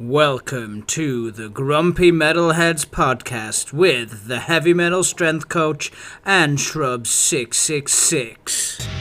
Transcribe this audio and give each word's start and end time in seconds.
Welcome 0.00 0.84
to 0.84 1.30
the 1.30 1.50
Grumpy 1.50 2.10
Metalheads 2.10 2.86
podcast 2.86 3.74
with 3.74 4.28
the 4.28 4.38
heavy 4.38 4.72
metal 4.72 5.04
strength 5.04 5.50
coach 5.50 5.92
and 6.24 6.58
Shrub 6.58 7.06
666. 7.06 8.99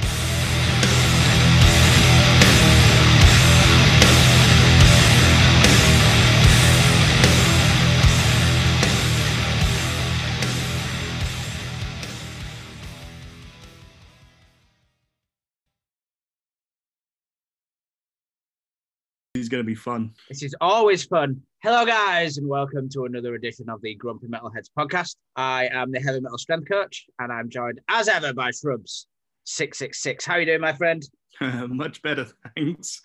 Is 19.49 19.51
going 19.51 19.63
to 19.63 19.67
be 19.67 19.73
fun. 19.75 20.11
This 20.29 20.43
is 20.43 20.55
always 20.61 21.03
fun. 21.05 21.41
Hello, 21.63 21.83
guys, 21.83 22.37
and 22.37 22.47
welcome 22.47 22.87
to 22.89 23.05
another 23.05 23.33
edition 23.33 23.67
of 23.67 23.81
the 23.81 23.95
Grumpy 23.95 24.27
Metalheads 24.27 24.69
podcast. 24.77 25.15
I 25.35 25.67
am 25.73 25.91
the 25.91 25.99
heavy 25.99 26.19
metal 26.21 26.37
strength 26.37 26.69
coach, 26.69 27.07
and 27.17 27.31
I'm 27.33 27.49
joined 27.49 27.79
as 27.89 28.07
ever 28.07 28.31
by 28.31 28.51
Shrubs 28.51 29.07
six 29.45 29.79
six 29.79 30.03
six. 30.03 30.23
How 30.23 30.35
you 30.37 30.45
doing, 30.45 30.61
my 30.61 30.73
friend? 30.73 31.01
Much 31.41 31.99
better, 32.03 32.27
thanks. 32.55 33.01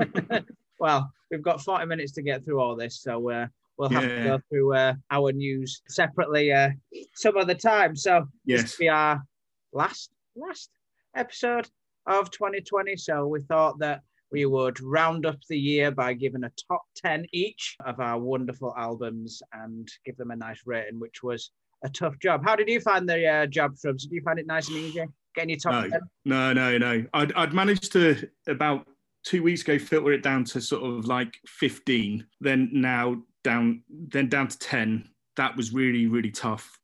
well, 0.80 1.12
we've 1.30 1.42
got 1.42 1.62
forty 1.62 1.86
minutes 1.86 2.10
to 2.12 2.22
get 2.22 2.44
through 2.44 2.58
all 2.60 2.74
this, 2.74 3.00
so 3.00 3.30
uh, 3.30 3.46
we'll 3.78 3.88
have 3.90 4.02
Yeah. 4.02 4.16
to 4.16 4.22
go 4.24 4.38
through 4.50 4.74
uh, 4.74 4.94
our 5.12 5.30
news 5.30 5.80
separately 5.88 6.52
uh, 6.52 6.70
some 7.14 7.36
other 7.36 7.54
time. 7.54 7.94
So 7.94 8.26
this 8.46 8.62
Yes. 8.62 8.78
will 8.78 8.84
be 8.84 8.88
our 8.88 9.22
last 9.72 10.10
last 10.34 10.70
episode 11.14 11.68
of 12.08 12.32
2020. 12.32 12.96
So 12.96 13.28
we 13.28 13.40
thought 13.42 13.78
that 13.78 14.00
we 14.32 14.46
would 14.46 14.80
round 14.80 15.26
up 15.26 15.38
the 15.48 15.58
year 15.58 15.90
by 15.90 16.14
giving 16.14 16.44
a 16.44 16.52
top 16.68 16.82
10 16.96 17.26
each 17.32 17.76
of 17.84 18.00
our 18.00 18.18
wonderful 18.18 18.74
albums 18.76 19.42
and 19.52 19.88
give 20.04 20.16
them 20.16 20.30
a 20.30 20.36
nice 20.36 20.62
rating, 20.64 20.98
which 20.98 21.22
was 21.22 21.50
a 21.84 21.88
tough 21.90 22.18
job. 22.18 22.42
How 22.44 22.56
did 22.56 22.68
you 22.68 22.80
find 22.80 23.08
the 23.08 23.26
uh, 23.26 23.46
job, 23.46 23.76
Shrubs? 23.78 24.06
Did 24.06 24.14
you 24.14 24.22
find 24.22 24.38
it 24.38 24.46
nice 24.46 24.68
and 24.68 24.78
easy 24.78 25.04
getting 25.34 25.50
your 25.50 25.58
top 25.58 25.84
No. 25.84 25.90
10? 25.90 26.00
No, 26.24 26.52
no, 26.52 26.78
no. 26.78 27.04
I'd, 27.14 27.32
I'd 27.34 27.52
managed 27.52 27.92
to 27.92 28.28
about 28.46 28.86
two 29.24 29.42
weeks 29.42 29.62
ago 29.62 29.78
filter 29.78 30.12
it 30.12 30.22
down 30.22 30.44
to 30.44 30.60
sort 30.60 30.82
of 30.82 31.06
like 31.06 31.34
15, 31.46 32.26
then 32.40 32.70
now 32.72 33.22
down, 33.44 33.82
then 33.90 34.28
down 34.28 34.48
to 34.48 34.58
10. 34.58 35.08
That 35.36 35.56
was 35.56 35.72
really, 35.72 36.06
really 36.06 36.30
tough. 36.30 36.78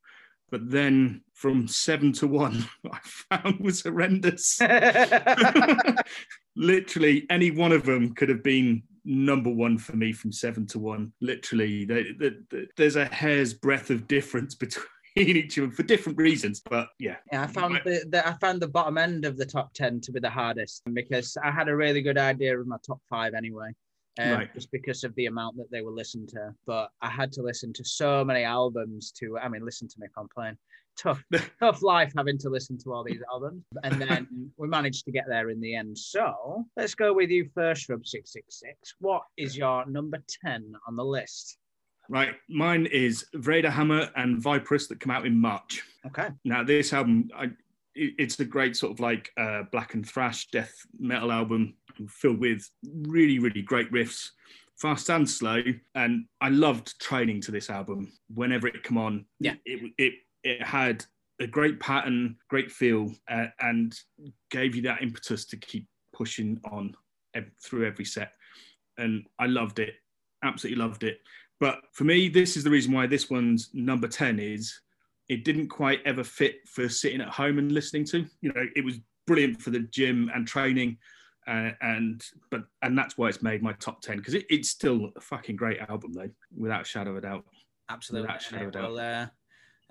But 0.51 0.69
then 0.71 1.21
from 1.33 1.67
seven 1.67 2.11
to 2.13 2.27
one, 2.27 2.65
I 2.91 2.99
found 3.03 3.59
was 3.59 3.83
horrendous. 3.83 4.59
Literally, 6.59 7.25
any 7.29 7.51
one 7.51 7.71
of 7.71 7.83
them 7.83 8.13
could 8.13 8.27
have 8.27 8.43
been 8.43 8.83
number 9.05 9.49
one 9.49 9.77
for 9.77 9.95
me 9.95 10.11
from 10.11 10.33
seven 10.33 10.67
to 10.67 10.77
one. 10.77 11.13
Literally, 11.21 11.85
they, 11.85 12.11
they, 12.19 12.31
they- 12.51 12.67
there's 12.75 12.97
a 12.97 13.05
hair's 13.05 13.53
breadth 13.53 13.89
of 13.89 14.07
difference 14.09 14.55
between 14.63 14.85
each 15.15 15.57
of 15.57 15.61
them 15.63 15.71
for 15.71 15.83
different 15.83 16.17
reasons. 16.17 16.59
But 16.69 16.89
yeah, 16.99 17.15
Yeah, 17.31 17.43
I 17.43 17.47
found 17.47 17.79
the, 17.85 18.05
the 18.09 18.27
I 18.27 18.33
found 18.41 18.61
the 18.61 18.67
bottom 18.67 18.97
end 18.97 19.23
of 19.23 19.37
the 19.37 19.45
top 19.45 19.73
ten 19.73 20.01
to 20.01 20.11
be 20.11 20.19
the 20.19 20.29
hardest 20.29 20.83
because 20.93 21.37
I 21.41 21.49
had 21.49 21.69
a 21.69 21.75
really 21.75 22.01
good 22.01 22.17
idea 22.17 22.59
of 22.59 22.67
my 22.67 22.77
top 22.85 22.99
five 23.09 23.33
anyway, 23.33 23.69
um, 24.19 24.29
Right. 24.31 24.53
just 24.53 24.69
because 24.71 25.05
of 25.05 25.15
the 25.15 25.27
amount 25.27 25.55
that 25.57 25.71
they 25.71 25.81
were 25.81 25.91
listened 25.93 26.27
to. 26.29 26.53
But 26.67 26.89
I 27.01 27.09
had 27.09 27.31
to 27.33 27.41
listen 27.41 27.71
to 27.73 27.85
so 27.85 28.25
many 28.25 28.43
albums 28.43 29.11
to. 29.13 29.37
I 29.39 29.47
mean, 29.47 29.63
listen 29.63 29.87
to 29.87 29.95
me 29.97 30.07
complain. 30.13 30.57
Tough, 31.01 31.23
tough 31.59 31.81
life 31.81 32.11
having 32.17 32.37
to 32.39 32.49
listen 32.49 32.77
to 32.79 32.93
all 32.93 33.03
these 33.03 33.21
albums, 33.31 33.63
and 33.83 34.01
then 34.01 34.51
we 34.57 34.67
managed 34.67 35.05
to 35.05 35.11
get 35.11 35.25
there 35.27 35.49
in 35.49 35.61
the 35.61 35.75
end. 35.75 35.97
So 35.97 36.65
let's 36.75 36.93
go 36.95 37.13
with 37.13 37.29
you 37.29 37.49
first, 37.55 37.87
Rub 37.89 38.05
Six 38.05 38.33
Six 38.33 38.59
Six. 38.59 38.95
What 38.99 39.23
is 39.37 39.55
your 39.55 39.85
number 39.85 40.21
ten 40.43 40.73
on 40.87 40.95
the 40.95 41.05
list? 41.05 41.57
Right, 42.09 42.35
mine 42.49 42.87
is 42.87 43.25
Vredehammer 43.35 44.09
and 44.15 44.41
Viperous 44.41 44.87
that 44.87 44.99
come 44.99 45.11
out 45.11 45.27
in 45.27 45.39
March. 45.39 45.83
Okay, 46.07 46.29
Now, 46.43 46.63
this 46.63 46.91
album, 46.91 47.29
I, 47.35 47.51
it's 47.93 48.39
a 48.39 48.45
great 48.45 48.75
sort 48.75 48.93
of 48.93 48.99
like 48.99 49.29
uh, 49.37 49.63
black 49.71 49.93
and 49.93 50.07
thrash 50.07 50.47
death 50.47 50.73
metal 50.99 51.31
album 51.31 51.75
filled 52.07 52.39
with 52.39 52.67
really, 52.83 53.37
really 53.37 53.61
great 53.61 53.91
riffs, 53.91 54.29
fast 54.79 55.09
and 55.09 55.29
slow. 55.29 55.61
And 55.93 56.25
I 56.41 56.49
loved 56.49 56.99
training 56.99 57.41
to 57.41 57.51
this 57.51 57.69
album 57.69 58.11
whenever 58.33 58.67
it 58.67 58.81
come 58.81 58.97
on. 58.97 59.25
Yeah. 59.39 59.55
it 59.65 59.93
it 59.97 60.13
it 60.43 60.61
had 60.61 61.05
a 61.39 61.47
great 61.47 61.79
pattern, 61.79 62.35
great 62.49 62.71
feel, 62.71 63.13
uh, 63.29 63.47
and 63.59 63.97
gave 64.51 64.75
you 64.75 64.81
that 64.83 65.01
impetus 65.01 65.45
to 65.45 65.57
keep 65.57 65.87
pushing 66.13 66.59
on 66.65 66.95
ev- 67.33 67.51
through 67.63 67.87
every 67.87 68.05
set. 68.05 68.33
And 68.97 69.25
I 69.39 69.45
loved 69.45 69.79
it, 69.79 69.95
absolutely 70.43 70.81
loved 70.81 71.03
it. 71.03 71.19
But 71.59 71.79
for 71.93 72.03
me, 72.03 72.29
this 72.29 72.57
is 72.57 72.63
the 72.63 72.69
reason 72.69 72.91
why 72.91 73.07
this 73.07 73.29
one's 73.29 73.69
number 73.73 74.07
10 74.07 74.39
is 74.39 74.79
it 75.27 75.45
didn't 75.45 75.67
quite 75.67 76.01
ever 76.05 76.23
fit 76.23 76.67
for 76.67 76.89
sitting 76.89 77.21
at 77.21 77.29
home 77.29 77.59
and 77.59 77.71
listening 77.71 78.05
to. 78.05 78.25
You 78.41 78.51
know, 78.53 78.65
it 78.75 78.83
was 78.83 78.99
brilliant 79.27 79.61
for 79.61 79.69
the 79.69 79.81
gym 79.91 80.31
and 80.33 80.47
training. 80.47 80.97
Uh, 81.47 81.71
and 81.81 82.23
but 82.51 82.63
and 82.83 82.97
that's 82.97 83.17
why 83.17 83.27
it's 83.27 83.41
made 83.41 83.63
my 83.63 83.73
top 83.73 84.01
10 84.01 84.17
because 84.17 84.35
it, 84.35 84.45
it's 84.49 84.69
still 84.69 85.09
a 85.15 85.21
fucking 85.21 85.55
great 85.55 85.79
album 85.89 86.13
though 86.13 86.29
without 86.55 86.81
a 86.81 86.85
shadow 86.85 87.11
of 87.11 87.17
a 87.17 87.21
doubt 87.21 87.45
absolutely. 87.89 88.27
Without 88.27 88.41
a 88.41 88.43
shadow 88.43 88.67
of 88.67 88.75
a 88.75 88.79
Well, 88.79 88.99
uh, 88.99 89.27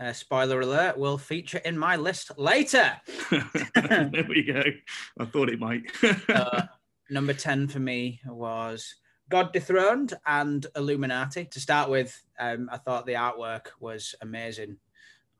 uh, 0.00 0.12
spoiler 0.12 0.60
alert: 0.60 0.98
will 0.98 1.19
feature 1.19 1.59
in 1.59 1.78
my 1.78 1.97
list 1.97 2.31
later. 2.38 2.92
there 3.75 4.26
we 4.28 4.42
go 4.42 4.62
i 5.19 5.25
thought 5.25 5.48
it 5.48 5.59
might 5.59 5.82
Uh, 6.28 6.62
number 7.10 7.32
10 7.32 7.69
for 7.69 7.81
me 7.81 8.20
was 8.26 8.94
God 9.28 9.53
Dethroned 9.53 10.14
and 10.26 10.66
Illuminati. 10.75 11.44
To 11.47 11.60
start 11.60 11.91
with, 11.91 12.22
um, 12.38 12.69
I 12.72 12.78
thought 12.78 13.06
the 13.06 13.14
artwork 13.14 13.66
was 13.81 14.14
amazing 14.22 14.78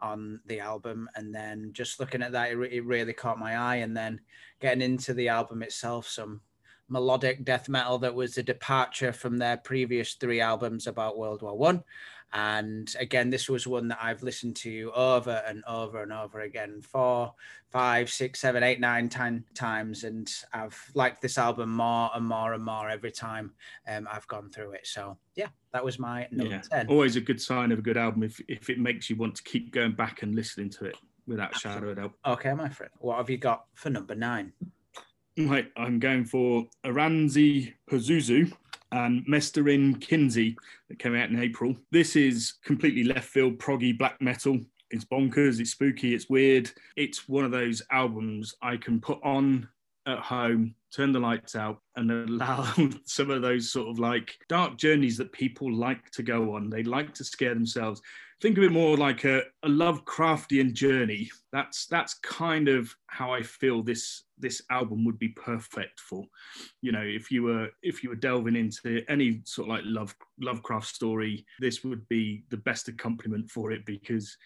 on 0.01 0.41
the 0.47 0.61
album. 0.61 1.09
And 1.15 1.35
then 1.35 1.71
just 1.73 1.99
looking 1.99 2.23
at 2.23 2.33
that, 2.33 2.51
it, 2.51 2.57
re- 2.57 2.71
it 2.71 2.85
really 2.85 3.13
caught 3.13 3.39
my 3.39 3.57
eye. 3.57 3.77
And 3.77 3.97
then 3.97 4.21
getting 4.61 4.83
into 4.83 5.15
the 5.15 5.29
album 5.29 5.63
itself, 5.63 6.07
some 6.07 6.41
melodic 6.89 7.45
death 7.45 7.69
metal 7.69 7.99
that 7.99 8.15
was 8.15 8.37
a 8.39 8.43
departure 8.43 9.13
from 9.13 9.39
their 9.39 9.57
previous 9.57 10.15
three 10.15 10.41
albums 10.41 10.87
about 10.87 11.19
World 11.19 11.43
War 11.43 11.57
One. 11.57 11.83
And 12.33 12.95
again, 12.99 13.31
this 13.31 13.49
was 13.49 13.67
one 13.67 13.89
that 13.89 13.99
I've 14.03 14.23
listened 14.23 14.57
to 14.57 14.93
over 14.95 15.43
and 15.47 15.65
over 15.67 16.03
and 16.03 16.13
over 16.13 16.41
again 16.41 16.83
four, 16.83 17.33
five, 17.71 18.11
six, 18.11 18.41
seven, 18.41 18.63
eight, 18.63 18.81
nine, 18.81 19.09
ten 19.09 19.45
times, 19.55 20.05
and 20.05 20.31
I've 20.53 20.79
liked 20.95 21.23
this 21.23 21.39
album 21.39 21.71
more 21.71 22.11
and 22.15 22.27
more 22.27 22.53
and 22.53 22.65
more 22.65 22.91
every 22.91 23.13
time 23.13 23.53
um, 23.87 24.07
I've 24.13 24.27
gone 24.29 24.51
through 24.51 24.73
it. 24.73 24.87
So 24.87 25.17
yeah, 25.37 25.49
that 25.73 25.85
was 25.85 25.99
my 25.99 26.27
number 26.31 26.55
yeah 26.55 26.61
ten. 26.61 26.87
always 26.89 27.17
a 27.17 27.21
good 27.21 27.41
sign 27.41 27.73
of 27.73 27.79
a 27.79 27.83
good 27.83 27.97
album 27.97 28.23
if, 28.23 28.41
if 28.49 28.71
it 28.71 28.79
makes 28.79 29.09
you 29.09 29.17
want 29.17 29.35
to 29.37 29.43
keep 29.43 29.71
going 29.71 29.93
back 29.93 30.23
and 30.23 30.35
listening 30.35 30.71
to 30.71 30.87
it 30.87 30.97
without 31.27 31.55
a 31.55 31.59
shadow 31.59 31.91
of 31.91 31.97
doubt 31.97 32.13
Okay, 32.27 32.53
my 32.55 32.69
friend, 32.69 32.91
what 32.99 33.19
have 33.19 33.31
you 33.31 33.37
got 33.39 33.65
for 33.75 33.91
number 33.91 34.15
nine? 34.15 34.53
Right, 35.39 35.71
I'm 35.77 35.99
going 36.01 36.25
for 36.25 36.67
Oranssi 36.85 37.73
Pazuzu 37.89 38.53
and 38.93 39.27
Mestarin 39.27 39.97
kynsi 39.99 40.57
that 40.89 40.99
came 40.99 41.15
out 41.15 41.31
in 41.31 41.39
April. 41.39 41.77
This 41.91 42.17
is 42.17 42.55
completely 42.65 43.05
left 43.05 43.29
field 43.29 43.59
proggy 43.59 43.97
black 43.97 44.21
metal. 44.21 44.59
It's 44.91 45.05
bonkers, 45.05 45.61
it's 45.61 45.73
spooky, 45.73 46.15
it's 46.15 46.31
weird. 46.31 46.71
It's 46.97 47.29
one 47.29 47.45
of 47.45 47.51
those 47.51 47.83
albums 47.91 48.55
I 48.63 48.77
can 48.77 49.01
put 49.01 49.23
on 49.23 49.69
at 50.07 50.19
home, 50.21 50.75
turn 50.91 51.13
the 51.13 51.21
lights 51.21 51.55
out, 51.55 51.81
and 51.97 52.11
allow 52.29 52.73
some 53.05 53.31
of 53.31 53.43
those 53.43 53.71
sort 53.71 53.89
of 53.89 53.99
like 53.99 54.35
dark 54.49 54.79
journeys 54.79 55.19
that 55.19 55.33
people 55.33 55.73
like 55.73 56.11
to 56.13 56.23
go 56.23 56.55
on. 56.55 56.71
They 56.71 56.83
like 56.83 57.13
to 57.15 57.25
scare 57.25 57.55
themselves. 57.55 58.01
Think 58.41 58.57
of 58.57 58.65
it 58.65 58.71
more 58.71 58.97
like 58.97 59.25
a, 59.25 59.43
a 59.65 59.69
Lovecraftian 59.69 60.73
journey. 60.73 61.29
That's 61.53 61.87
that's 61.87 62.15
kind 62.15 62.69
of 62.69 62.95
how 63.09 63.33
I 63.33 63.43
feel 63.43 63.83
this 63.83 64.25
this 64.39 64.63
album 64.71 65.05
would 65.05 65.19
be 65.19 65.31
perfect 65.31 65.99
for. 65.99 66.25
You 66.81 66.93
know, 66.93 67.03
if 67.03 67.33
you 67.33 67.43
were 67.43 67.69
if 67.83 68.03
you 68.03 68.11
were 68.11 68.17
delving 68.17 68.55
into 68.55 69.03
any 69.09 69.41
sort 69.45 69.69
of 69.69 69.75
like 69.75 69.85
love 69.85 70.15
Lovecraft 70.41 70.87
story, 70.87 71.45
this 71.59 71.83
would 71.83 72.07
be 72.09 72.45
the 72.51 72.59
best 72.59 72.87
accompaniment 72.87 73.51
for 73.51 73.73
it 73.73 73.85
because 73.85 74.37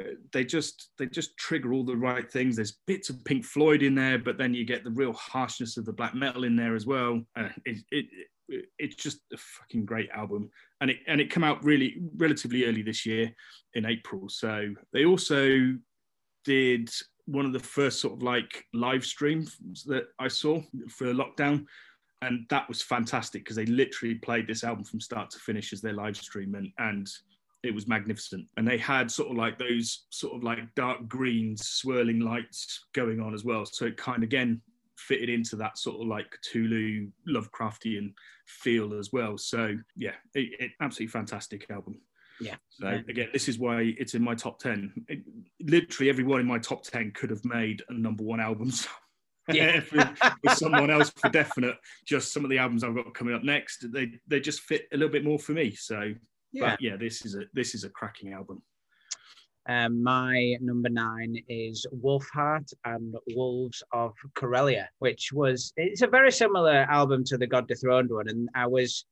uh, 0.00 0.14
they 0.32 0.44
just 0.44 0.90
they 0.98 1.06
just 1.06 1.36
trigger 1.36 1.72
all 1.72 1.84
the 1.84 1.96
right 1.96 2.30
things. 2.30 2.56
There's 2.56 2.78
bits 2.86 3.08
of 3.08 3.24
Pink 3.24 3.44
Floyd 3.44 3.82
in 3.82 3.94
there, 3.94 4.18
but 4.18 4.38
then 4.38 4.52
you 4.52 4.64
get 4.64 4.82
the 4.82 4.90
real 4.90 5.12
harshness 5.12 5.76
of 5.76 5.84
the 5.84 5.92
black 5.92 6.14
metal 6.14 6.44
in 6.44 6.56
there 6.56 6.74
as 6.74 6.86
well. 6.86 7.22
Uh, 7.36 7.48
it, 7.64 7.78
it, 7.92 8.06
it 8.12 8.28
it's 8.78 8.96
just 8.96 9.20
a 9.32 9.36
fucking 9.36 9.84
great 9.84 10.10
album, 10.10 10.50
and 10.80 10.90
it 10.90 10.98
and 11.06 11.20
it 11.20 11.30
came 11.30 11.44
out 11.44 11.62
really 11.64 12.00
relatively 12.16 12.64
early 12.64 12.82
this 12.82 13.04
year 13.04 13.32
in 13.74 13.84
April. 13.84 14.28
So 14.28 14.74
they 14.92 15.04
also 15.04 15.74
did 16.44 16.90
one 17.28 17.44
of 17.44 17.52
the 17.52 17.60
first 17.60 18.00
sort 18.00 18.14
of 18.14 18.22
like 18.22 18.64
live 18.72 19.04
streams 19.04 19.58
that 19.84 20.04
I 20.18 20.28
saw 20.28 20.62
for 20.88 21.12
lockdown. 21.12 21.66
And 22.22 22.46
that 22.48 22.66
was 22.68 22.82
fantastic 22.82 23.44
because 23.44 23.54
they 23.54 23.66
literally 23.66 24.14
played 24.16 24.48
this 24.48 24.64
album 24.64 24.84
from 24.84 25.00
start 25.00 25.30
to 25.30 25.38
finish 25.38 25.72
as 25.72 25.82
their 25.82 25.92
live 25.92 26.16
stream 26.16 26.54
and, 26.54 26.72
and 26.78 27.06
it 27.62 27.74
was 27.74 27.86
magnificent. 27.86 28.46
And 28.56 28.66
they 28.66 28.78
had 28.78 29.10
sort 29.10 29.30
of 29.30 29.36
like 29.36 29.58
those 29.58 30.06
sort 30.08 30.34
of 30.34 30.42
like 30.42 30.74
dark 30.74 31.06
greens 31.06 31.68
swirling 31.68 32.20
lights 32.20 32.86
going 32.94 33.20
on 33.20 33.34
as 33.34 33.44
well. 33.44 33.66
So 33.66 33.84
it 33.84 33.98
kind 33.98 34.18
of 34.18 34.22
again 34.24 34.62
fitted 34.98 35.28
into 35.28 35.56
that 35.56 35.78
sort 35.78 36.00
of 36.00 36.06
like 36.08 36.36
Cthulhu 36.46 37.10
Lovecraftian 37.28 38.12
feel 38.46 38.98
as 38.98 39.12
well. 39.12 39.38
So 39.38 39.76
yeah, 39.96 40.14
it, 40.34 40.50
it 40.60 40.70
absolutely 40.80 41.12
fantastic 41.12 41.70
album. 41.70 42.00
Yeah. 42.40 42.56
So 42.70 42.86
again, 42.86 43.28
this 43.32 43.48
is 43.48 43.58
why 43.58 43.94
it's 43.98 44.14
in 44.14 44.22
my 44.22 44.34
top 44.34 44.58
ten. 44.60 44.92
It- 45.08 45.24
literally, 45.60 46.10
everyone 46.10 46.40
in 46.40 46.46
my 46.46 46.58
top 46.58 46.84
ten 46.84 47.10
could 47.12 47.30
have 47.30 47.44
made 47.44 47.82
a 47.88 47.94
number 47.94 48.24
one 48.24 48.40
album. 48.40 48.72
Yeah. 49.50 49.80
for, 49.80 50.04
for 50.44 50.54
someone 50.54 50.90
else 50.90 51.10
for 51.16 51.30
definite. 51.30 51.76
Just 52.04 52.34
some 52.34 52.44
of 52.44 52.50
the 52.50 52.58
albums 52.58 52.84
I've 52.84 52.94
got 52.94 53.14
coming 53.14 53.34
up 53.34 53.42
next, 53.42 53.90
they 53.90 54.12
they 54.26 54.40
just 54.40 54.60
fit 54.60 54.82
a 54.92 54.96
little 54.98 55.10
bit 55.10 55.24
more 55.24 55.38
for 55.38 55.52
me. 55.52 55.74
So, 55.74 56.12
Yeah. 56.52 56.72
but 56.72 56.82
yeah, 56.82 56.96
this 56.96 57.24
is 57.24 57.34
a 57.34 57.44
this 57.54 57.74
is 57.74 57.84
a 57.84 57.88
cracking 57.88 58.34
album. 58.34 58.62
Um, 59.68 60.02
my 60.02 60.56
number 60.62 60.88
nine 60.88 61.36
is 61.46 61.86
Wolfheart 62.02 62.72
and 62.86 63.14
Wolves 63.34 63.82
of 63.92 64.14
Karelia, 64.34 64.86
which 64.98 65.30
was 65.30 65.74
it's 65.76 66.00
a 66.00 66.06
very 66.06 66.32
similar 66.32 66.86
album 66.88 67.22
to 67.24 67.36
the 67.36 67.46
God 67.46 67.68
Dethroned 67.68 68.10
one, 68.10 68.28
and 68.28 68.48
I 68.54 68.66
was 68.66 69.04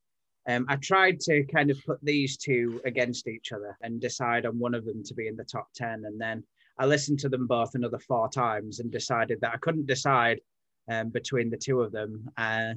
um, 0.49 0.65
I 0.67 0.77
tried 0.77 1.19
to 1.21 1.43
kind 1.43 1.69
of 1.69 1.77
put 1.85 2.03
these 2.03 2.37
two 2.37 2.81
against 2.85 3.27
each 3.27 3.51
other 3.51 3.77
and 3.81 4.01
decide 4.01 4.47
on 4.47 4.57
one 4.57 4.73
of 4.73 4.83
them 4.85 5.03
to 5.03 5.13
be 5.13 5.27
in 5.27 5.35
the 5.35 5.43
top 5.43 5.67
ten, 5.75 6.05
and 6.05 6.19
then 6.19 6.43
I 6.79 6.87
listened 6.87 7.19
to 7.19 7.29
them 7.29 7.45
both 7.45 7.75
another 7.75 7.99
four 7.99 8.27
times 8.27 8.79
and 8.79 8.91
decided 8.91 9.39
that 9.41 9.53
I 9.53 9.57
couldn't 9.57 9.85
decide 9.85 10.39
um, 10.89 11.09
between 11.09 11.51
the 11.51 11.57
two 11.57 11.81
of 11.81 11.91
them. 11.91 12.29
Uh, 12.35 12.73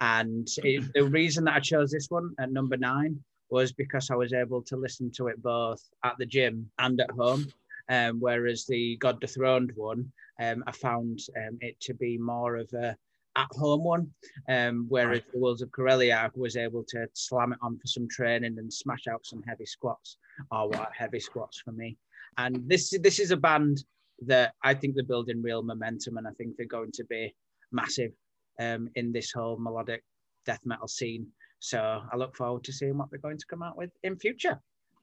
and 0.00 0.48
it, 0.64 0.92
the 0.94 1.04
reason 1.04 1.44
that 1.44 1.54
I 1.54 1.60
chose 1.60 1.90
this 1.90 2.10
one 2.10 2.34
at 2.40 2.50
number 2.50 2.76
nine 2.76 3.22
was 3.50 3.72
because 3.72 4.10
I 4.10 4.14
was 4.14 4.32
able 4.32 4.62
to 4.62 4.76
listen 4.76 5.10
to 5.12 5.28
it 5.28 5.42
both 5.42 5.82
at 6.04 6.16
the 6.18 6.26
gym 6.26 6.70
and 6.78 7.00
at 7.00 7.10
home. 7.10 7.46
Um, 7.88 8.20
whereas 8.20 8.66
the 8.66 8.96
God 8.96 9.20
Dethroned 9.20 9.72
one, 9.74 10.12
um, 10.40 10.62
I 10.66 10.72
found 10.72 11.20
um, 11.36 11.58
it 11.60 11.80
to 11.80 11.94
be 11.94 12.16
more 12.18 12.56
of 12.56 12.72
a 12.72 12.96
at 13.36 13.48
home 13.52 13.84
one. 13.84 14.10
Um, 14.48 14.86
whereas 14.88 15.22
Right. 15.22 15.32
the 15.32 15.38
Wolves 15.38 15.62
of 15.62 15.70
Karelia, 15.70 16.16
I 16.16 16.30
was 16.34 16.56
able 16.56 16.84
to 16.88 17.08
slam 17.14 17.52
it 17.52 17.58
on 17.62 17.78
for 17.78 17.86
some 17.86 18.08
training 18.08 18.58
and 18.58 18.72
smash 18.72 19.06
out 19.08 19.26
some 19.26 19.42
heavy 19.42 19.66
squats, 19.66 20.16
or 20.50 20.68
what 20.68 20.90
heavy 20.96 21.20
squats 21.20 21.60
for 21.60 21.72
me. 21.72 21.96
And 22.38 22.68
this 22.68 22.94
this 23.02 23.18
is 23.18 23.30
a 23.30 23.36
band 23.36 23.84
that 24.26 24.54
I 24.62 24.74
think 24.74 24.94
they're 24.94 25.04
building 25.04 25.42
real 25.42 25.62
momentum, 25.62 26.16
and 26.16 26.26
I 26.28 26.32
think 26.32 26.56
they're 26.56 26.66
going 26.66 26.92
to 26.92 27.04
be 27.04 27.34
massive 27.72 28.12
um, 28.58 28.88
in 28.94 29.12
this 29.12 29.32
whole 29.32 29.58
melodic 29.58 30.04
death 30.46 30.60
metal 30.64 30.88
scene. 30.88 31.26
So 31.60 32.02
I 32.12 32.16
look 32.16 32.36
forward 32.36 32.64
to 32.64 32.72
seeing 32.72 32.98
what 32.98 33.10
they're 33.10 33.20
going 33.20 33.38
to 33.38 33.46
come 33.46 33.62
out 33.62 33.76
with 33.76 33.90
in 34.02 34.16
future. 34.16 34.60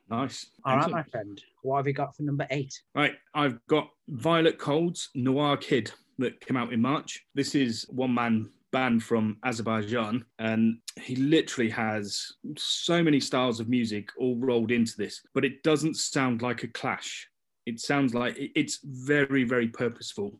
Nice. 0.09 0.47
All 0.65 0.77
right, 0.77 0.89
my 0.89 1.03
friend. 1.03 1.41
What 1.63 1.77
have 1.77 1.87
you 1.87 1.93
got 1.93 2.15
for 2.15 2.23
number 2.23 2.47
eight? 2.49 2.73
Right, 2.95 3.15
I've 3.33 3.65
got 3.67 3.89
Violet 4.09 4.57
Cold's 4.57 5.09
Noir 5.15 5.57
Kid 5.57 5.91
that 6.17 6.39
came 6.41 6.57
out 6.57 6.73
in 6.73 6.81
March. 6.81 7.25
This 7.35 7.55
is 7.55 7.85
one 7.89 8.13
man 8.13 8.49
band 8.71 9.03
from 9.03 9.37
Azerbaijan, 9.43 10.25
and 10.39 10.77
he 11.01 11.15
literally 11.15 11.69
has 11.69 12.33
so 12.57 13.01
many 13.03 13.19
styles 13.19 13.59
of 13.59 13.69
music 13.69 14.09
all 14.17 14.35
rolled 14.37 14.71
into 14.71 14.97
this, 14.97 15.21
but 15.33 15.45
it 15.45 15.63
doesn't 15.63 15.95
sound 15.95 16.41
like 16.41 16.63
a 16.63 16.67
clash. 16.67 17.27
It 17.65 17.79
sounds 17.79 18.13
like 18.13 18.35
it's 18.37 18.79
very, 18.83 19.43
very 19.43 19.67
purposeful, 19.67 20.39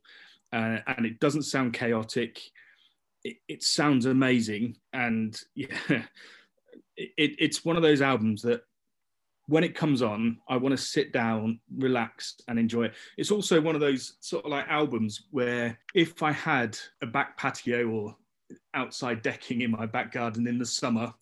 uh, 0.54 0.80
and 0.88 1.06
it 1.06 1.20
doesn't 1.20 1.44
sound 1.44 1.74
chaotic. 1.74 2.42
It, 3.28 3.38
it 3.50 3.64
sounds 3.64 4.06
amazing, 4.06 4.78
and 4.94 5.38
yeah, 5.56 5.68
it, 6.96 7.36
it's 7.40 7.66
one 7.66 7.76
of 7.76 7.84
those 7.84 8.02
albums 8.02 8.42
that 8.44 8.62
when 9.48 9.66
it 9.66 9.76
comes 9.76 10.02
on, 10.02 10.38
I 10.48 10.56
want 10.56 10.78
to 10.78 10.82
sit 10.82 11.12
down, 11.12 11.60
relax, 11.78 12.36
and 12.48 12.58
enjoy 12.58 12.86
it. 12.86 12.94
It's 13.18 13.32
also 13.32 13.60
one 13.60 13.76
of 13.76 13.82
those 13.82 14.14
sort 14.22 14.46
of 14.46 14.52
like 14.52 14.66
albums 14.70 15.24
where 15.32 15.78
if 15.94 16.24
I 16.24 16.32
had 16.32 16.78
a 17.02 17.06
back 17.06 17.38
patio 17.38 17.90
or 17.90 18.16
outside 18.74 19.22
decking 19.22 19.62
in 19.62 19.72
my 19.72 19.86
back 19.86 20.14
garden 20.14 20.48
in 20.48 20.58
the 20.58 20.66
summer, 20.66 21.14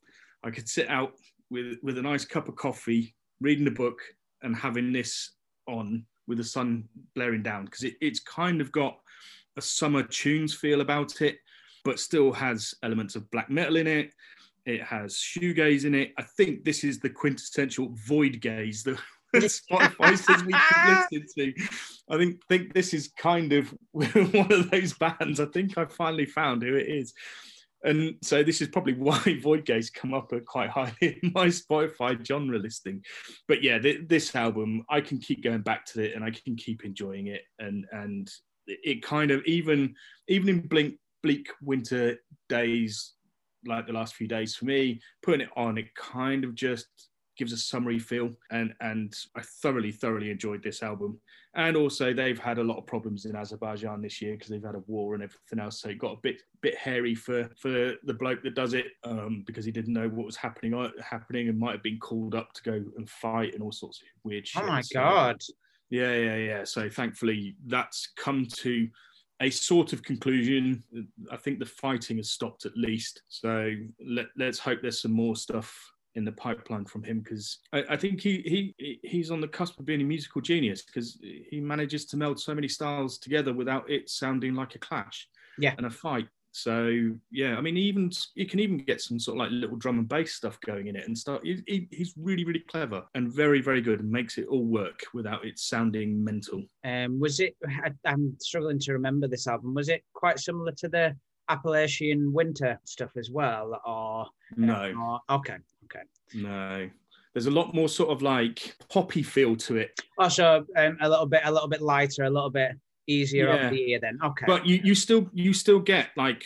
I 0.44 0.52
could 0.52 0.69
sit 0.69 0.90
out 0.90 1.13
with, 1.50 1.78
with 1.81 1.98
a 1.98 2.04
nice 2.04 2.25
cup 2.25 2.48
of 2.48 2.56
coffee, 2.56 3.16
reading 3.42 3.68
a 3.68 3.72
book, 3.72 3.98
and 4.44 4.56
having 4.56 4.94
this 4.94 5.31
on 5.68 6.06
with 6.28 6.38
the 6.38 6.44
sun 6.44 6.88
blaring 7.16 7.42
down. 7.42 7.66
Because 7.66 7.84
it, 7.84 7.96
it's 8.00 8.19
kind 8.19 8.62
of 8.62 8.72
got 8.72 9.00
a 9.57 9.62
summer 9.62 10.04
tunes 10.04 10.54
feel 10.54 10.81
about 10.81 11.22
it, 11.22 11.38
but 11.85 11.99
still 11.99 12.33
has 12.33 12.73
elements 12.83 13.15
of 13.15 13.29
black 13.31 13.49
metal 13.49 13.77
in 13.77 13.87
it. 13.87 14.11
It 14.65 14.81
has 14.81 15.13
shoegaze 15.13 15.85
in 15.85 15.93
it. 15.93 16.13
I 16.17 16.23
think 16.23 16.65
this 16.65 16.83
is 16.83 16.99
the 16.99 17.09
quintessential 17.09 17.93
void 17.93 18.41
gaze 18.41 18.83
that 18.83 18.97
Spotify 19.35 20.17
says 20.17 20.43
we 20.43 20.53
can 20.53 21.07
listen 21.11 21.27
to. 21.37 21.53
I 22.09 22.17
think 22.17 22.41
think 22.49 22.73
this 22.73 22.93
is 22.93 23.13
kind 23.17 23.53
of 23.53 23.73
one 23.91 24.51
of 24.51 24.71
those 24.71 24.93
bands. 24.93 25.39
I 25.39 25.45
think 25.45 25.77
I 25.77 25.85
finally 25.85 26.25
found 26.25 26.63
who 26.63 26.75
it 26.75 26.89
is. 26.89 27.13
And 27.83 28.15
so 28.23 28.41
this 28.41 28.61
is 28.61 28.69
probably 28.69 28.93
why 28.93 29.39
Void 29.43 29.63
Gaze 29.63 29.91
come 29.91 30.15
up 30.15 30.33
quite 30.47 30.71
high 30.71 30.95
in 31.01 31.31
my 31.35 31.47
Spotify 31.47 32.25
genre 32.25 32.57
listing. 32.57 33.03
But 33.47 33.61
yeah, 33.61 33.77
th- 33.77 34.07
this 34.07 34.35
album, 34.35 34.83
I 34.89 35.01
can 35.01 35.19
keep 35.19 35.43
going 35.43 35.61
back 35.61 35.85
to 35.87 36.03
it 36.03 36.15
and 36.15 36.23
I 36.23 36.31
can 36.31 36.55
keep 36.55 36.83
enjoying 36.83 37.27
it. 37.27 37.43
And 37.59 37.85
and 37.91 38.31
it 38.67 39.03
kind 39.03 39.29
of 39.29 39.43
even 39.45 39.93
even 40.27 40.49
in 40.49 40.61
blink 40.61 40.95
bleak 41.25 41.50
winter 41.62 42.16
days 42.50 43.13
like 43.66 43.88
the 43.88 43.94
last 43.94 44.13
few 44.13 44.27
days 44.27 44.56
for 44.56 44.66
me, 44.66 45.00
putting 45.24 45.42
it 45.42 45.50
on, 45.57 45.75
it 45.80 45.88
kind 45.95 46.44
of 46.44 46.54
just 46.54 46.86
gives 47.36 47.51
a 47.51 47.57
summery 47.57 47.98
feel. 47.98 48.30
And 48.51 48.75
and 48.80 49.12
I 49.36 49.42
thoroughly, 49.42 49.92
thoroughly 49.92 50.30
enjoyed 50.30 50.62
this 50.62 50.83
album. 50.83 51.19
And 51.56 51.75
also 51.75 52.13
they've 52.13 52.38
had 52.38 52.60
a 52.60 52.63
lot 52.63 52.77
of 52.77 52.86
problems 52.86 53.25
in 53.25 53.36
Azerbaijan 53.36 54.04
this 54.04 54.22
year 54.22 54.33
because 54.33 54.50
they've 54.50 54.63
had 54.63 54.75
a 54.75 54.83
war 54.86 55.16
and 55.16 55.24
everything 55.24 55.60
else. 55.60 55.81
So 55.81 55.89
it 55.89 55.98
got 55.98 56.13
a 56.13 56.19
bit 56.22 56.44
bit 56.62 56.77
hairy 56.77 57.16
for 57.16 57.50
for 57.60 57.94
the 58.04 58.13
bloke 58.19 58.44
that 58.44 58.54
does 58.54 58.75
it 58.75 58.86
um, 59.04 59.44
because 59.48 59.66
he 59.66 59.71
didn't 59.71 59.94
know 59.94 60.10
what 60.10 60.28
was 60.28 60.36
happening 60.36 60.75
uh, 60.75 60.89
happening 61.04 61.50
and 61.50 61.57
might 61.60 61.71
have 61.71 61.83
been 61.83 61.98
called 62.00 62.36
up 62.36 62.54
to 62.54 62.62
go 62.62 62.83
and 62.98 63.10
fight 63.10 63.56
and 63.56 63.63
all 63.63 63.71
sorts 63.71 64.00
of 64.01 64.07
weird 64.24 64.48
shit. 64.48 64.62
Oh 64.62 64.68
my 64.68 64.81
So- 64.81 65.00
god! 65.00 65.42
yeah, 65.89 66.13
yeah, 66.16 66.36
yeah. 66.38 66.63
So 66.66 66.88
thankfully, 66.88 67.56
that's 67.66 68.12
come 68.16 68.45
to 68.57 68.88
a 69.41 69.49
sort 69.49 69.93
of 69.93 70.03
conclusion. 70.03 70.83
I 71.31 71.37
think 71.37 71.59
the 71.59 71.65
fighting 71.65 72.17
has 72.17 72.31
stopped 72.31 72.65
at 72.65 72.77
least. 72.77 73.21
So 73.27 73.71
let, 74.05 74.27
let's 74.37 74.59
hope 74.59 74.79
there's 74.81 75.01
some 75.01 75.11
more 75.11 75.35
stuff 75.35 75.75
in 76.15 76.23
the 76.23 76.31
pipeline 76.31 76.85
from 76.85 77.03
him 77.03 77.19
because 77.19 77.59
I, 77.73 77.83
I 77.89 77.97
think 77.97 78.21
he 78.21 78.73
he 78.79 78.99
he's 79.03 79.31
on 79.31 79.41
the 79.41 79.47
cusp 79.49 79.77
of 79.79 79.85
being 79.85 79.99
a 79.99 80.05
musical 80.05 80.39
genius 80.39 80.81
because 80.81 81.19
he 81.21 81.59
manages 81.59 82.05
to 82.05 82.17
meld 82.17 82.39
so 82.39 82.55
many 82.55 82.69
styles 82.69 83.17
together 83.17 83.53
without 83.53 83.89
it 83.89 84.09
sounding 84.09 84.55
like 84.55 84.75
a 84.75 84.79
clash 84.79 85.27
Yeah. 85.57 85.73
and 85.77 85.85
a 85.85 85.89
fight. 85.89 86.27
So 86.57 87.12
yeah, 87.31 87.57
I 87.57 87.62
mean, 87.62 87.75
even 87.75 88.10
you 88.34 88.46
can 88.46 88.62
even 88.62 88.78
get 88.78 89.02
some 89.02 89.19
sort 89.19 89.36
of 89.36 89.40
like 89.40 89.52
little 89.52 89.75
drum 89.75 90.00
and 90.00 90.07
bass 90.07 90.36
stuff 90.36 90.57
going 90.62 90.88
in 90.88 90.96
it 90.96 91.06
and 91.06 91.18
start. 91.18 91.44
He, 91.44 91.62
he- 91.68 91.90
he's 91.92 92.14
really 92.18 92.45
really 92.45 92.62
clever 92.62 93.04
and 93.14 93.30
very 93.31 93.59
very 93.59 93.81
good 93.81 94.00
and 94.00 94.09
makes 94.09 94.38
it 94.38 94.47
all 94.47 94.64
work 94.64 95.02
without 95.14 95.44
it 95.45 95.59
sounding 95.59 96.24
mental. 96.24 96.64
Um, 96.85 97.19
was 97.19 97.42
it? 97.42 97.57
I, 97.68 97.92
I'm 98.06 98.38
struggling 98.40 98.80
to 98.80 98.94
remember 98.94 99.28
this 99.28 99.47
album. 99.47 99.74
Was 99.74 99.90
it 99.90 100.04
quite 100.14 100.40
similar 100.40 100.71
to 100.78 100.88
the 100.88 101.14
Appalachian 101.50 102.31
Winter 102.31 102.80
stuff 102.85 103.12
as 103.18 103.30
well, 103.30 103.81
or 103.85 104.26
No, 104.56 104.94
or- 105.30 105.35
okay, 105.38 105.57
okay. 105.85 106.04
no. 106.35 106.90
There's 107.33 107.47
a 107.47 107.52
lot 107.52 107.76
more 107.76 107.90
sort 107.90 108.12
of 108.12 108.21
like 108.21 108.78
poppy 108.88 109.21
feel 109.21 109.57
to 109.57 109.76
it, 109.76 110.00
Also, 110.18 110.66
um, 110.78 110.97
a 111.02 111.09
little 111.09 111.26
bit, 111.26 111.42
a 111.44 111.52
little 111.52 111.68
bit 111.68 111.81
lighter, 111.81 112.24
a 112.24 112.30
little 112.30 112.50
bit 112.50 112.71
easier 113.07 113.47
Yeah. 113.54 113.69
the 113.69 113.92
ear. 113.92 114.00
Then, 114.02 114.19
okay. 114.24 114.45
but 114.47 114.66
you 114.66 114.81
you 114.83 114.95
still 114.95 115.30
you 115.33 115.54
still 115.54 115.80
get 115.80 116.09
like 116.16 116.45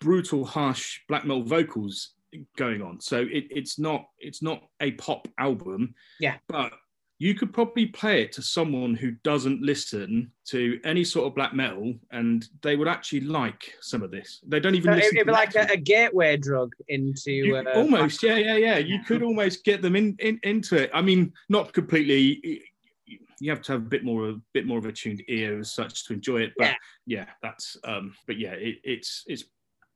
brutal, 0.00 0.44
harsh 0.44 1.00
black 1.08 1.24
metal 1.24 1.42
vocals 1.42 2.14
going 2.56 2.82
on. 2.82 3.00
So 3.00 3.20
it, 3.20 3.46
it's 3.50 3.78
not 3.78 4.06
it's 4.18 4.42
not 4.42 4.62
a 4.80 4.92
pop 4.92 5.28
album. 5.38 5.94
Yeah. 6.20 6.36
But 6.48 6.72
you 7.20 7.32
could 7.34 7.52
probably 7.54 7.86
play 7.86 8.22
it 8.22 8.32
to 8.32 8.42
someone 8.42 8.94
who 8.94 9.12
doesn't 9.22 9.62
listen 9.62 10.32
to 10.48 10.80
any 10.84 11.04
sort 11.04 11.28
of 11.28 11.34
black 11.34 11.54
metal, 11.54 11.94
and 12.10 12.46
they 12.60 12.74
would 12.74 12.88
actually 12.88 13.20
like 13.20 13.72
some 13.80 14.02
of 14.02 14.10
this. 14.10 14.40
They 14.46 14.58
don't 14.58 14.74
even 14.74 14.92
So 14.92 14.96
listen. 14.96 15.16
it'd 15.16 15.26
be 15.28 15.32
like 15.32 15.54
a, 15.54 15.68
a 15.72 15.76
gateway 15.76 16.36
drug 16.36 16.72
into 16.88 17.30
You- 17.32 17.56
uh, 17.56 17.72
almost, 17.76 18.20
yeah, 18.22 18.36
yeah, 18.36 18.56
yeah. 18.56 18.78
You 18.78 18.98
could 19.04 19.22
almost 19.22 19.64
get 19.64 19.80
them 19.80 19.94
in, 19.94 20.16
in 20.18 20.40
into 20.42 20.76
it. 20.76 20.90
I 20.92 21.02
mean, 21.02 21.32
not 21.48 21.72
completely. 21.72 22.62
You 23.40 23.50
have 23.50 23.62
to 23.62 23.72
have 23.72 23.82
a 23.82 23.88
bit 23.88 24.04
more, 24.04 24.28
a 24.30 24.34
bit 24.52 24.66
more 24.66 24.78
of 24.78 24.86
a 24.86 24.92
tuned 24.92 25.22
ear 25.28 25.58
as 25.60 25.72
such 25.72 26.04
to 26.06 26.12
enjoy 26.12 26.42
it. 26.42 26.52
But 26.56 26.64
Yeah. 26.68 26.74
yeah, 27.06 27.26
that's. 27.42 27.76
um 27.84 28.14
But 28.26 28.38
yeah, 28.38 28.52
it, 28.52 28.76
it's 28.84 29.24
it's 29.26 29.44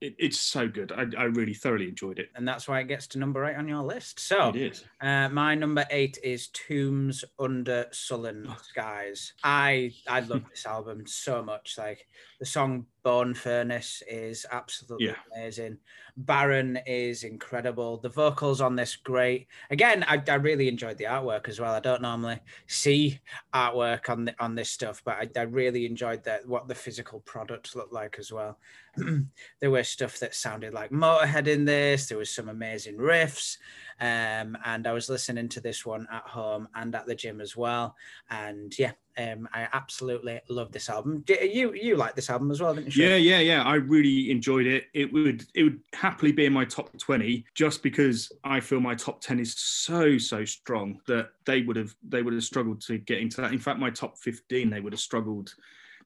it, 0.00 0.14
it's 0.16 0.38
so 0.38 0.68
good. 0.68 0.92
I, 0.92 1.06
I 1.18 1.24
really 1.24 1.54
thoroughly 1.54 1.88
enjoyed 1.88 2.20
it. 2.20 2.28
and 2.36 2.46
that's 2.46 2.68
why 2.68 2.78
it 2.78 2.86
gets 2.86 3.08
to 3.08 3.18
number 3.18 3.44
eight 3.44 3.56
on 3.56 3.66
your 3.66 3.82
list. 3.82 4.20
So, 4.20 4.50
It 4.50 4.54
is. 4.56 4.84
Uh, 5.00 5.28
my 5.30 5.56
number 5.56 5.84
eight 5.90 6.18
is 6.22 6.50
Tombs 6.52 7.24
Under 7.36 7.86
Sullen 7.90 8.48
Skies. 8.62 9.32
I 9.42 9.92
I 10.06 10.20
love 10.20 10.44
this 10.50 10.66
album 10.66 11.02
so 11.06 11.42
much. 11.42 11.76
Like 11.76 12.06
the 12.38 12.46
song 12.46 12.86
Bone 13.08 13.32
Furnace 13.32 14.02
is 14.06 14.44
absolutely 14.52 15.06
Yeah. 15.06 15.14
amazing. 15.34 15.78
Baron 16.18 16.78
is 16.86 17.24
incredible. 17.24 17.96
The 17.96 18.10
vocals 18.10 18.60
on 18.60 18.76
this 18.76 18.96
great. 18.96 19.46
Again, 19.70 20.04
I, 20.06 20.22
I 20.28 20.34
really 20.34 20.68
enjoyed 20.68 20.98
the 20.98 21.04
artwork 21.04 21.48
as 21.48 21.58
well. 21.58 21.72
I 21.72 21.80
don't 21.80 22.02
normally 22.02 22.38
see 22.66 23.18
artwork 23.54 24.10
on 24.10 24.26
the, 24.26 24.34
on 24.38 24.54
this 24.54 24.68
stuff, 24.68 25.00
but 25.06 25.16
I, 25.16 25.40
I 25.40 25.44
really 25.44 25.86
enjoyed 25.86 26.22
that 26.24 26.46
what 26.46 26.68
the 26.68 26.74
physical 26.74 27.20
products 27.20 27.74
looked 27.74 27.94
like 27.94 28.16
as 28.18 28.30
well. 28.30 28.58
there 29.60 29.70
was 29.70 29.88
stuff 29.88 30.18
that 30.18 30.34
sounded 30.34 30.74
like 30.74 30.90
Motorhead 30.90 31.46
in 31.46 31.64
this. 31.64 32.08
There 32.08 32.18
was 32.18 32.34
some 32.34 32.50
amazing 32.50 32.98
riffs, 32.98 33.56
um, 34.00 34.58
and 34.66 34.86
I 34.86 34.92
was 34.92 35.08
listening 35.08 35.48
to 35.50 35.62
this 35.62 35.86
one 35.86 36.06
at 36.12 36.24
home 36.24 36.68
and 36.74 36.94
at 36.94 37.06
the 37.06 37.14
gym 37.14 37.40
as 37.40 37.56
well. 37.56 37.96
And 38.28 38.76
yeah, 38.78 38.92
um, 39.18 39.48
I 39.52 39.66
absolutely 39.72 40.40
love 40.48 40.70
this 40.70 40.88
album. 40.88 41.24
You 41.28 41.74
you 41.74 41.96
like 41.96 42.14
this 42.14 42.30
album 42.30 42.50
as 42.50 42.60
well, 42.60 42.74
didn't 42.74 42.94
you? 42.94 43.06
Yeah, 43.06 43.16
yeah, 43.16 43.40
yeah. 43.40 43.62
I 43.64 43.74
really 43.74 44.30
enjoyed 44.30 44.66
it. 44.66 44.84
It 44.94 45.12
would 45.12 45.44
it 45.54 45.64
would 45.64 45.80
happily 45.92 46.30
be 46.30 46.46
in 46.46 46.52
my 46.52 46.64
top 46.64 46.96
20 46.96 47.44
just 47.54 47.82
because 47.82 48.30
I 48.44 48.60
feel 48.60 48.80
my 48.80 48.94
top 48.94 49.20
10 49.20 49.40
is 49.40 49.54
so 49.56 50.18
so 50.18 50.44
strong 50.44 51.00
that 51.08 51.30
they 51.46 51.62
would 51.62 51.76
have 51.76 51.94
they 52.06 52.22
would 52.22 52.34
have 52.34 52.44
struggled 52.44 52.80
to 52.82 52.98
get 52.98 53.18
into 53.18 53.40
that. 53.40 53.52
In 53.52 53.58
fact, 53.58 53.80
my 53.80 53.90
top 53.90 54.18
15 54.18 54.70
they 54.70 54.80
would 54.80 54.92
have 54.92 55.00
struggled. 55.00 55.52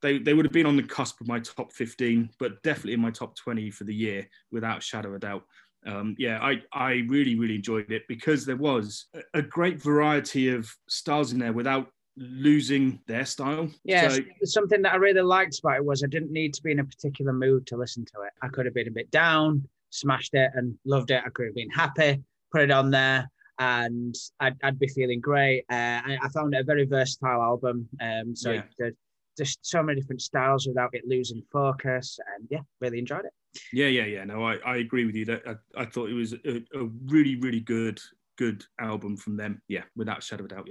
They, 0.01 0.19
they 0.19 0.35
would 0.35 0.45
have 0.45 0.53
been 0.53 0.67
on 0.67 0.77
the 0.77 0.83
cusp 0.83 1.21
of 1.21 1.29
my 1.29 1.39
top 1.39 1.73
15, 1.73 2.31
but 2.41 2.61
definitely 2.65 2.95
in 2.95 3.01
my 3.01 3.13
top 3.13 3.37
20 3.37 3.71
for 3.71 3.85
the 3.85 3.95
year, 3.95 4.29
without 4.51 4.79
a 4.79 4.81
shadow 4.81 5.11
of 5.11 5.15
a 5.15 5.19
doubt. 5.21 5.45
Um, 5.87 6.17
yeah, 6.19 6.41
I, 6.43 6.61
I 6.73 7.05
really, 7.07 7.37
really 7.37 7.55
enjoyed 7.55 7.93
it 7.93 8.03
because 8.09 8.45
there 8.45 8.57
was 8.57 9.07
a, 9.15 9.39
a 9.39 9.43
great 9.43 9.81
variety 9.81 10.49
of 10.49 10.69
styles 10.89 11.33
in 11.33 11.39
there 11.39 11.53
without 11.53 11.87
losing 12.17 13.01
their 13.07 13.25
style. 13.25 13.69
Yes, 13.85 14.17
So, 14.17 14.23
something 14.45 14.83
that 14.83 14.93
I 14.93 14.97
really 14.97 15.23
liked 15.23 15.59
about 15.59 15.77
it 15.77 15.85
was 15.85 16.03
I 16.03 16.07
didn't 16.09 16.33
need 16.33 16.55
to 16.55 16.63
be 16.63 16.73
in 16.73 16.81
a 16.81 16.85
particular 16.85 17.33
mood 17.33 17.67
to 17.69 17.77
listen 17.77 18.05
to 18.07 18.23
it. 18.23 18.33
I 18.43 18.49
could 18.49 18.67
have 18.67 18.75
been 18.75 18.89
a 18.89 18.93
bit 18.93 19.11
down, 19.11 19.67
smashed 19.91 20.35
it, 20.35 20.51
and 20.55 20.77
loved 20.85 21.11
it. 21.11 21.23
I 21.25 21.31
could 21.31 21.47
have 21.47 21.55
been 21.55 21.71
happy, 21.71 22.23
put 22.51 22.63
it 22.63 22.71
on 22.71 22.91
there, 22.91 23.31
and 23.59 24.15
I'd, 24.41 24.57
I'd 24.63 24.79
be 24.79 24.89
feeling 24.89 25.21
great. 25.21 25.65
Uh, 25.71 26.01
I, 26.05 26.19
I 26.23 26.29
found 26.29 26.55
it 26.55 26.61
a 26.61 26.65
very 26.65 26.85
versatile 26.85 27.43
album. 27.43 27.89
Um, 28.01 28.35
so 28.37 28.53
Yeah. 28.53 28.91
just 29.39 29.59
so 29.63 29.83
many 29.83 30.01
different 30.01 30.21
styles 30.21 30.67
without 30.67 30.91
it 30.95 31.07
losing 31.07 31.43
focus, 31.53 32.19
and 32.37 32.47
yeah, 32.51 32.61
really 32.81 32.99
enjoyed 32.99 33.25
it. 33.25 33.33
Yeah, 33.73 33.87
yeah, 33.89 34.05
yeah. 34.05 34.25
No, 34.25 34.45
I, 34.45 34.57
I 34.65 34.77
agree 34.77 35.05
with 35.07 35.15
you. 35.15 35.25
That 35.27 35.43
I, 35.47 35.83
I 35.83 35.85
thought 35.87 36.11
it 36.11 36.15
was 36.15 36.33
a, 36.33 36.63
a 36.75 36.85
really, 37.07 37.37
really 37.37 37.61
good, 37.61 38.01
good 38.37 38.65
album 38.81 39.17
from 39.17 39.37
them. 39.37 39.61
Yeah, 39.69 39.85
without 39.97 40.19
a 40.19 40.23
shadow 40.23 40.45
of 40.45 40.51
a 40.53 40.55
doubt. 40.55 40.69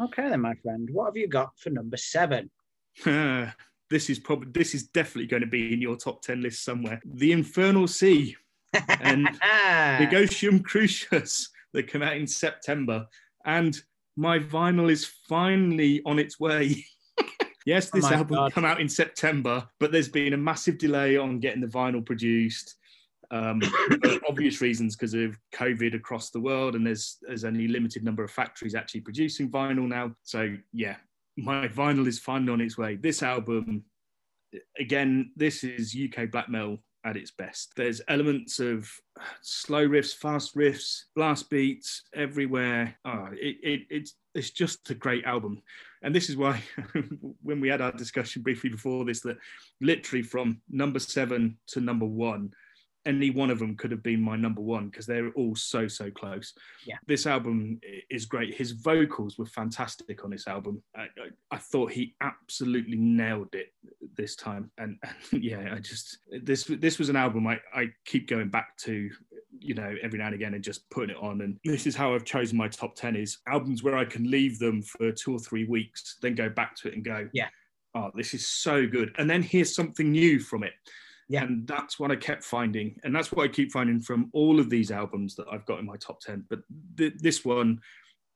Okay, 0.00 0.28
then, 0.28 0.40
my 0.40 0.54
friend, 0.54 0.88
what 0.90 1.06
have 1.06 1.16
you 1.16 1.28
got 1.28 1.58
for 1.58 1.70
number 1.70 1.96
seven? 1.96 2.50
This 3.90 4.08
is 4.08 4.18
probably 4.18 4.48
this 4.50 4.74
is 4.74 4.88
definitely 4.88 5.26
going 5.26 5.42
to 5.42 5.46
be 5.46 5.72
in 5.72 5.80
your 5.80 5.94
top 5.94 6.22
ten 6.22 6.40
list 6.40 6.64
somewhere. 6.64 7.00
The 7.04 7.32
Infernal 7.32 7.86
Sea, 7.86 8.34
And 9.00 9.28
Negotium 10.00 10.60
Crucis, 10.60 11.50
that 11.72 11.86
come 11.86 12.02
out 12.02 12.16
in 12.16 12.26
September, 12.26 13.06
and 13.44 13.78
my 14.16 14.38
vinyl 14.38 14.90
is 14.90 15.04
finally 15.28 16.00
on 16.06 16.18
its 16.18 16.40
way. 16.40 16.84
yes, 17.66 17.90
Oh 17.92 17.96
this 17.96 18.04
my 18.04 18.14
album 18.14 18.36
God. 18.36 18.52
come 18.52 18.64
out 18.64 18.80
in 18.80 18.88
September, 18.88 19.68
but 19.78 19.92
there's 19.92 20.08
been 20.08 20.32
a 20.32 20.38
massive 20.38 20.78
delay 20.78 21.16
on 21.16 21.38
getting 21.38 21.60
the 21.60 21.66
vinyl 21.68 22.04
produced. 22.04 22.76
Um, 23.30 23.62
obvious 24.28 24.60
reasons 24.60 24.96
because 24.96 25.14
of 25.14 25.38
COVID 25.54 25.94
across 25.94 26.30
the 26.30 26.40
world, 26.40 26.74
and 26.74 26.86
there's 26.86 27.18
there's 27.22 27.44
only 27.44 27.68
limited 27.68 28.04
number 28.04 28.24
of 28.24 28.30
factories 28.30 28.74
actually 28.74 29.00
producing 29.00 29.50
vinyl 29.50 29.88
now. 29.88 30.14
So 30.22 30.56
yeah, 30.72 30.96
my 31.36 31.68
vinyl 31.80 32.06
is 32.06 32.18
finally 32.18 32.52
on 32.52 32.60
its 32.60 32.78
way. 32.78 32.96
This 32.96 33.22
album, 33.22 33.84
again, 34.78 35.32
this 35.36 35.64
is 35.64 35.96
UK 35.96 36.30
black 36.30 36.48
metal 36.48 36.78
at 37.04 37.16
its 37.16 37.30
best. 37.30 37.72
There's 37.76 38.00
elements 38.08 38.58
of 38.60 38.90
slow 39.42 39.86
riffs, 39.86 40.14
fast 40.14 40.56
riffs, 40.56 41.02
blast 41.14 41.50
beats 41.50 42.02
everywhere. 42.14 42.96
Oh, 43.04 43.28
it, 43.32 43.56
it, 43.62 43.80
it's 43.90 44.14
it's 44.34 44.50
just 44.50 44.90
a 44.90 44.94
great 44.94 45.24
album, 45.24 45.62
and 46.02 46.14
this 46.14 46.28
is 46.28 46.36
why 46.36 46.62
when 47.42 47.60
we 47.60 47.68
had 47.68 47.80
our 47.80 47.92
discussion 47.92 48.42
briefly 48.42 48.70
before 48.70 49.04
this, 49.04 49.20
that 49.20 49.36
literally 49.80 50.22
from 50.22 50.60
number 50.70 50.98
seven 50.98 51.58
to 51.68 51.80
number 51.80 52.06
one. 52.06 52.52
Any 53.06 53.30
one 53.30 53.50
of 53.50 53.58
them 53.58 53.76
could 53.76 53.90
have 53.90 54.02
been 54.02 54.20
my 54.20 54.36
number 54.36 54.60
one 54.60 54.88
because 54.88 55.06
they're 55.06 55.30
all 55.32 55.54
so 55.54 55.88
so 55.88 56.10
close. 56.10 56.54
Yeah. 56.86 56.96
this 57.06 57.26
album 57.26 57.80
is 58.10 58.24
great. 58.26 58.54
His 58.54 58.72
vocals 58.72 59.38
were 59.38 59.46
fantastic 59.46 60.24
on 60.24 60.30
this 60.30 60.46
album. 60.46 60.82
I, 60.96 61.02
I, 61.02 61.06
I 61.52 61.58
thought 61.58 61.92
he 61.92 62.14
absolutely 62.20 62.96
nailed 62.96 63.54
it 63.54 63.68
this 64.16 64.36
time 64.36 64.70
and, 64.78 64.96
and 65.32 65.42
yeah 65.42 65.74
i 65.74 65.78
just 65.78 66.18
this 66.42 66.64
this 66.64 66.98
was 66.98 67.08
an 67.08 67.16
album 67.16 67.46
I, 67.46 67.58
I 67.74 67.86
keep 68.04 68.28
going 68.28 68.48
back 68.48 68.76
to 68.78 69.10
you 69.58 69.74
know 69.74 69.94
every 70.02 70.18
now 70.18 70.26
and 70.26 70.34
again 70.34 70.54
and 70.54 70.62
just 70.62 70.88
putting 70.90 71.10
it 71.16 71.22
on 71.22 71.40
and 71.40 71.58
this 71.64 71.86
is 71.86 71.96
how 71.96 72.14
i've 72.14 72.24
chosen 72.24 72.56
my 72.56 72.68
top 72.68 72.94
10 72.94 73.16
is 73.16 73.38
albums 73.48 73.82
where 73.82 73.96
i 73.96 74.04
can 74.04 74.30
leave 74.30 74.58
them 74.58 74.82
for 74.82 75.10
two 75.12 75.34
or 75.34 75.38
three 75.38 75.64
weeks 75.64 76.16
then 76.22 76.34
go 76.34 76.48
back 76.48 76.76
to 76.76 76.88
it 76.88 76.94
and 76.94 77.04
go 77.04 77.28
Yeah. 77.32 77.48
oh 77.94 78.10
this 78.14 78.34
is 78.34 78.46
so 78.46 78.86
good 78.86 79.12
and 79.18 79.28
then 79.28 79.42
hear 79.42 79.64
something 79.64 80.10
new 80.12 80.38
from 80.38 80.62
it 80.62 80.72
Yeah. 81.28 81.44
and 81.44 81.66
that's 81.66 81.98
what 81.98 82.10
i 82.10 82.16
kept 82.16 82.44
finding. 82.44 82.98
And 83.04 83.14
that's 83.14 83.32
what 83.32 83.44
i 83.44 83.48
keep 83.48 83.72
finding 83.72 84.00
from 84.00 84.30
all 84.32 84.60
of 84.60 84.70
these 84.70 84.90
albums 84.90 85.34
that 85.36 85.46
i've 85.50 85.66
got 85.66 85.78
in 85.78 85.86
my 85.86 85.96
top 85.96 86.20
10 86.20 86.44
but 86.48 86.60
th- 86.96 87.14
this 87.18 87.44
one 87.44 87.80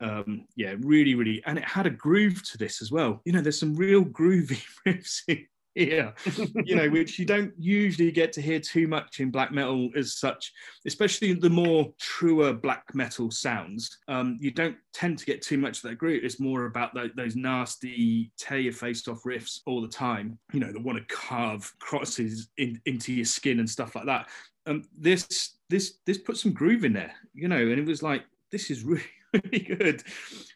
um 0.00 0.47
yeah 0.54 0.75
really 0.80 1.16
really 1.16 1.42
and 1.47 1.59
it 1.59 1.64
had 1.64 1.87
a 1.87 1.90
groove 1.90 2.42
to 2.50 2.59
this 2.59 2.80
as 2.83 2.92
well. 2.92 3.21
You 3.25 3.33
know 3.33 3.40
there's 3.40 3.61
some 3.61 3.75
real 3.75 4.04
groovy 4.18 4.62
riffs 4.87 5.23
in 5.28 5.47
here 5.79 6.13
you 6.65 6.75
know 6.75 6.89
which 6.91 7.19
you 7.19 7.25
don't 7.25 7.53
usually 7.59 8.11
get 8.11 8.33
to 8.33 8.43
hear 8.43 8.59
too 8.61 8.89
much 8.89 9.21
in 9.21 9.31
black 9.31 9.53
metal 9.53 9.89
as 9.97 10.17
such 10.17 10.53
especially 10.87 11.33
the 11.35 11.49
more 11.49 11.89
truer 11.99 12.53
black 12.53 12.85
metal 12.95 13.31
sounds. 13.31 13.99
Um 14.09 14.39
you 14.41 14.51
don't 14.51 14.77
tend 14.93 15.19
to 15.19 15.27
get 15.27 15.43
too 15.43 15.59
much 15.59 15.79
of 15.79 15.83
that 15.91 15.99
groove 15.99 16.25
it's 16.25 16.41
more 16.41 16.67
about 16.67 16.95
tho- 16.95 17.11
those 17.17 17.37
nasty 17.37 18.31
tear 18.37 18.59
your 18.59 18.73
face 18.73 19.07
off 19.09 19.23
riffs 19.25 19.61
all 19.67 19.81
the 19.81 19.89
time 19.89 20.39
you 20.53 20.61
know 20.61 20.73
that 20.73 20.83
want 20.83 20.99
to 20.99 21.15
carve 21.15 21.73
crosses 21.79 22.49
in, 22.57 22.81
into 22.87 23.13
your 23.13 23.25
skin 23.25 23.61
and 23.61 23.71
stuff 23.71 23.95
like 23.95 24.07
that. 24.07 24.29
Um 24.67 24.83
this 24.97 25.59
this 25.69 25.99
this 26.07 26.19
put 26.19 26.37
some 26.37 26.53
groove 26.53 26.85
in 26.85 26.93
there 26.93 27.13
you 27.35 27.49
know 27.49 27.57
and 27.57 27.79
it 27.79 27.87
was 27.87 28.03
like 28.03 28.25
this 28.51 28.71
is 28.71 28.83
really 28.83 29.03
really 29.45 29.61
good. 29.61 30.03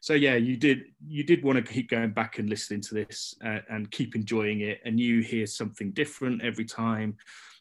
So 0.00 0.14
yeah 0.14 0.36
you 0.36 0.56
did 0.56 0.84
you 1.06 1.24
did 1.24 1.42
want 1.44 1.64
to 1.64 1.72
keep 1.72 1.90
going 1.90 2.12
back 2.12 2.38
and 2.38 2.48
listening 2.48 2.80
to 2.82 2.94
this 2.94 3.34
uh, 3.44 3.58
and 3.68 3.90
keep 3.90 4.14
enjoying 4.14 4.60
it 4.60 4.80
and 4.84 4.98
you 4.98 5.20
hear 5.20 5.46
something 5.46 5.92
different 5.92 6.42
every 6.42 6.64
time. 6.64 7.16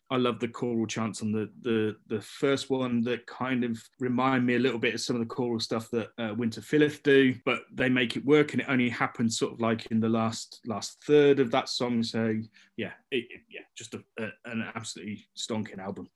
I 0.10 0.18
love 0.18 0.42
the 0.42 0.50
choral 0.50 0.86
chants 0.88 1.22
on 1.22 1.32
the 1.32 1.50
the 1.62 1.96
the 2.08 2.22
first 2.22 2.70
one 2.70 3.02
that 3.04 3.26
kind 3.28 3.64
of 3.64 3.82
remind 4.00 4.46
me 4.46 4.56
a 4.56 4.60
little 4.60 4.78
bit 4.78 4.94
of 4.94 5.00
some 5.00 5.16
of 5.16 5.22
the 5.22 5.26
choral 5.26 5.62
stuff 5.62 5.90
that 5.92 6.10
uh, 6.18 6.36
Winterfylleth 6.36 7.02
do 7.02 7.34
but 7.46 7.62
they 7.74 7.88
make 7.88 8.18
it 8.18 8.26
work 8.26 8.52
and 8.52 8.62
it 8.62 8.68
only 8.70 8.90
happens 8.90 9.40
sort 9.40 9.54
of 9.54 9.62
like 9.62 9.86
in 9.86 10.02
the 10.02 10.10
last 10.10 10.60
last 10.66 11.02
third 11.06 11.40
of 11.40 11.50
that 11.52 11.70
song. 11.70 12.04
So 12.04 12.36
yeah 12.76 12.92
it, 13.10 13.26
yeah 13.50 13.62
just 13.76 13.94
a, 13.94 14.04
a, 14.20 14.28
an 14.46 14.70
absolutely 14.76 15.26
stonking 15.38 15.80
album. 15.80 16.10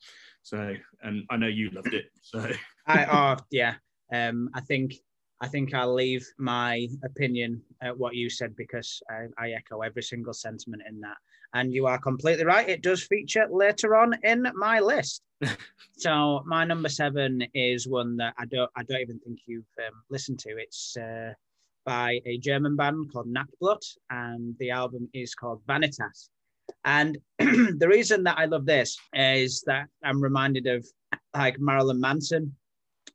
So 0.44 0.76
and 1.02 1.24
i 1.30 1.38
know 1.38 1.48
you 1.48 1.70
loved 1.72 1.94
it 1.94 2.06
so. 2.22 2.52
I 2.88 3.06
oh 3.06 3.44
yeah. 3.50 3.76
Um, 4.12 4.50
I 4.54 4.62
think 4.62 4.96
I 5.42 5.48
think 5.48 5.74
I'll 5.74 5.94
leave 5.94 6.26
my 6.38 6.88
opinion 7.04 7.62
at 7.82 7.98
what 7.98 8.16
you 8.16 8.30
said 8.30 8.56
because 8.56 9.02
I, 9.10 9.28
I 9.38 9.52
echo 9.52 9.82
every 9.82 10.02
single 10.02 10.34
sentiment 10.34 10.84
in 10.88 11.02
that. 11.02 11.18
And 11.54 11.74
you 11.74 11.88
are 11.88 11.98
completely 11.98 12.46
right. 12.46 12.68
It 12.68 12.82
does 12.82 13.04
feature 13.04 13.46
later 13.52 13.96
on 13.96 14.14
in 14.24 14.48
my 14.56 14.80
list. 14.80 15.22
so 15.98 16.42
my 16.46 16.64
number 16.64 16.90
seven 16.90 17.46
is 17.54 17.88
one 17.88 18.16
that 18.18 18.34
I 18.38 18.46
don't 18.46 18.72
I 18.76 18.84
don't 18.84 19.02
even 19.02 19.20
think 19.20 19.40
you've 19.46 19.66
um, 19.86 20.02
listened 20.10 20.40
to. 20.40 20.58
It's 20.58 20.96
uh, 20.98 21.34
by 21.86 22.20
a 22.26 22.38
German 22.38 22.76
band 22.76 23.12
called 23.12 23.28
Nachtblut, 23.28 23.86
and 24.10 24.56
the 24.60 24.72
album 24.72 25.10
is 25.14 25.36
called 25.36 25.62
Vanitas. 25.68 26.30
And 26.84 27.18
the 27.40 27.88
reason 27.88 28.24
that 28.24 28.38
I 28.38 28.46
love 28.46 28.66
this 28.66 28.98
is 29.14 29.62
that 29.68 29.88
I'm 30.04 30.22
reminded 30.22 30.68
of 30.68 30.86
like 31.36 31.60
Marilyn 31.60 32.00
Manson 32.00 32.56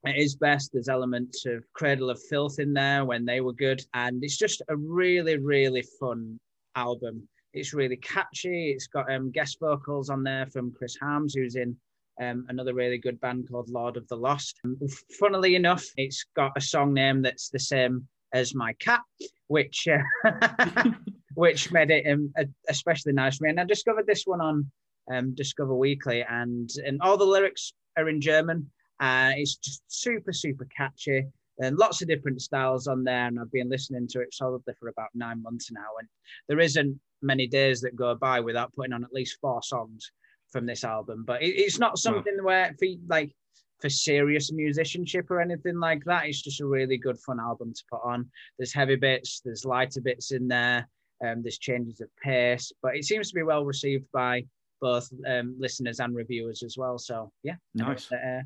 at 0.07 0.15
his 0.15 0.35
best. 0.37 0.71
There's 0.73 0.89
elements 0.89 1.47
of 1.47 1.65
Cradle 1.75 2.11
of 2.11 2.21
Filth 2.29 2.59
in 2.59 2.73
there 2.73 3.05
when 3.05 3.25
they 3.25 3.41
were 3.41 3.53
good. 3.53 3.83
And 3.95 4.23
it's 4.25 4.39
just 4.39 4.63
a 4.69 4.77
really, 4.77 5.37
really 5.37 5.85
fun 5.99 6.39
album. 6.75 7.29
It's 7.53 7.75
really 7.75 7.97
catchy. 7.97 8.71
It's 8.71 8.87
got 8.87 9.13
um, 9.13 9.31
guest 9.31 9.59
vocals 9.61 10.09
on 10.09 10.23
there 10.23 10.47
from 10.47 10.73
Chris 10.73 10.97
Harms, 10.97 11.35
who's 11.35 11.57
in 11.57 11.77
um, 12.21 12.47
another 12.49 12.75
really 12.75 12.99
good 12.99 13.21
band 13.21 13.49
called 13.51 13.69
Lord 13.69 13.97
of 13.97 14.07
the 14.09 14.17
Lost. 14.17 14.59
Um, 14.65 14.79
funnily 15.19 15.57
enough, 15.57 15.85
it's 15.97 16.25
got 16.37 16.53
a 16.57 16.61
song 16.61 16.95
name 16.95 17.23
that's 17.23 17.49
the 17.49 17.59
same 17.59 18.07
as 18.33 18.55
my 18.55 18.73
cat, 18.75 19.01
which 19.49 19.89
uh, 19.89 20.85
which 21.35 21.73
made 21.73 21.91
it 21.91 22.07
um, 22.11 22.33
especially 22.69 23.13
nice 23.13 23.39
for 23.39 23.45
me. 23.45 23.51
And 23.51 23.61
I 23.61 23.65
discovered 23.65 24.07
this 24.07 24.25
one 24.25 24.41
on 24.41 24.71
um, 25.13 25.35
Discover 25.35 25.75
Weekly, 25.75 26.25
and 26.29 26.71
and 26.85 27.01
all 27.03 27.17
the 27.17 27.25
lyrics 27.25 27.73
are 27.97 28.09
in 28.09 28.21
German. 28.21 28.71
Uh, 29.01 29.33
it's 29.37 29.57
just 29.57 29.83
super 29.89 30.33
super 30.33 30.67
catchy, 30.77 31.27
and 31.59 31.79
lots 31.79 32.03
of 32.03 32.09
different 32.09 32.41
styles 32.43 32.87
on 32.87 33.05
there. 33.05 33.27
And 33.27 33.39
I've 33.41 33.53
been 33.53 33.71
listening 33.71 34.09
to 34.09 34.21
it 34.21 34.35
solidly 34.35 34.75
for 34.79 34.89
about 34.89 35.09
nine 35.15 35.43
months 35.43 35.71
now. 35.71 35.89
And 35.99 36.09
there 36.49 36.61
isn't 36.61 37.01
many 37.23 37.47
days 37.47 37.81
that 37.81 37.97
go 37.97 38.15
by 38.15 38.41
without 38.41 38.73
putting 38.75 38.93
on 38.93 39.05
at 39.05 39.13
least 39.13 39.39
four 39.41 39.63
songs 39.63 40.11
from 40.51 40.67
this 40.67 40.85
album. 40.85 41.25
But 41.27 41.43
it, 41.43 41.55
it's 41.57 41.79
not 41.79 41.99
something 41.99 42.37
wow. 42.39 42.45
where 42.45 42.75
for 42.79 42.89
like 43.09 43.33
for 43.81 43.89
serious 43.89 44.53
musicianship 44.53 45.31
or 45.31 45.41
anything 45.41 45.79
like 45.79 46.05
that. 46.05 46.27
It's 46.27 46.43
just 46.43 46.61
a 46.61 46.67
really 46.67 46.99
good 46.99 47.19
fun 47.19 47.41
album 47.41 47.73
to 47.73 47.83
put 47.91 48.01
on. 48.05 48.29
There's 48.59 48.75
heavy 48.75 48.97
bits, 48.97 49.41
there's 49.45 49.65
lighter 49.65 50.01
bits 50.01 50.33
in 50.33 50.49
there. 50.49 50.89
Um, 51.23 51.43
there's 51.43 51.59
changes 51.59 52.01
of 52.01 52.09
pace, 52.23 52.73
but 52.83 52.97
it 52.97 53.05
seems 53.05 53.29
to 53.29 53.35
be 53.35 53.43
well 53.43 53.65
received 53.65 54.07
by 54.11 54.47
both 54.81 55.07
um, 55.29 55.55
listeners 55.59 56.01
and 56.01 56.17
reviewers 56.17 56.63
as 56.63 56.79
well. 56.79 56.97
So 56.97 57.31
yeah, 57.43 57.57
nice. 57.75 58.11
Uh, 58.11 58.41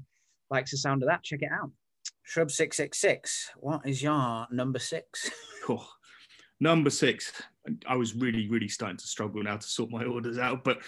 likes 0.54 0.70
the 0.70 0.78
sound 0.78 1.02
of 1.02 1.08
that. 1.08 1.22
Check 1.22 1.42
it 1.42 1.50
out. 1.52 1.70
Shrub 2.22 2.50
six 2.50 2.76
six 2.76 2.98
six. 2.98 3.50
What 3.56 3.86
is 3.86 4.02
your 4.02 4.46
number 4.50 4.78
six? 4.78 5.30
Number 6.60 6.88
six. 6.88 7.32
I 7.86 7.96
was 7.96 8.14
really, 8.14 8.48
really 8.48 8.68
starting 8.68 8.96
to 8.98 9.06
struggle 9.06 9.42
now 9.42 9.56
to 9.56 9.66
sort 9.66 9.90
my 9.90 10.04
orders 10.04 10.38
out, 10.38 10.62
but 10.62 10.78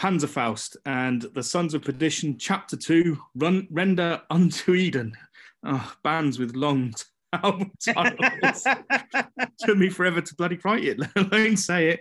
Panzerfaust 0.00 0.76
and 0.86 1.22
the 1.34 1.42
Suns 1.42 1.74
of 1.74 1.82
Perdition, 1.82 2.38
Chapter 2.38 2.76
Two, 2.76 3.18
Run, 3.34 3.68
Render 3.70 4.22
unto 4.30 4.74
Eden. 4.74 5.16
Oh, 5.64 5.92
bands 6.02 6.38
with 6.38 6.56
long 6.56 6.94
album 7.32 7.72
titles. 7.84 8.66
Took 9.58 9.76
me 9.76 9.90
forever 9.90 10.20
to 10.20 10.34
bloody 10.34 10.58
write 10.64 10.84
it, 10.84 10.98
let 10.98 11.16
alone 11.16 11.56
say 11.56 11.90
it. 11.90 12.00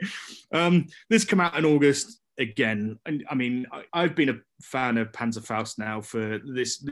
Um, 0.53 0.87
this 1.09 1.25
came 1.25 1.41
out 1.41 1.57
in 1.57 1.65
August 1.65 2.21
again. 2.39 2.99
And 3.05 3.23
I 3.29 3.35
mean, 3.35 3.65
I, 3.93 4.01
have 4.01 4.15
been 4.15 4.29
a 4.29 4.39
fan 4.61 4.97
of 4.97 5.11
Panzerfaust 5.11 5.77
now 5.77 6.01
for 6.01 6.39
this. 6.45 6.85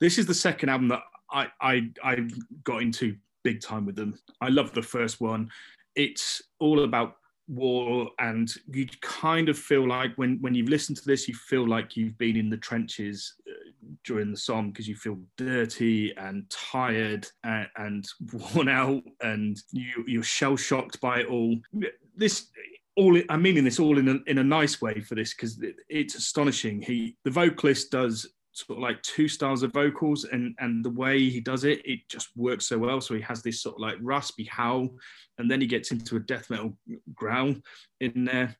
This 0.00 0.18
is 0.18 0.26
the 0.26 0.34
second 0.34 0.68
album 0.68 0.88
that 0.88 1.02
I, 1.30 1.48
I 1.60 1.90
I 2.02 2.28
got 2.64 2.82
into 2.82 3.16
big 3.44 3.60
time 3.60 3.86
with 3.86 3.96
them. 3.96 4.18
I 4.40 4.48
love 4.48 4.72
the 4.72 4.82
first 4.82 5.20
one. 5.20 5.50
It's 5.94 6.42
all 6.60 6.84
about 6.84 7.16
war 7.48 8.10
and 8.18 8.52
you 8.66 8.86
kind 9.00 9.48
of 9.48 9.58
feel 9.58 9.88
like 9.88 10.14
when 10.16 10.38
when 10.42 10.54
you've 10.54 10.68
listened 10.68 10.98
to 10.98 11.04
this 11.06 11.26
you 11.26 11.34
feel 11.34 11.66
like 11.66 11.96
you've 11.96 12.16
been 12.18 12.36
in 12.36 12.50
the 12.50 12.56
trenches 12.58 13.34
uh, 13.48 13.70
during 14.04 14.30
the 14.30 14.36
song 14.36 14.68
because 14.68 14.86
you 14.86 14.94
feel 14.94 15.18
dirty 15.38 16.14
and 16.18 16.48
tired 16.50 17.26
and, 17.44 17.66
and 17.76 18.06
worn 18.54 18.68
out 18.68 19.02
and 19.22 19.62
you 19.72 20.04
you're 20.06 20.22
shell 20.22 20.56
shocked 20.56 21.00
by 21.00 21.20
it 21.20 21.26
all 21.26 21.56
this 22.14 22.48
all 22.98 23.16
i'm 23.28 23.42
meaning 23.42 23.62
this 23.62 23.78
all 23.78 23.96
in 23.96 24.08
a, 24.08 24.30
in 24.30 24.38
a 24.38 24.44
nice 24.44 24.82
way 24.82 25.00
for 25.00 25.14
this 25.14 25.32
because 25.32 25.62
it, 25.62 25.76
it's 25.88 26.16
astonishing. 26.16 26.82
He 26.82 27.16
the 27.24 27.30
vocalist 27.30 27.90
does 27.92 28.26
sort 28.52 28.78
of 28.78 28.82
like 28.82 29.00
two 29.02 29.28
styles 29.28 29.62
of 29.62 29.72
vocals 29.72 30.24
and 30.24 30.54
and 30.58 30.84
the 30.84 30.90
way 30.90 31.20
he 31.20 31.40
does 31.40 31.62
it 31.62 31.80
it 31.84 32.00
just 32.08 32.28
works 32.36 32.66
so 32.66 32.76
well. 32.76 33.00
So 33.00 33.14
he 33.14 33.20
has 33.20 33.40
this 33.42 33.62
sort 33.62 33.76
of 33.76 33.80
like 33.80 33.96
raspy 34.00 34.44
howl 34.44 34.90
and 35.38 35.48
then 35.48 35.60
he 35.60 35.66
gets 35.68 35.92
into 35.92 36.16
a 36.16 36.20
death 36.20 36.50
metal 36.50 36.76
growl 37.14 37.54
in 38.00 38.24
there. 38.24 38.56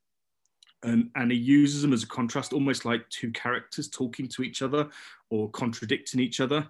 Um, 0.85 1.11
and 1.17 1.33
he 1.33 1.37
uses 1.37 1.83
them 1.83 1.93
as 1.93 2.05
a 2.05 2.07
contrast 2.07 2.53
almost 2.53 2.85
like 2.85 3.09
two 3.11 3.33
characters 3.33 3.89
talking 3.89 4.29
to 4.29 4.45
each 4.45 4.63
other 4.63 4.89
or 5.29 5.51
contradicting 5.51 6.21
each 6.21 6.39
other. 6.39 6.69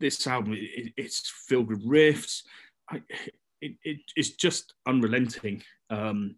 This 0.00 0.26
album 0.26 0.54
it, 0.56 0.92
it's 0.96 1.32
filled 1.46 1.68
with 1.68 1.86
riffs. 1.86 2.42
I, 2.90 3.00
it, 3.60 3.76
it, 3.84 3.98
it's 4.16 4.30
just 4.30 4.74
unrelenting. 4.88 5.62
Um, 5.88 6.34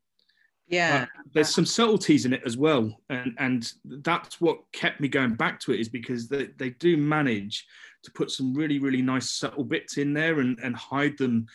yeah. 0.68 1.06
Uh, 1.16 1.20
there's 1.32 1.54
some 1.54 1.66
subtleties 1.66 2.24
in 2.24 2.32
it 2.32 2.42
as 2.44 2.56
well 2.56 2.92
and 3.10 3.34
and 3.38 3.72
that's 3.84 4.40
what 4.40 4.58
kept 4.72 5.00
me 5.00 5.08
going 5.08 5.34
back 5.34 5.60
to 5.60 5.72
it 5.72 5.80
is 5.80 5.88
because 5.88 6.28
they, 6.28 6.48
they 6.58 6.70
do 6.70 6.96
manage 6.96 7.66
to 8.02 8.10
put 8.12 8.30
some 8.30 8.54
really 8.54 8.78
really 8.78 9.02
nice 9.02 9.30
subtle 9.30 9.64
bits 9.64 9.98
in 9.98 10.12
there 10.12 10.40
and 10.40 10.58
and 10.60 10.74
hide 10.76 11.16
them 11.18 11.46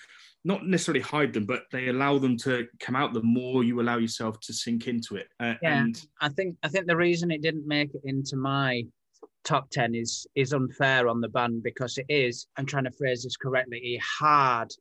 not 0.44 0.65
necessarily 0.65 1.01
hide 1.01 1.34
them 1.34 1.46
but 1.46 1.63
they 1.72 1.89
allow 1.89 2.18
them 2.18 2.38
to 2.38 2.68
come 2.80 2.96
out 2.96 3.13
the 3.13 3.22
more 3.22 3.63
you 3.63 3.80
allow 3.82 3.98
yourself 3.98 4.39
to 4.39 4.53
sink 4.53 4.88
into 4.88 5.15
it. 5.15 5.27
Uh, 5.39 5.53
yeah. 5.62 5.82
and 5.82 6.06
i 6.22 6.30
think 6.30 6.56
i 6.63 6.68
think 6.68 6.88
the 6.88 6.96
reason 6.96 7.32
it 7.32 7.41
didn't 7.41 7.68
make 7.68 7.94
it 7.94 8.01
into 8.06 8.36
my 8.36 8.84
top 9.44 9.70
10 9.72 9.96
is 9.96 10.27
is 10.36 10.53
unfair 10.53 11.08
on 11.08 11.20
the 11.20 11.30
band 11.30 11.63
because 11.63 11.98
it 11.98 12.06
is 12.10 12.48
i'm 12.58 12.65
trying 12.65 12.84
to 12.84 12.91
phrase 12.91 13.24
this 13.24 13.38
correctly 13.38 13.96
a 13.96 14.01
hard 14.03 14.72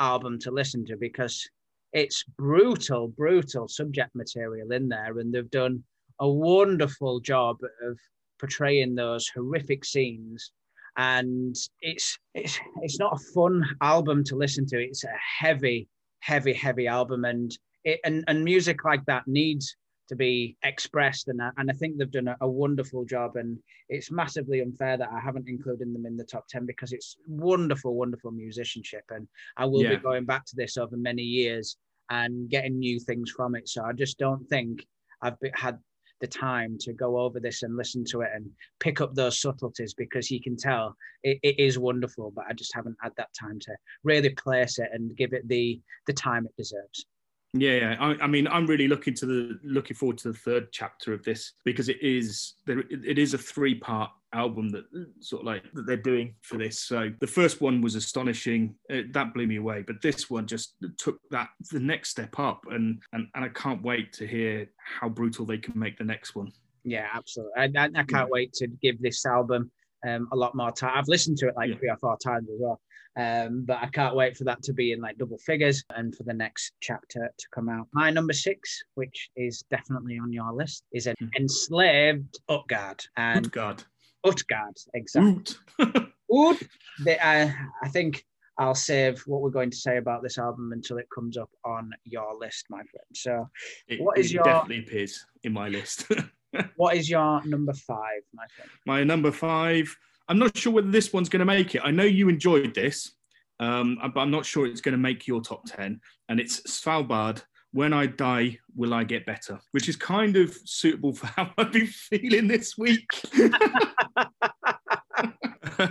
album 0.00 0.38
to 0.38 0.50
listen 0.50 0.84
to 0.84 0.96
because 0.96 1.48
it's 1.92 2.24
brutal, 2.36 3.08
brutal 3.08 3.68
subject 3.68 4.14
material 4.14 4.72
in 4.72 4.88
there, 4.88 5.18
and 5.18 5.32
they've 5.32 5.50
done 5.50 5.82
a 6.20 6.28
wonderful 6.28 7.20
job 7.20 7.58
of 7.82 7.98
portraying 8.38 8.94
those 8.94 9.28
horrific 9.28 9.84
scenes. 9.84 10.52
And 10.96 11.54
it's 11.80 12.18
it's 12.34 12.58
it's 12.82 12.98
not 12.98 13.14
a 13.14 13.32
fun 13.32 13.64
album 13.80 14.24
to 14.24 14.36
listen 14.36 14.66
to. 14.66 14.82
It's 14.82 15.04
a 15.04 15.14
heavy, 15.40 15.88
heavy, 16.20 16.52
heavy 16.52 16.86
album, 16.88 17.24
and 17.24 17.56
it 17.84 18.00
and, 18.04 18.24
and 18.26 18.44
music 18.44 18.84
like 18.84 19.04
that 19.06 19.26
needs 19.26 19.76
to 20.08 20.16
be 20.16 20.56
expressed 20.64 21.28
and 21.28 21.40
I, 21.40 21.50
and 21.58 21.70
I 21.70 21.74
think 21.74 21.96
they've 21.96 22.10
done 22.10 22.28
a, 22.28 22.36
a, 22.40 22.48
wonderful 22.48 23.04
job 23.04 23.36
and 23.36 23.58
it's 23.88 24.10
massively 24.10 24.60
unfair 24.60 24.96
that 24.96 25.10
I 25.12 25.20
haven't 25.20 25.48
included 25.48 25.94
them 25.94 26.06
in 26.06 26.16
the 26.16 26.24
top 26.24 26.46
10 26.48 26.66
because 26.66 26.92
it's 26.92 27.16
wonderful 27.26 27.94
wonderful 27.94 28.30
musicianship 28.30 29.04
and 29.10 29.28
I 29.56 29.66
will 29.66 29.82
yeah. 29.82 29.90
be 29.90 29.96
going 29.96 30.24
back 30.24 30.44
to 30.46 30.56
this 30.56 30.76
over 30.76 30.96
many 30.96 31.22
years 31.22 31.76
and 32.10 32.48
getting 32.48 32.78
new 32.78 32.98
things 32.98 33.30
from 33.30 33.54
it 33.54 33.68
so 33.68 33.84
I 33.84 33.92
just 33.92 34.18
don't 34.18 34.46
think 34.48 34.84
I've 35.22 35.38
be, 35.40 35.50
had 35.54 35.78
the 36.20 36.26
time 36.26 36.76
to 36.80 36.92
go 36.92 37.18
over 37.18 37.38
this 37.38 37.62
and 37.62 37.76
listen 37.76 38.04
to 38.04 38.22
it 38.22 38.30
and 38.34 38.50
pick 38.80 39.00
up 39.00 39.14
those 39.14 39.40
subtleties 39.40 39.94
because 39.94 40.30
you 40.30 40.40
can 40.40 40.56
tell 40.56 40.96
it, 41.22 41.38
it 41.42 41.58
is 41.60 41.78
wonderful 41.78 42.32
but 42.34 42.46
I 42.48 42.54
just 42.54 42.74
haven't 42.74 42.96
had 43.00 43.12
that 43.18 43.28
time 43.38 43.60
to 43.60 43.76
really 44.04 44.30
place 44.30 44.78
it 44.78 44.88
and 44.92 45.16
give 45.16 45.32
it 45.32 45.46
the 45.48 45.80
the 46.06 46.12
time 46.12 46.46
it 46.46 46.56
deserves 46.56 47.06
yeah, 47.54 47.76
yeah. 47.76 47.96
I, 47.98 48.24
I, 48.24 48.26
mean, 48.26 48.46
I'm 48.46 48.66
really 48.66 48.88
looking 48.88 49.14
to 49.14 49.26
the 49.26 49.58
looking 49.62 49.96
forward 49.96 50.18
to 50.18 50.32
the 50.32 50.38
third 50.38 50.68
chapter 50.70 51.12
of 51.12 51.24
this 51.24 51.52
because 51.64 51.88
it 51.88 52.00
is 52.02 52.54
there. 52.66 52.80
It 52.90 53.18
is 53.18 53.32
a 53.32 53.38
three 53.38 53.74
part 53.74 54.10
album 54.34 54.68
that 54.68 54.84
sort 55.20 55.40
of 55.40 55.46
like 55.46 55.62
that 55.72 55.86
they're 55.86 55.96
doing 55.96 56.34
for 56.42 56.58
this. 56.58 56.80
So 56.80 57.10
the 57.20 57.26
first 57.26 57.62
one 57.62 57.80
was 57.80 57.94
astonishing. 57.94 58.74
It, 58.90 59.14
that 59.14 59.32
blew 59.32 59.46
me 59.46 59.56
away, 59.56 59.82
but 59.86 60.02
this 60.02 60.28
one 60.28 60.46
just 60.46 60.74
took 60.98 61.20
that 61.30 61.48
the 61.70 61.80
next 61.80 62.10
step 62.10 62.38
up, 62.38 62.64
and 62.70 63.00
and 63.12 63.28
and 63.34 63.44
I 63.44 63.48
can't 63.48 63.82
wait 63.82 64.12
to 64.14 64.26
hear 64.26 64.68
how 64.76 65.08
brutal 65.08 65.46
they 65.46 65.58
can 65.58 65.78
make 65.78 65.96
the 65.96 66.04
next 66.04 66.34
one. 66.34 66.52
Yeah, 66.84 67.08
absolutely. 67.12 67.52
I, 67.56 67.70
I, 67.76 67.90
I 67.94 68.02
can't 68.02 68.30
wait 68.30 68.52
to 68.54 68.66
give 68.66 69.00
this 69.00 69.24
album 69.24 69.70
um, 70.06 70.28
a 70.32 70.36
lot 70.36 70.54
more 70.54 70.70
time. 70.70 70.92
I've 70.94 71.08
listened 71.08 71.38
to 71.38 71.48
it 71.48 71.54
like 71.56 71.70
yeah. 71.70 71.76
three 71.76 71.90
or 71.90 71.96
four 71.96 72.16
times 72.18 72.48
as 72.48 72.56
well. 72.58 72.80
Um, 73.18 73.64
but 73.66 73.78
I 73.82 73.86
can't 73.88 74.14
wait 74.14 74.36
for 74.36 74.44
that 74.44 74.62
to 74.64 74.72
be 74.72 74.92
in 74.92 75.00
like 75.00 75.18
double 75.18 75.38
figures 75.38 75.82
and 75.96 76.14
for 76.14 76.22
the 76.22 76.32
next 76.32 76.72
chapter 76.80 77.32
to 77.36 77.46
come 77.52 77.68
out. 77.68 77.88
My 77.92 78.10
number 78.10 78.32
six, 78.32 78.80
which 78.94 79.30
is 79.34 79.64
definitely 79.70 80.18
on 80.18 80.32
your 80.32 80.52
list, 80.52 80.84
is 80.92 81.06
an 81.06 81.16
mm. 81.20 81.28
enslaved 81.36 82.38
Utgard. 82.48 83.04
And 83.16 83.46
Utgard. 83.46 83.82
Utgard, 84.24 84.76
exactly. 84.94 85.56
Ut. 85.80 85.98
the, 87.04 87.26
uh, 87.26 87.50
I 87.82 87.88
think 87.88 88.24
I'll 88.58 88.74
save 88.74 89.20
what 89.26 89.40
we're 89.40 89.50
going 89.50 89.70
to 89.70 89.76
say 89.76 89.96
about 89.96 90.22
this 90.22 90.38
album 90.38 90.72
until 90.72 90.98
it 90.98 91.06
comes 91.12 91.36
up 91.36 91.50
on 91.64 91.90
your 92.04 92.36
list, 92.38 92.66
my 92.70 92.78
friend. 92.78 93.06
So, 93.14 93.48
it, 93.88 94.00
what 94.00 94.18
is 94.18 94.32
your 94.32 94.44
definitely 94.44 94.80
appears 94.80 95.24
in 95.42 95.52
my 95.52 95.68
list. 95.68 96.06
what 96.76 96.96
is 96.96 97.08
your 97.08 97.44
number 97.44 97.72
five, 97.72 98.22
my 98.32 98.44
friend? 98.54 98.70
My 98.86 99.04
number 99.04 99.32
five 99.32 99.94
I'm 100.28 100.38
not 100.38 100.56
sure 100.56 100.72
whether 100.72 100.90
this 100.90 101.12
one's 101.12 101.28
going 101.28 101.40
to 101.40 101.46
make 101.46 101.74
it. 101.74 101.82
I 101.82 101.90
know 101.90 102.04
you 102.04 102.28
enjoyed 102.28 102.74
this, 102.74 103.12
um, 103.60 103.98
but 104.14 104.20
I'm 104.20 104.30
not 104.30 104.44
sure 104.44 104.66
it's 104.66 104.82
going 104.82 104.92
to 104.92 104.98
make 104.98 105.26
your 105.26 105.40
top 105.40 105.64
10. 105.66 106.00
And 106.28 106.40
it's 106.40 106.60
Svalbard. 106.62 107.42
When 107.72 107.92
I 107.92 108.06
die, 108.06 108.58
will 108.76 108.94
I 108.94 109.04
get 109.04 109.26
better? 109.26 109.58
Which 109.72 109.88
is 109.88 109.96
kind 109.96 110.36
of 110.36 110.54
suitable 110.64 111.12
for 111.14 111.26
how 111.36 111.50
I've 111.56 111.72
been 111.72 111.86
feeling 111.86 112.46
this 112.46 112.76
week. 112.78 113.08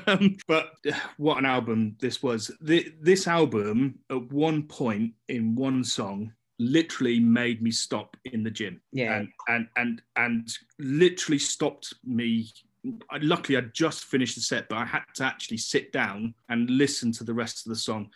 um, 0.08 0.38
but 0.48 0.72
what 1.18 1.38
an 1.38 1.46
album 1.46 1.96
this 2.00 2.22
was. 2.22 2.52
This 2.62 3.28
album, 3.28 4.00
at 4.12 4.32
one 4.32 4.64
point 4.64 5.14
in 5.30 5.56
one 5.56 5.84
song, 5.84 6.34
literally 6.60 7.20
made 7.20 7.62
me 7.62 7.72
stop 7.72 8.18
in 8.26 8.44
the 8.44 8.52
gym. 8.52 8.82
Yeah. 8.92 9.18
And 9.18 9.30
and 9.48 9.68
and, 9.76 10.02
and 10.16 10.58
literally 10.80 11.40
stopped 11.40 11.94
me 12.04 12.52
I, 13.10 13.18
luckily 13.18 13.58
I'd 13.58 13.74
just 13.74 14.06
finished 14.06 14.36
the 14.36 14.42
set, 14.42 14.70
but 14.70 14.78
I 14.78 14.86
had 14.86 15.04
to 15.16 15.24
actually 15.24 15.58
sit 15.58 15.92
down 15.92 16.34
and 16.50 16.70
listen 16.70 17.12
to 17.14 17.24
the 17.24 17.34
rest 17.34 17.66
of 17.66 17.70
the 17.70 17.76
song. 17.76 18.10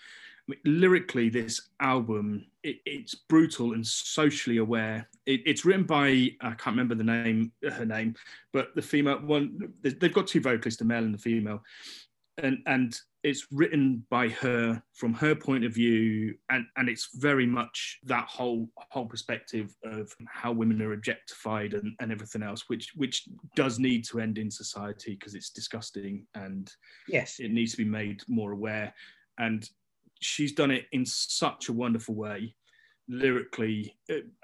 I 0.47 0.51
mean, 0.51 0.80
lyrically, 0.80 1.30
this 1.30 1.62
album 1.80 2.45
it, 2.63 2.77
it's 2.86 3.15
brutal 3.15 3.73
and 3.73 3.86
socially 3.86 4.58
aware. 4.58 5.08
It, 5.25 5.41
it's 5.45 5.65
written 5.65 5.84
by 5.84 6.32
I 6.41 6.51
can't 6.51 6.75
remember 6.75 6.95
the 6.95 7.04
name 7.04 7.51
uh, 7.65 7.71
her 7.71 7.86
name, 7.86 8.15
but 8.54 8.75
the 8.75 8.82
female 8.82 9.19
one. 9.19 9.73
They've 9.82 10.13
got 10.13 10.27
two 10.27 10.41
vocalists, 10.41 10.80
the 10.80 10.86
male 10.86 11.04
and 11.04 11.13
the 11.13 11.19
female, 11.19 11.63
and 12.38 12.60
and 12.65 12.99
it's 13.24 13.48
written 13.52 14.04
by 14.10 14.30
her 14.30 14.82
from 14.94 15.14
her 15.14 15.36
point 15.36 15.64
of 15.64 15.74
view 15.74 16.34
and 16.50 16.66
and 16.78 16.90
it's 16.90 17.10
very 17.16 17.46
much 17.46 18.00
that 18.04 18.26
whole 18.28 18.68
whole 18.90 19.06
perspective 19.06 19.76
of 19.84 20.12
how 20.28 20.52
women 20.52 20.82
are 20.82 20.94
objectified 20.94 21.74
and, 21.74 21.94
and 22.00 22.12
everything 22.12 22.42
else 22.42 22.68
which 22.68 22.92
which 22.96 23.28
does 23.56 23.80
need 23.80 24.04
to 24.06 24.20
end 24.20 24.38
in 24.38 24.50
society 24.50 25.16
because 25.16 25.36
it's 25.36 25.50
disgusting 25.50 26.26
and 26.36 26.74
yes. 27.08 27.40
it 27.40 27.52
needs 27.52 27.72
to 27.72 27.78
be 27.78 27.86
made 27.86 28.22
more 28.28 28.52
aware. 28.52 28.94
And 29.38 29.68
she's 30.20 30.54
done 30.54 30.72
it 30.72 30.86
in 30.92 31.06
such 31.06 31.70
a 31.70 31.74
wonderful 31.74 32.16
way 32.16 32.56
lyrically 33.12 33.93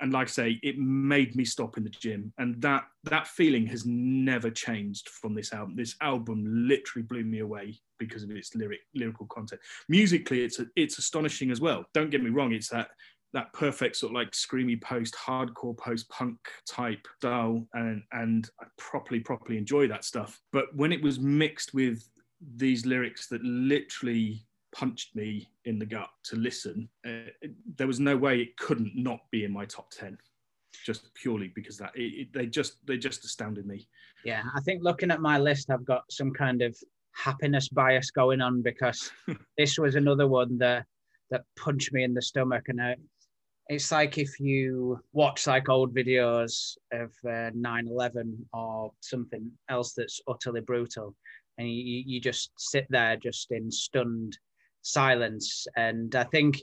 and 0.01 0.11
like 0.11 0.27
i 0.27 0.29
say 0.29 0.59
it 0.61 0.77
made 0.77 1.35
me 1.35 1.45
stop 1.45 1.77
in 1.77 1.83
the 1.83 1.89
gym. 1.89 2.33
And 2.37 2.61
that 2.61 2.85
that 3.05 3.27
feeling 3.27 3.65
has 3.67 3.85
never 3.85 4.49
changed 4.51 5.09
from 5.09 5.33
this 5.33 5.53
album. 5.53 5.75
This 5.75 5.95
album 6.01 6.43
literally 6.45 7.03
blew 7.03 7.23
me 7.23 7.39
away 7.39 7.79
because 7.97 8.23
of 8.23 8.31
its 8.31 8.53
lyric 8.55 8.81
lyrical 8.93 9.25
content. 9.27 9.61
Musically 9.87 10.43
it's 10.43 10.59
it's 10.75 10.97
astonishing 10.97 11.49
as 11.49 11.61
well. 11.61 11.85
Don't 11.93 12.09
get 12.09 12.23
me 12.23 12.29
wrong 12.29 12.51
it's 12.51 12.69
that 12.69 12.89
that 13.33 13.51
perfect 13.53 13.95
sort 13.95 14.11
of 14.11 14.15
like 14.15 14.31
screamy 14.31 14.81
post 14.81 15.15
hardcore 15.15 15.77
post 15.77 16.09
punk 16.09 16.37
type 16.65 17.05
style 17.17 17.67
and 17.73 18.01
and 18.13 18.49
i 18.61 18.65
properly 18.77 19.19
properly 19.19 19.57
enjoy 19.57 19.87
that 19.87 20.03
stuff. 20.03 20.39
But 20.51 20.75
when 20.75 20.91
it 20.91 21.01
was 21.01 21.19
mixed 21.19 21.73
with 21.73 22.07
these 22.55 22.85
lyrics 22.85 23.27
that 23.27 23.43
literally 23.43 24.46
punched 24.71 25.15
me 25.15 25.49
in 25.65 25.79
the 25.79 25.85
gut 25.85 26.09
to 26.25 26.35
listen. 26.35 26.89
Uh, 27.05 27.47
there 27.75 27.87
was 27.87 27.99
no 27.99 28.15
way 28.17 28.39
it 28.41 28.57
couldn't 28.57 28.93
not 28.95 29.19
be 29.31 29.43
in 29.43 29.51
my 29.51 29.65
top 29.65 29.89
ten, 29.91 30.17
just 30.85 31.13
purely 31.13 31.51
because 31.55 31.77
that 31.77 31.91
it, 31.95 32.01
it, 32.01 32.33
they 32.33 32.45
just 32.45 32.85
they 32.85 32.97
just 32.97 33.23
astounded 33.25 33.65
me. 33.65 33.87
Yeah, 34.25 34.43
I 34.55 34.61
think 34.61 34.83
looking 34.83 35.11
at 35.11 35.21
my 35.21 35.37
list, 35.37 35.69
I've 35.69 35.85
got 35.85 36.03
some 36.11 36.31
kind 36.31 36.61
of 36.61 36.77
happiness 37.13 37.69
bias 37.69 38.11
going 38.11 38.41
on 38.41 38.61
because 38.61 39.11
this 39.57 39.77
was 39.77 39.95
another 39.95 40.27
one 40.27 40.57
that 40.59 40.85
that 41.29 41.43
punched 41.57 41.91
me 41.93 42.03
in 42.03 42.13
the 42.13 42.21
stomach, 42.21 42.65
and 42.67 42.81
I, 42.81 42.95
it's 43.69 43.91
like 43.91 44.17
if 44.17 44.39
you 44.39 44.99
watch 45.11 45.47
like 45.47 45.69
old 45.69 45.93
videos 45.93 46.77
of 46.93 47.11
uh, 47.25 47.51
9-11 47.51 48.37
or 48.53 48.91
something 49.01 49.51
else 49.69 49.93
that's 49.93 50.21
utterly 50.25 50.61
brutal 50.61 51.13
and 51.57 51.69
you, 51.69 52.03
you 52.05 52.21
just 52.21 52.51
sit 52.57 52.85
there 52.89 53.17
just 53.17 53.51
in 53.51 53.71
stunned 53.71 54.37
silence. 54.87 55.67
And 55.75 56.15
I 56.15 56.23
think 56.25 56.61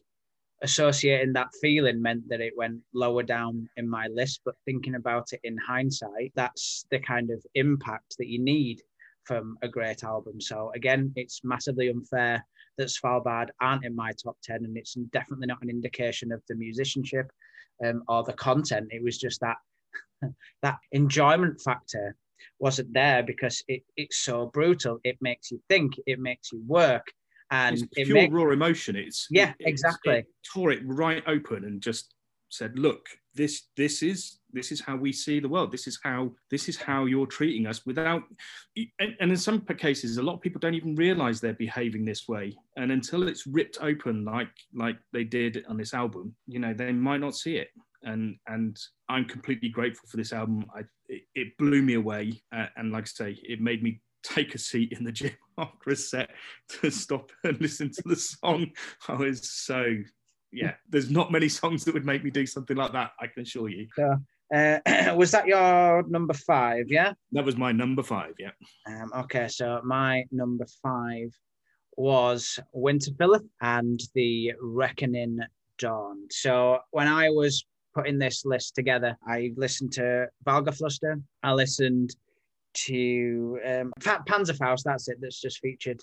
associating 0.62 1.32
that 1.34 1.48
feeling 1.60 2.00
meant 2.00 2.28
that 2.28 2.40
it 2.40 2.54
went 2.56 2.80
lower 2.94 3.22
down 3.22 3.68
in 3.76 3.88
my 3.88 4.06
list. 4.08 4.40
But 4.44 4.54
thinking 4.64 4.94
about 4.94 5.32
it 5.32 5.40
in 5.44 5.56
hindsight, 5.58 6.32
that's 6.34 6.86
the 6.90 6.98
kind 6.98 7.30
of 7.30 7.44
impact 7.54 8.16
that 8.18 8.28
you 8.28 8.42
need 8.42 8.80
from 9.24 9.56
a 9.62 9.68
great 9.68 10.04
album. 10.04 10.40
So 10.40 10.70
again, 10.74 11.12
it's 11.16 11.40
massively 11.44 11.88
unfair 11.88 12.44
that 12.78 12.88
Svalbard 12.88 13.50
aren't 13.60 13.84
in 13.84 13.94
my 13.94 14.12
top 14.12 14.36
10, 14.42 14.64
and 14.64 14.76
it's 14.76 14.94
definitely 15.12 15.46
not 15.46 15.62
an 15.62 15.70
indication 15.70 16.32
of 16.32 16.42
the 16.48 16.56
musicianship 16.56 17.30
um, 17.84 18.02
or 18.08 18.24
the 18.24 18.32
content. 18.32 18.88
It 18.90 19.02
was 19.02 19.18
just 19.18 19.40
that 19.40 19.56
that 20.62 20.78
enjoyment 20.92 21.60
factor 21.60 22.16
wasn't 22.58 22.92
there 22.92 23.22
because 23.22 23.62
it, 23.68 23.82
it's 23.96 24.18
so 24.18 24.46
brutal. 24.46 24.98
It 25.04 25.16
makes 25.20 25.50
you 25.50 25.60
think, 25.68 25.94
it 26.06 26.18
makes 26.18 26.52
you 26.52 26.62
work 26.66 27.06
and 27.54 27.74
it's 27.74 27.82
it 27.96 28.06
pure 28.06 28.14
makes, 28.14 28.32
raw 28.32 28.50
emotion. 28.50 28.96
It's 28.96 29.26
yeah, 29.30 29.52
exactly. 29.60 30.18
It 30.18 30.26
tore 30.52 30.72
it 30.72 30.82
right 30.84 31.22
open 31.26 31.64
and 31.64 31.80
just 31.80 32.14
said, 32.48 32.78
"Look, 32.78 33.06
this 33.34 33.68
this 33.76 34.02
is 34.02 34.38
this 34.52 34.70
is 34.70 34.80
how 34.80 34.96
we 34.96 35.12
see 35.12 35.40
the 35.40 35.48
world. 35.48 35.72
This 35.72 35.86
is 35.86 35.98
how 36.02 36.32
this 36.50 36.68
is 36.68 36.76
how 36.76 37.06
you're 37.06 37.26
treating 37.26 37.66
us." 37.66 37.84
Without, 37.86 38.22
and, 38.76 39.16
and 39.20 39.30
in 39.30 39.36
some 39.36 39.60
cases, 39.60 40.16
a 40.16 40.22
lot 40.22 40.34
of 40.34 40.40
people 40.40 40.60
don't 40.60 40.74
even 40.74 40.94
realize 40.94 41.40
they're 41.40 41.54
behaving 41.54 42.04
this 42.04 42.28
way, 42.28 42.56
and 42.76 42.92
until 42.92 43.28
it's 43.28 43.46
ripped 43.46 43.78
open, 43.80 44.24
like 44.24 44.50
like 44.74 44.96
they 45.12 45.24
did 45.24 45.64
on 45.68 45.76
this 45.76 45.94
album, 45.94 46.34
you 46.46 46.58
know, 46.58 46.74
they 46.74 46.92
might 46.92 47.20
not 47.20 47.34
see 47.34 47.56
it. 47.56 47.68
And 48.02 48.36
and 48.48 48.78
I'm 49.08 49.24
completely 49.24 49.70
grateful 49.70 50.08
for 50.08 50.16
this 50.16 50.32
album. 50.32 50.66
I 50.74 50.80
it, 51.08 51.22
it 51.34 51.58
blew 51.58 51.82
me 51.82 51.94
away, 51.94 52.42
uh, 52.54 52.66
and 52.76 52.92
like 52.92 53.04
I 53.04 53.06
say, 53.06 53.38
it 53.42 53.60
made 53.60 53.82
me 53.82 54.00
take 54.22 54.54
a 54.54 54.58
seat 54.58 54.92
in 54.92 55.04
the 55.04 55.12
gym 55.12 55.32
after 55.58 55.90
a 55.90 55.96
set 55.96 56.30
to 56.80 56.90
stop 56.90 57.30
and 57.44 57.60
listen 57.60 57.90
to 57.90 58.02
the 58.04 58.16
song. 58.16 58.70
I 59.08 59.14
was 59.14 59.50
so, 59.50 59.96
yeah, 60.52 60.74
there's 60.88 61.10
not 61.10 61.32
many 61.32 61.48
songs 61.48 61.84
that 61.84 61.94
would 61.94 62.06
make 62.06 62.24
me 62.24 62.30
do 62.30 62.46
something 62.46 62.76
like 62.76 62.92
that, 62.92 63.12
I 63.20 63.26
can 63.26 63.42
assure 63.42 63.68
you. 63.68 63.88
So, 63.96 64.16
uh, 64.54 64.78
was 65.16 65.30
that 65.32 65.46
your 65.46 66.02
number 66.08 66.34
five? 66.34 66.86
Yeah. 66.88 67.12
That 67.32 67.44
was 67.44 67.56
my 67.56 67.72
number 67.72 68.02
five. 68.02 68.34
Yeah. 68.38 68.52
Um, 68.86 69.10
okay, 69.16 69.48
so 69.48 69.80
my 69.84 70.24
number 70.30 70.66
five 70.82 71.30
was 71.96 72.58
Winterfylleth 72.74 73.48
and 73.60 74.00
the 74.14 74.52
Reckoning 74.60 75.40
Dawn. 75.78 76.26
So 76.30 76.78
when 76.90 77.08
I 77.08 77.30
was 77.30 77.64
putting 77.94 78.18
this 78.18 78.44
list 78.44 78.74
together, 78.74 79.16
I 79.26 79.52
listened 79.56 79.92
to 79.92 80.26
Valgerflüster. 80.44 81.22
I 81.42 81.52
listened 81.52 82.14
to 82.74 83.58
um, 83.66 83.92
Panzerfaust. 84.00 84.82
That's 84.84 85.08
it. 85.08 85.18
That's 85.20 85.40
just 85.40 85.60
featured 85.60 86.00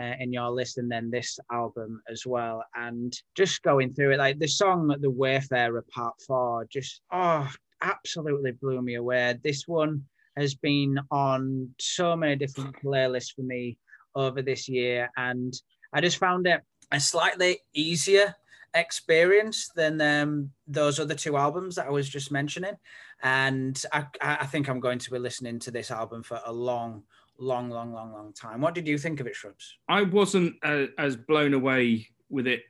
uh, 0.00 0.14
in 0.20 0.32
your 0.32 0.50
list, 0.50 0.78
and 0.78 0.90
then 0.90 1.10
this 1.10 1.38
album 1.50 2.00
as 2.10 2.24
well. 2.26 2.62
And 2.74 3.12
just 3.36 3.62
going 3.62 3.92
through 3.92 4.12
it, 4.12 4.18
like 4.18 4.38
the 4.38 4.48
song 4.48 4.94
"The 5.00 5.10
Wayfarer" 5.10 5.84
Part 5.92 6.14
Four, 6.26 6.66
just 6.70 7.00
oh, 7.12 7.48
absolutely 7.82 8.52
blew 8.52 8.80
me 8.82 8.94
away. 8.94 9.38
This 9.42 9.66
one 9.66 10.04
has 10.36 10.54
been 10.54 10.98
on 11.10 11.68
so 11.80 12.16
many 12.16 12.36
different 12.36 12.76
playlists 12.82 13.34
for 13.34 13.42
me 13.42 13.78
over 14.14 14.42
this 14.42 14.68
year, 14.68 15.10
and 15.16 15.52
I 15.92 16.00
just 16.00 16.18
found 16.18 16.46
it 16.46 16.60
a 16.92 17.00
slightly 17.00 17.60
easier 17.74 18.34
experience 18.74 19.68
than 19.74 20.00
um, 20.00 20.50
those 20.66 21.00
other 21.00 21.14
two 21.14 21.36
albums 21.36 21.74
that 21.74 21.86
I 21.86 21.90
was 21.90 22.08
just 22.08 22.30
mentioning 22.30 22.76
and 23.22 23.82
I, 23.92 24.06
I 24.22 24.46
think 24.46 24.68
I'm 24.68 24.80
going 24.80 24.98
to 24.98 25.10
be 25.10 25.18
listening 25.18 25.58
to 25.60 25.70
this 25.70 25.90
album 25.90 26.22
for 26.22 26.40
a 26.44 26.52
long, 26.52 27.02
long, 27.38 27.70
long, 27.70 27.92
long, 27.92 28.12
long 28.12 28.32
time. 28.32 28.60
What 28.60 28.74
did 28.74 28.86
you 28.86 28.98
think 28.98 29.20
of 29.20 29.26
it, 29.26 29.36
Shrubs? 29.36 29.78
I 29.88 30.02
wasn't 30.02 30.56
uh, 30.62 30.86
as 30.98 31.16
blown 31.16 31.54
away 31.54 32.08
with 32.28 32.46
it 32.46 32.62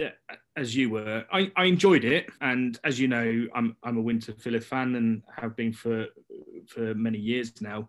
uh, 0.00 0.10
as 0.56 0.76
you 0.76 0.90
were. 0.90 1.24
I, 1.32 1.50
I 1.56 1.64
enjoyed 1.64 2.04
it, 2.04 2.28
and 2.40 2.78
as 2.84 3.00
you 3.00 3.08
know, 3.08 3.46
I'm 3.54 3.76
I'm 3.82 3.98
a 3.98 4.02
Winterfylleth 4.02 4.64
fan 4.64 4.94
and 4.94 5.22
have 5.36 5.56
been 5.56 5.72
for 5.72 6.06
for 6.68 6.94
many 6.94 7.18
years 7.18 7.60
now. 7.60 7.88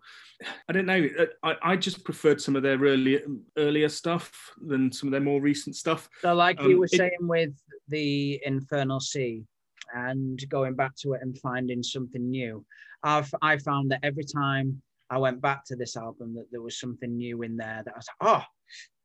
I 0.68 0.72
don't 0.72 0.86
know. 0.86 1.08
Uh, 1.18 1.26
I, 1.42 1.72
I 1.72 1.76
just 1.76 2.04
preferred 2.04 2.40
some 2.40 2.56
of 2.56 2.62
their 2.62 2.78
earlier 2.78 3.20
earlier 3.56 3.88
stuff 3.88 4.52
than 4.66 4.90
some 4.90 5.08
of 5.08 5.12
their 5.12 5.20
more 5.20 5.40
recent 5.40 5.76
stuff. 5.76 6.08
So, 6.22 6.34
like 6.34 6.60
um, 6.60 6.70
you 6.70 6.78
were 6.78 6.86
it, 6.86 6.96
saying 6.96 7.18
with 7.20 7.52
the 7.88 8.40
Infernal 8.44 9.00
Sea, 9.00 9.44
and 9.94 10.42
going 10.48 10.74
back 10.74 10.94
to 10.96 11.12
it 11.14 11.20
and 11.22 11.38
finding 11.38 11.82
something 11.82 12.30
new. 12.30 12.64
I've 13.02 13.32
I 13.42 13.58
found 13.58 13.90
that 13.90 14.00
every 14.02 14.24
time 14.24 14.80
I 15.10 15.18
went 15.18 15.40
back 15.40 15.64
to 15.66 15.76
this 15.76 15.96
album 15.96 16.34
that 16.34 16.46
there 16.50 16.62
was 16.62 16.78
something 16.78 17.16
new 17.16 17.42
in 17.42 17.56
there 17.56 17.82
that 17.84 17.94
I 17.94 17.98
was 17.98 18.08
like, 18.20 18.30
oh, 18.30 18.44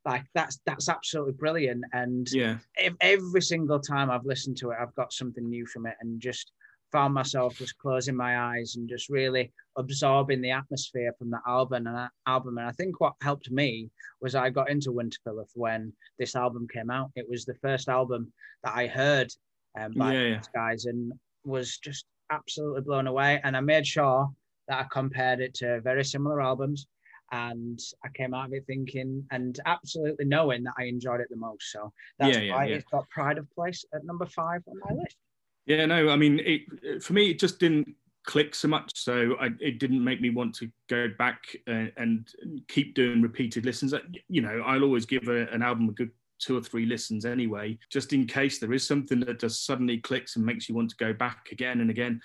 like 0.06 0.26
that's 0.34 0.60
that's 0.66 0.90
absolutely 0.90 1.34
brilliant. 1.34 1.84
And 1.94 2.32
yeah, 2.32 2.58
every 3.02 3.42
single 3.42 3.80
time 3.80 4.10
I've 4.10 4.26
listened 4.26 4.58
to 4.58 4.72
it, 4.72 4.78
I've 4.82 4.96
got 4.96 5.12
something 5.12 5.48
new 5.50 5.66
from 5.66 5.86
it, 5.86 5.96
and 6.02 6.22
just 6.22 6.52
found 6.92 7.14
myself 7.14 7.58
just 7.58 7.78
closing 7.78 8.16
my 8.16 8.40
eyes 8.40 8.76
and 8.78 8.88
just 8.88 9.10
really 9.10 9.52
absorbing 9.78 10.42
the 10.42 10.52
atmosphere 10.52 11.14
from 11.20 11.30
the 11.30 11.40
album 11.46 11.86
and 11.88 11.96
that 11.96 12.12
album. 12.26 12.58
And 12.58 12.68
I 12.68 12.72
think 12.72 13.02
what 13.02 13.14
helped 13.22 13.52
me 13.52 13.90
was 14.22 14.36
I 14.36 14.50
got 14.50 14.70
into 14.70 14.92
Winterfylleth 14.92 15.52
when 15.54 15.94
this 16.18 16.36
album 16.36 16.68
came 16.72 16.90
out. 16.90 17.12
It 17.16 17.30
was 17.30 17.46
the 17.46 17.56
first 17.56 17.90
album 17.90 18.32
that 18.64 18.74
I 18.76 18.88
heard 18.88 19.32
um, 19.78 19.94
by 19.94 20.14
yeah, 20.14 20.24
yeah. 20.24 20.42
guys 20.54 20.86
and 20.86 21.14
was 21.46 21.78
just 21.78 22.06
absolutely 22.32 22.82
blown 22.82 23.08
away. 23.08 23.40
And 23.44 23.56
I 23.56 23.62
made 23.62 23.86
sure 23.86 24.30
that 24.68 24.80
I 24.80 24.86
compared 24.92 25.40
it 25.40 25.54
to 25.56 25.82
very 25.82 26.04
similar 26.04 26.42
albums. 26.42 26.88
And 27.32 27.80
I 28.06 28.10
came 28.16 28.34
out 28.34 28.48
of 28.48 28.54
it 28.54 28.66
thinking 28.68 29.26
and 29.32 29.60
absolutely 29.66 30.26
knowing 30.26 30.64
that 30.64 30.74
I 30.78 30.84
enjoyed 30.84 31.20
it 31.20 31.28
the 31.30 31.36
most. 31.36 31.72
So 31.72 31.92
that's 32.20 32.38
yeah, 32.38 32.56
why 32.56 32.66
it's 32.68 32.86
got 32.90 33.10
pride 33.10 33.38
of 33.38 33.50
place 33.52 33.84
at 33.94 34.06
number 34.06 34.26
five 34.26 34.62
on 34.68 34.80
my 34.80 35.02
list. 35.02 35.18
Yeah, 35.66 35.86
no, 35.86 36.10
I 36.10 36.16
mean, 36.16 36.40
it, 36.40 37.04
for 37.04 37.12
me, 37.12 37.30
it 37.30 37.40
just 37.40 37.60
didn't 37.60 37.94
click 38.26 38.56
so 38.56 38.70
much. 38.70 38.92
So 38.96 39.36
I, 39.42 39.50
it 39.60 39.80
didn't 39.80 40.02
make 40.02 40.22
me 40.22 40.30
want 40.30 40.56
to 40.56 40.72
go 40.90 41.10
back 41.18 41.44
and, 41.68 41.92
and, 41.98 42.30
keep 42.70 42.94
doing 42.94 43.22
repeated 43.22 43.66
listens. 43.66 43.94
You 44.30 44.42
know, 44.42 44.64
I'll 44.66 44.84
always 44.84 45.06
give 45.06 45.28
a, 45.28 45.48
an 45.48 45.62
album 45.62 45.90
a 45.90 45.92
good 45.92 46.12
two 46.40 46.58
or 46.58 46.62
three 46.62 46.86
listens 46.86 47.26
anyway, 47.26 47.78
just 47.92 48.14
in 48.14 48.26
case 48.26 48.60
there 48.60 48.74
is 48.74 48.86
something 48.86 49.20
that 49.22 49.40
just 49.40 49.66
suddenly 49.66 49.98
clicks 49.98 50.36
and 50.36 50.46
makes 50.46 50.68
you 50.68 50.76
want 50.76 50.90
to 50.90 50.96
go 50.98 51.14
back 51.14 51.50
again 51.52 51.82
and 51.82 51.90
again. 51.90 52.22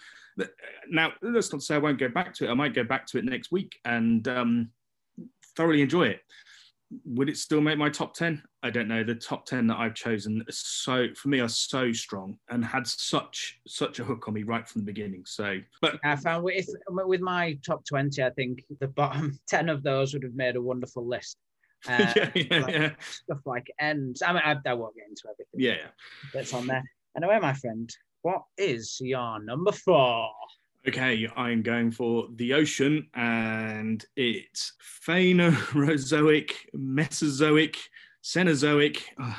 Now, 0.88 1.12
let's 1.22 1.53
not 1.53 1.62
say 1.62 1.75
I 1.75 1.79
won't 1.79 1.98
go 1.98 2.09
back 2.09 2.35
to 2.35 2.46
it. 2.46 2.51
I 2.51 2.55
might 2.55 2.75
go 2.75 2.85
back 2.85 3.07
to 3.09 3.18
it 3.18 3.25
next 3.25 3.53
week 3.53 3.79
and 3.85 4.27
um, 4.29 4.70
thoroughly 5.57 5.83
enjoy 5.83 6.09
it. 6.09 6.20
Would 7.07 7.31
it 7.31 7.38
still 7.38 7.62
make 7.62 7.79
my 7.79 7.88
top 7.88 8.12
10? 8.12 8.42
I 8.62 8.68
don't 8.68 8.88
know. 8.88 9.03
The 9.03 9.14
top 9.14 9.46
10 9.46 9.66
that 9.68 9.79
I've 9.79 9.94
chosen 9.94 10.44
so 10.51 11.07
for 11.16 11.29
me 11.29 11.40
are 11.40 11.48
so 11.48 11.90
strong 11.90 12.37
and 12.51 12.62
had 12.62 12.87
such 12.87 13.61
such 13.66 13.98
a 13.98 14.05
hook 14.05 14.29
on 14.29 14.35
me 14.35 14.42
right 14.42 14.68
from 14.68 14.83
the 14.83 14.87
beginning. 14.87 15.22
So 15.25 15.59
but 15.81 15.98
I 16.05 16.16
found 16.16 16.44
with 16.44 16.68
with 16.88 17.22
my 17.22 17.59
top 17.64 17.87
20, 17.87 18.22
I 18.22 18.29
think 18.31 18.64
the 18.79 18.88
bottom 18.88 19.38
10 19.48 19.70
of 19.70 19.83
those 19.83 20.12
would 20.12 20.22
have 20.22 20.35
made 20.35 20.57
a 20.57 20.61
wonderful 20.61 21.07
list. 21.07 21.38
Uh, 21.88 22.12
yeah, 22.14 22.30
yeah, 22.36 22.58
like, 22.60 22.74
yeah. 22.74 22.90
Stuff 23.00 23.38
like 23.44 23.66
ends. 23.80 24.22
I 24.22 24.32
mean, 24.32 24.42
I, 24.44 24.56
I, 24.64 24.74
won't 24.74 24.94
get 24.94 25.08
into 25.08 25.24
everything. 25.28 25.60
Yeah, 25.60 25.72
yeah. 25.72 25.90
That's 26.32 26.54
on 26.54 26.68
there. 26.68 26.84
Anyway, 27.16 27.40
my 27.42 27.54
friend, 27.54 27.92
what 28.22 28.42
is 28.56 28.98
your 29.00 29.42
number 29.42 29.72
four? 29.72 30.30
Okay, 30.86 31.28
I'm 31.36 31.62
going 31.62 31.90
for 31.90 32.28
the 32.36 32.54
ocean, 32.54 33.08
and 33.14 34.04
it's 34.14 34.74
Phanerozoic, 35.06 36.52
Mesozoic, 36.72 37.76
Cenozoic. 38.22 39.02
Uh, 39.20 39.34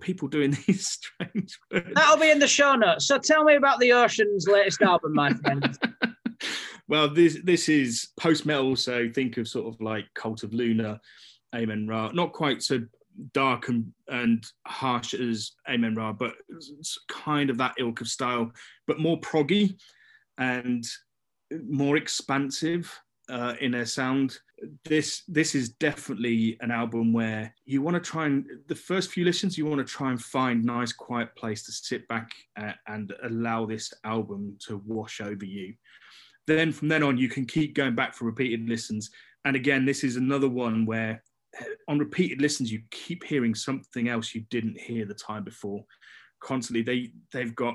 people 0.00 0.28
doing 0.28 0.56
these 0.66 0.88
strange 0.88 1.58
words. 1.70 1.90
That'll 1.94 2.18
be 2.18 2.30
in 2.30 2.38
the 2.38 2.48
show 2.48 2.74
notes. 2.74 3.06
So 3.06 3.18
tell 3.18 3.44
me 3.44 3.56
about 3.56 3.78
the 3.80 3.92
Ocean's 3.92 4.46
latest 4.46 4.82
album, 4.82 5.14
my 5.14 5.32
friend. 5.32 5.78
well, 6.90 7.08
this 7.08 7.38
this 7.44 7.68
is 7.68 8.08
post 8.18 8.44
metal, 8.44 8.74
so 8.74 9.08
think 9.14 9.36
of 9.36 9.46
sort 9.46 9.72
of 9.72 9.80
like 9.80 10.06
Cult 10.14 10.42
of 10.42 10.52
Luna, 10.52 11.00
Amenra. 11.54 12.12
Not 12.12 12.32
quite 12.32 12.62
so 12.62 12.80
dark 13.32 13.68
and, 13.68 13.92
and 14.08 14.44
harsh 14.66 15.14
as 15.14 15.52
Amenra, 15.68 16.18
but 16.18 16.34
it's 16.48 16.98
kind 17.08 17.48
of 17.48 17.58
that 17.58 17.74
ilk 17.78 18.00
of 18.00 18.08
style, 18.08 18.50
but 18.88 18.98
more 18.98 19.20
proggy 19.20 19.78
and 20.38 20.84
more 21.68 21.96
expansive 21.96 22.92
uh, 23.28 23.54
in 23.60 23.70
their 23.70 23.86
sound. 23.86 24.38
This 24.84 25.22
this 25.28 25.54
is 25.54 25.68
definitely 25.68 26.58
an 26.60 26.72
album 26.72 27.12
where 27.12 27.54
you 27.66 27.82
want 27.82 28.02
to 28.02 28.10
try 28.10 28.26
and 28.26 28.44
the 28.66 28.74
first 28.74 29.12
few 29.12 29.24
listens 29.24 29.56
you 29.56 29.64
want 29.64 29.78
to 29.78 29.90
try 29.90 30.10
and 30.10 30.20
find 30.20 30.64
nice 30.64 30.92
quiet 30.92 31.36
place 31.36 31.62
to 31.66 31.72
sit 31.72 32.08
back 32.08 32.32
uh, 32.60 32.72
and 32.88 33.14
allow 33.22 33.64
this 33.64 33.94
album 34.02 34.56
to 34.66 34.82
wash 34.84 35.20
over 35.20 35.44
you. 35.44 35.72
Then 36.46 36.72
from 36.72 36.88
then 36.88 37.02
on 37.02 37.18
you 37.18 37.28
can 37.28 37.46
keep 37.46 37.74
going 37.74 37.94
back 37.94 38.14
for 38.14 38.24
repeated 38.24 38.68
listens. 38.68 39.10
And 39.44 39.56
again, 39.56 39.84
this 39.84 40.04
is 40.04 40.16
another 40.16 40.48
one 40.48 40.84
where 40.86 41.22
on 41.88 41.98
repeated 41.98 42.40
listens 42.40 42.72
you 42.72 42.82
keep 42.90 43.24
hearing 43.24 43.54
something 43.54 44.08
else 44.08 44.34
you 44.34 44.42
didn't 44.50 44.78
hear 44.78 45.04
the 45.04 45.14
time 45.14 45.44
before. 45.44 45.84
Constantly, 46.40 46.82
they 46.82 47.12
they've 47.32 47.54
got 47.54 47.74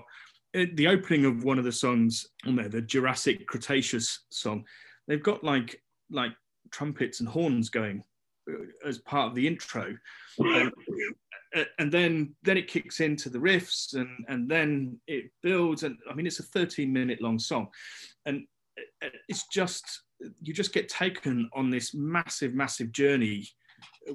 uh, 0.55 0.65
the 0.73 0.87
opening 0.87 1.25
of 1.25 1.43
one 1.43 1.57
of 1.57 1.65
the 1.65 1.71
songs 1.71 2.27
on 2.45 2.55
there, 2.55 2.69
the 2.69 2.81
Jurassic 2.81 3.45
Cretaceous 3.47 4.25
song, 4.29 4.63
they've 5.07 5.23
got 5.23 5.43
like 5.43 5.81
like 6.09 6.31
trumpets 6.71 7.19
and 7.19 7.29
horns 7.29 7.69
going 7.69 8.03
uh, 8.49 8.87
as 8.87 8.99
part 8.99 9.29
of 9.29 9.35
the 9.35 9.47
intro. 9.47 9.95
Um, 10.39 10.71
and 11.79 11.91
then 11.91 12.35
then 12.43 12.57
it 12.57 12.67
kicks 12.67 12.99
into 12.99 13.29
the 13.29 13.39
riffs 13.39 13.95
and 13.95 14.25
and 14.27 14.49
then 14.49 14.99
it 15.07 15.25
builds 15.41 15.83
and 15.83 15.97
I 16.09 16.13
mean 16.13 16.27
it's 16.27 16.39
a 16.39 16.43
13 16.43 16.91
minute 16.91 17.21
long 17.21 17.39
song 17.39 17.69
and 18.25 18.45
it's 19.27 19.47
just 19.47 20.03
you 20.41 20.53
just 20.53 20.73
get 20.73 20.89
taken 20.89 21.49
on 21.53 21.69
this 21.69 21.93
massive 21.93 22.53
massive 22.53 22.91
journey 22.91 23.47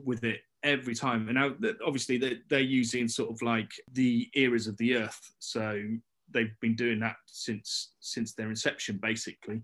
with 0.05 0.25
it 0.25 0.41
every 0.63 0.95
time. 0.95 1.29
And 1.29 1.37
now 1.37 1.55
obviously 1.87 2.39
they're, 2.49 2.61
using 2.61 3.09
sort 3.09 3.31
of 3.31 3.41
like 3.43 3.71
the 3.93 4.29
eras 4.35 4.67
of 4.67 4.77
the 4.77 4.97
earth. 4.97 5.33
So 5.39 5.83
they've 6.33 6.55
been 6.61 6.77
doing 6.77 7.01
that 7.01 7.17
since 7.27 7.93
since 7.99 8.35
their 8.35 8.51
inception 8.51 8.99
basically. 9.03 9.63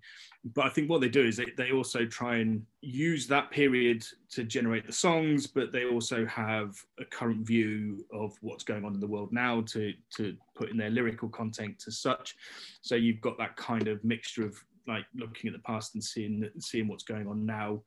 But 0.55 0.65
i 0.65 0.69
think 0.69 0.91
what 0.91 1.01
they 1.01 1.09
do 1.09 1.25
is 1.25 1.37
they, 1.37 1.47
they 1.57 1.71
also 1.71 2.05
try 2.07 2.37
and 2.37 2.63
use 2.81 3.29
that 3.29 3.51
period 3.53 4.05
to 4.31 4.43
generate 4.43 4.85
the 4.85 4.93
songs 4.93 5.47
but 5.47 5.71
they 5.71 5.85
also 5.85 6.27
have 6.27 6.75
a 6.99 7.05
current 7.05 7.47
view 7.47 8.05
of 8.13 8.37
what's 8.41 8.65
going 8.65 8.85
on 8.85 8.95
in 8.95 9.01
the 9.01 9.07
world 9.07 9.33
now 9.33 9.61
to 9.63 9.93
to 10.17 10.37
put 10.57 10.71
in 10.71 10.77
their 10.77 10.91
lyrical 10.91 11.29
content 11.29 11.85
as 11.87 11.99
such. 11.99 12.35
So 12.83 12.97
you've 12.97 13.21
got 13.21 13.39
that 13.39 13.57
kind 13.57 13.87
of 13.87 14.03
mixture 14.03 14.45
of 14.45 14.57
like 14.87 15.05
looking 15.15 15.49
at 15.49 15.55
the 15.55 15.63
past 15.63 15.95
and 15.95 16.03
seeing 16.03 16.49
seeing 16.59 16.89
what's 16.89 17.05
going 17.05 17.27
on 17.27 17.45
now 17.45 17.83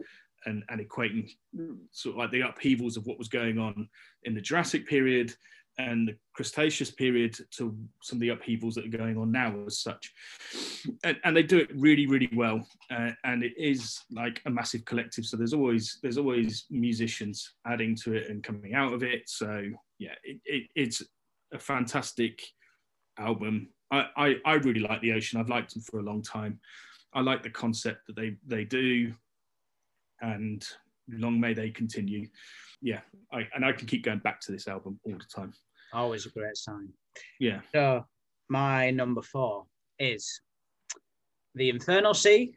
and, 0.46 0.64
and 0.70 0.80
equating 0.80 1.30
sort 1.92 2.16
of 2.16 2.20
like 2.20 2.32
the 2.32 2.42
upheavals 2.42 2.98
of 2.98 3.06
what 3.06 3.18
was 3.18 3.28
going 3.28 3.58
on 3.58 3.88
in 4.24 4.34
the 4.34 4.42
Jurassic 4.42 4.88
period 4.88 5.34
and 5.78 6.10
the 6.10 6.16
Cretaceous 6.34 6.92
period 6.92 7.36
to 7.52 7.76
some 8.04 8.18
of 8.18 8.22
the 8.22 8.30
upheavals 8.30 8.76
that 8.76 8.86
are 8.86 8.98
going 8.98 9.18
on 9.18 9.32
now 9.32 9.56
as 9.66 9.80
such. 9.80 10.12
And, 11.04 11.18
and 11.24 11.36
they 11.36 11.44
do 11.44 11.58
it 11.58 11.70
really, 11.74 12.06
really 12.06 12.30
well. 12.34 12.68
Uh, 12.92 13.12
and 13.24 13.44
it 13.44 13.54
is 13.58 14.00
like 14.12 14.42
a 14.46 14.50
massive 14.50 14.84
collective. 14.86 15.26
So 15.26 15.38
there's 15.38 15.54
always 15.54 16.00
there's 16.04 16.18
always 16.18 16.66
musicians 16.70 17.56
adding 17.66 17.96
to 18.04 18.14
it 18.14 18.30
and 18.30 18.44
coming 18.44 18.76
out 18.76 18.94
of 18.94 19.04
it. 19.04 19.24
So 19.28 19.64
yeah, 20.00 20.16
it, 20.24 20.38
it, 20.46 20.64
it's 20.76 21.02
a 21.54 21.60
fantastic 21.60 22.42
album. 23.18 23.70
I, 23.92 24.06
I, 24.18 24.36
I 24.46 24.54
really 24.56 24.82
like 24.82 25.02
the 25.02 25.14
ocean. 25.14 25.40
I've 25.40 25.50
liked 25.50 25.74
them 25.74 25.84
for 25.84 26.00
a 26.00 26.04
long 26.04 26.22
time. 26.22 26.60
I 27.13 27.22
like 27.22 27.43
the 27.43 27.50
concept 27.50 28.08
that 28.08 28.15
they 28.15 28.38
they 28.45 28.65
do, 28.65 29.13
and 30.22 30.65
long 31.10 31.39
may 31.39 31.54
they 31.54 31.69
continue. 31.69 32.28
Yeah, 32.82 33.02
I, 33.34 33.48
and 33.54 33.65
I 33.65 33.72
can 33.72 33.88
keep 33.88 34.04
going 34.04 34.19
back 34.19 34.39
to 34.41 34.52
this 34.52 34.67
album 34.67 35.00
all 35.04 35.13
the 35.13 35.26
time. 35.34 35.54
Always 35.93 36.26
a 36.26 36.30
great 36.30 36.56
sign. 36.56 36.89
Yeah. 37.39 37.62
So 37.74 38.06
my 38.48 38.91
number 38.91 39.22
four 39.22 39.65
is 39.98 40.41
the 41.56 41.69
Infernal 41.69 42.13
Sea, 42.13 42.54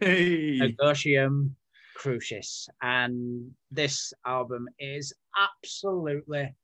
hey. 0.00 0.56
Negotium 0.60 1.54
Crucis. 1.94 2.68
And 2.82 3.50
this 3.70 4.12
album 4.26 4.68
is 4.78 5.12
absolutely 5.38 6.54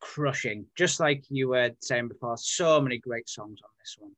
crushing. 0.00 0.66
Just 0.76 1.00
like 1.00 1.24
you 1.28 1.48
were 1.48 1.70
saying 1.80 2.08
before, 2.08 2.36
so 2.36 2.80
many 2.80 2.98
great 2.98 3.28
songs 3.28 3.60
on 3.62 3.70
this 3.80 3.96
one. 3.98 4.12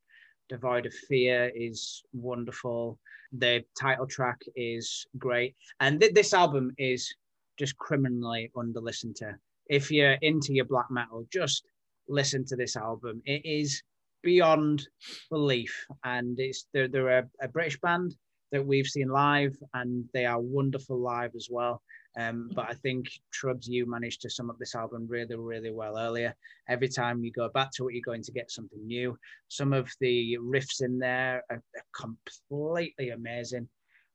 Devoid 0.49 0.85
of 0.85 0.93
Fear 0.93 1.51
is 1.55 2.03
wonderful. 2.13 2.99
The 3.31 3.63
title 3.79 4.07
track 4.07 4.41
is 4.55 5.05
great. 5.17 5.55
And 5.79 5.99
th- 5.99 6.13
this 6.13 6.33
album 6.33 6.71
is 6.77 7.13
just 7.57 7.77
criminally 7.77 8.51
under 8.55 8.79
listened 8.79 9.15
to 9.17 9.35
if 9.67 9.91
you're 9.91 10.17
into 10.21 10.53
your 10.53 10.65
black 10.65 10.89
metal, 10.89 11.25
just 11.31 11.63
listen 12.07 12.45
to 12.45 12.55
this 12.55 12.75
album. 12.75 13.21
It 13.25 13.45
is 13.45 13.81
beyond 14.23 14.87
belief, 15.29 15.85
and 16.03 16.39
it's 16.39 16.67
they're, 16.73 16.87
they're 16.87 17.19
a, 17.19 17.29
a 17.41 17.47
British 17.47 17.79
band 17.79 18.15
that 18.51 18.65
we've 18.65 18.87
seen 18.87 19.09
live, 19.09 19.55
and 19.73 20.05
they 20.13 20.25
are 20.25 20.39
wonderful 20.39 20.99
live 20.99 21.31
as 21.35 21.47
well. 21.49 21.81
Um, 22.17 22.49
but 22.53 22.67
I 22.69 22.73
think 22.73 23.07
Shrubs, 23.31 23.67
you 23.67 23.89
managed 23.89 24.21
to 24.21 24.29
sum 24.29 24.49
up 24.49 24.57
this 24.57 24.75
album 24.75 25.05
really, 25.09 25.35
really 25.35 25.71
well 25.71 25.97
earlier. 25.97 26.33
Every 26.69 26.87
time 26.87 27.23
you 27.23 27.31
go 27.31 27.49
back 27.49 27.71
to 27.73 27.87
it, 27.87 27.93
you're 27.93 28.01
going 28.05 28.23
to 28.23 28.31
get 28.31 28.51
something 28.51 28.85
new. 28.85 29.17
Some 29.49 29.73
of 29.73 29.89
the 29.99 30.37
riffs 30.41 30.81
in 30.81 30.97
there 30.97 31.43
are, 31.49 31.61
are 31.75 31.85
completely 31.93 33.09
amazing. 33.09 33.67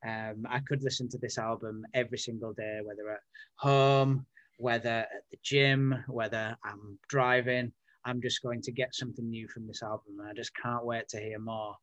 Um, 0.06 0.46
I 0.48 0.60
could 0.60 0.82
listen 0.82 1.08
to 1.10 1.18
this 1.18 1.36
album 1.36 1.84
every 1.92 2.16
single 2.16 2.54
day, 2.54 2.80
whether 2.82 3.10
at 3.10 3.20
home, 3.56 4.24
whether 4.56 4.88
at 4.88 5.24
the 5.30 5.38
gym, 5.42 5.94
whether 6.08 6.56
I'm 6.64 6.98
driving, 7.08 7.72
I'm 8.06 8.22
just 8.22 8.42
going 8.42 8.62
to 8.62 8.72
get 8.72 8.94
something 8.94 9.28
new 9.28 9.46
from 9.48 9.66
this 9.66 9.82
album. 9.82 10.20
And 10.20 10.28
I 10.28 10.32
just 10.32 10.52
can't 10.54 10.86
wait 10.86 11.08
to 11.08 11.20
hear 11.20 11.38
more 11.38 11.74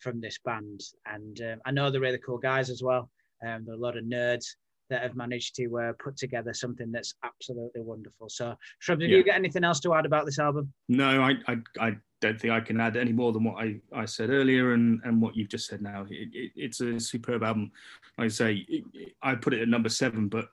from 0.00 0.20
this 0.20 0.38
band. 0.44 0.82
And 1.06 1.40
um, 1.40 1.60
I 1.64 1.70
know 1.70 1.90
they're 1.90 2.00
really 2.00 2.20
cool 2.24 2.38
guys 2.38 2.68
as 2.68 2.82
well. 2.82 3.10
Um, 3.46 3.64
there 3.64 3.74
are 3.74 3.78
a 3.78 3.80
lot 3.80 3.96
of 3.96 4.04
nerds 4.04 4.44
that 4.92 5.02
have 5.02 5.16
managed 5.16 5.56
to 5.56 5.78
uh, 5.78 5.92
put 5.98 6.16
together 6.18 6.52
something 6.52 6.92
that's 6.92 7.14
absolutely 7.24 7.80
wonderful. 7.80 8.28
So, 8.28 8.54
Shrub, 8.78 9.00
did 9.00 9.10
yeah. 9.10 9.16
you 9.16 9.24
get 9.24 9.36
anything 9.36 9.64
else 9.64 9.80
to 9.80 9.94
add 9.94 10.04
about 10.04 10.26
this 10.26 10.38
album? 10.38 10.70
No, 10.88 11.22
I, 11.22 11.34
I, 11.48 11.56
I, 11.80 11.96
don't 12.20 12.40
think 12.40 12.52
I 12.52 12.60
can 12.60 12.80
add 12.80 12.96
any 12.96 13.10
more 13.10 13.32
than 13.32 13.42
what 13.42 13.56
I, 13.56 13.80
I 13.92 14.04
said 14.04 14.30
earlier 14.30 14.74
and, 14.74 15.00
and 15.02 15.20
what 15.20 15.34
you've 15.34 15.48
just 15.48 15.66
said 15.66 15.82
now. 15.82 16.06
It, 16.08 16.28
it, 16.32 16.52
it's 16.54 16.80
a 16.80 17.00
superb 17.00 17.42
album. 17.42 17.72
Like 18.16 18.26
I 18.26 18.28
say, 18.28 18.66
it, 18.68 19.14
I 19.22 19.34
put 19.34 19.54
it 19.54 19.62
at 19.62 19.68
number 19.68 19.88
seven, 19.88 20.28
but 20.28 20.46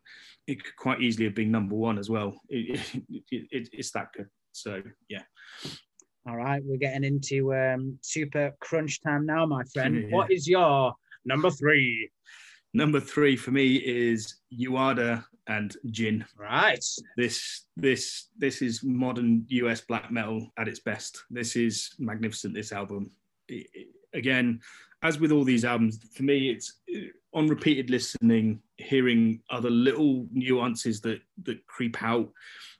it 0.47 0.63
could 0.63 0.75
quite 0.78 1.02
easily 1.02 1.25
have 1.25 1.36
been 1.36 1.52
number 1.52 1.75
one 1.75 1.99
as 1.99 2.10
well. 2.10 2.41
it's 2.49 3.91
that 3.91 4.13
good. 4.13 4.30
So, 4.52 4.82
yeah. 5.10 5.21
All 6.28 6.38
right, 6.38 6.62
we're 6.65 6.78
getting 6.78 7.04
into 7.04 7.54
um, 7.54 7.99
super 8.02 8.56
crunch 8.60 9.02
time 9.02 9.28
now, 9.28 9.45
my 9.45 9.63
friend. 9.71 10.06
Yeah. 10.10 10.15
What 10.15 10.32
is 10.32 10.47
your 10.47 10.93
number 11.23 11.52
three? 11.52 12.10
Number 12.73 12.99
three 12.99 13.36
for 13.36 13.51
me 13.51 13.75
is 13.77 14.36
Uada 14.53 15.25
and 15.47 15.75
Djinn. 15.89 16.25
Right. 16.38 16.84
This 17.17 17.65
this 17.75 18.27
this 18.38 18.62
is 18.62 18.84
modern 18.84 19.45
US 19.49 19.82
black 19.82 20.12
metal 20.12 20.51
at 20.58 20.67
its 20.67 20.79
best. 20.79 21.23
This 21.29 21.55
is 21.55 21.95
magnificent. 21.97 22.53
This 22.53 22.71
album, 22.71 23.10
it, 23.47 23.67
it, 23.73 23.88
again, 24.13 24.60
as 25.01 25.19
with 25.19 25.32
all 25.32 25.43
these 25.43 25.65
albums, 25.65 25.99
for 26.13 26.23
me, 26.23 26.51
it's 26.51 26.79
uh, 26.95 26.99
on 27.34 27.47
repeated 27.47 27.89
listening, 27.89 28.62
hearing 28.77 29.41
other 29.49 29.69
little 29.69 30.27
nuances 30.32 31.01
that 31.01 31.21
that 31.43 31.65
creep 31.65 32.01
out 32.03 32.29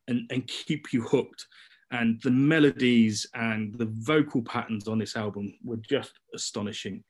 and 0.08 0.30
and 0.32 0.48
keep 0.48 0.94
you 0.94 1.02
hooked 1.02 1.48
and 1.92 2.22
the 2.22 2.32
melodies 2.32 3.26
and 3.34 3.74
the 3.76 3.92
vocal 3.98 4.42
patterns 4.44 4.88
on 4.88 5.00
this 5.00 5.16
album 5.16 5.54
were 5.64 5.78
just 5.78 6.14
astonishing. 6.36 7.04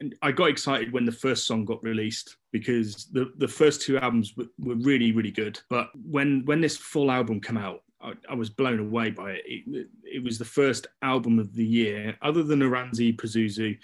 And 0.00 0.14
I 0.22 0.32
got 0.32 0.48
excited 0.48 0.92
when 0.92 1.04
the 1.04 1.12
first 1.12 1.46
song 1.46 1.64
got 1.64 1.82
released 1.82 2.36
because 2.52 3.06
the, 3.12 3.32
the 3.36 3.48
first 3.48 3.82
two 3.82 3.98
albums 3.98 4.34
were, 4.36 4.46
were 4.58 4.76
really, 4.76 5.12
really 5.12 5.30
good. 5.30 5.60
But 5.68 5.90
when 6.04 6.44
when 6.44 6.60
this 6.60 6.76
full 6.76 7.10
album 7.10 7.40
came 7.40 7.58
out, 7.58 7.82
I, 8.00 8.12
I 8.30 8.34
was 8.34 8.50
blown 8.50 8.80
away 8.80 9.10
by 9.10 9.32
it. 9.32 9.44
it. 9.46 9.88
it. 10.02 10.24
was 10.24 10.38
the 10.38 10.44
first 10.44 10.86
album 11.02 11.38
of 11.38 11.54
the 11.54 11.64
year, 11.64 12.16
other 12.22 12.42
than 12.42 12.60
Oranssi 12.60 13.16
Pazuzu, 13.16 13.78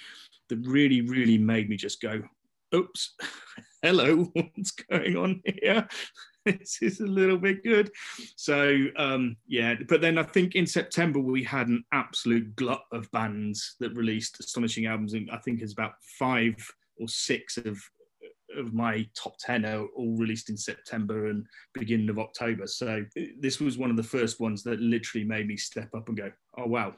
that 0.48 0.66
really, 0.66 1.00
really 1.00 1.38
made 1.38 1.68
me 1.68 1.76
just 1.76 2.00
go, 2.02 2.22
oops, 2.74 3.14
hello, 3.82 4.24
what's 4.34 4.72
going 4.72 5.16
on 5.16 5.42
here? 5.44 5.88
this 6.46 6.78
is 6.80 7.00
a 7.00 7.06
little 7.06 7.38
bit 7.38 7.62
good. 7.62 7.90
So 8.36 8.86
um, 8.96 9.36
yeah, 9.46 9.74
but 9.88 10.00
then 10.00 10.18
I 10.18 10.22
think 10.22 10.54
in 10.54 10.66
September 10.66 11.18
we 11.18 11.44
had 11.44 11.68
an 11.68 11.84
absolute 11.92 12.54
glut 12.56 12.84
of 12.92 13.10
bands 13.10 13.76
that 13.80 13.94
released 13.94 14.40
astonishing 14.40 14.86
albums, 14.86 15.14
and 15.14 15.30
I 15.30 15.38
think 15.38 15.60
it's 15.60 15.72
about 15.72 15.92
five 16.18 16.54
or 16.98 17.08
six 17.08 17.56
of 17.56 17.80
of 18.56 18.74
my 18.74 19.06
top 19.14 19.36
10 19.38 19.64
are 19.64 19.86
all 19.96 20.16
released 20.16 20.50
in 20.50 20.56
September 20.56 21.26
and 21.28 21.46
beginning 21.72 22.08
of 22.08 22.18
October. 22.18 22.66
So 22.66 23.04
this 23.38 23.60
was 23.60 23.78
one 23.78 23.90
of 23.90 23.96
the 23.96 24.02
first 24.02 24.40
ones 24.40 24.62
that 24.64 24.80
literally 24.80 25.24
made 25.24 25.46
me 25.46 25.56
step 25.56 25.88
up 25.94 26.08
and 26.08 26.16
go, 26.16 26.32
oh, 26.58 26.66
wow, 26.66 26.94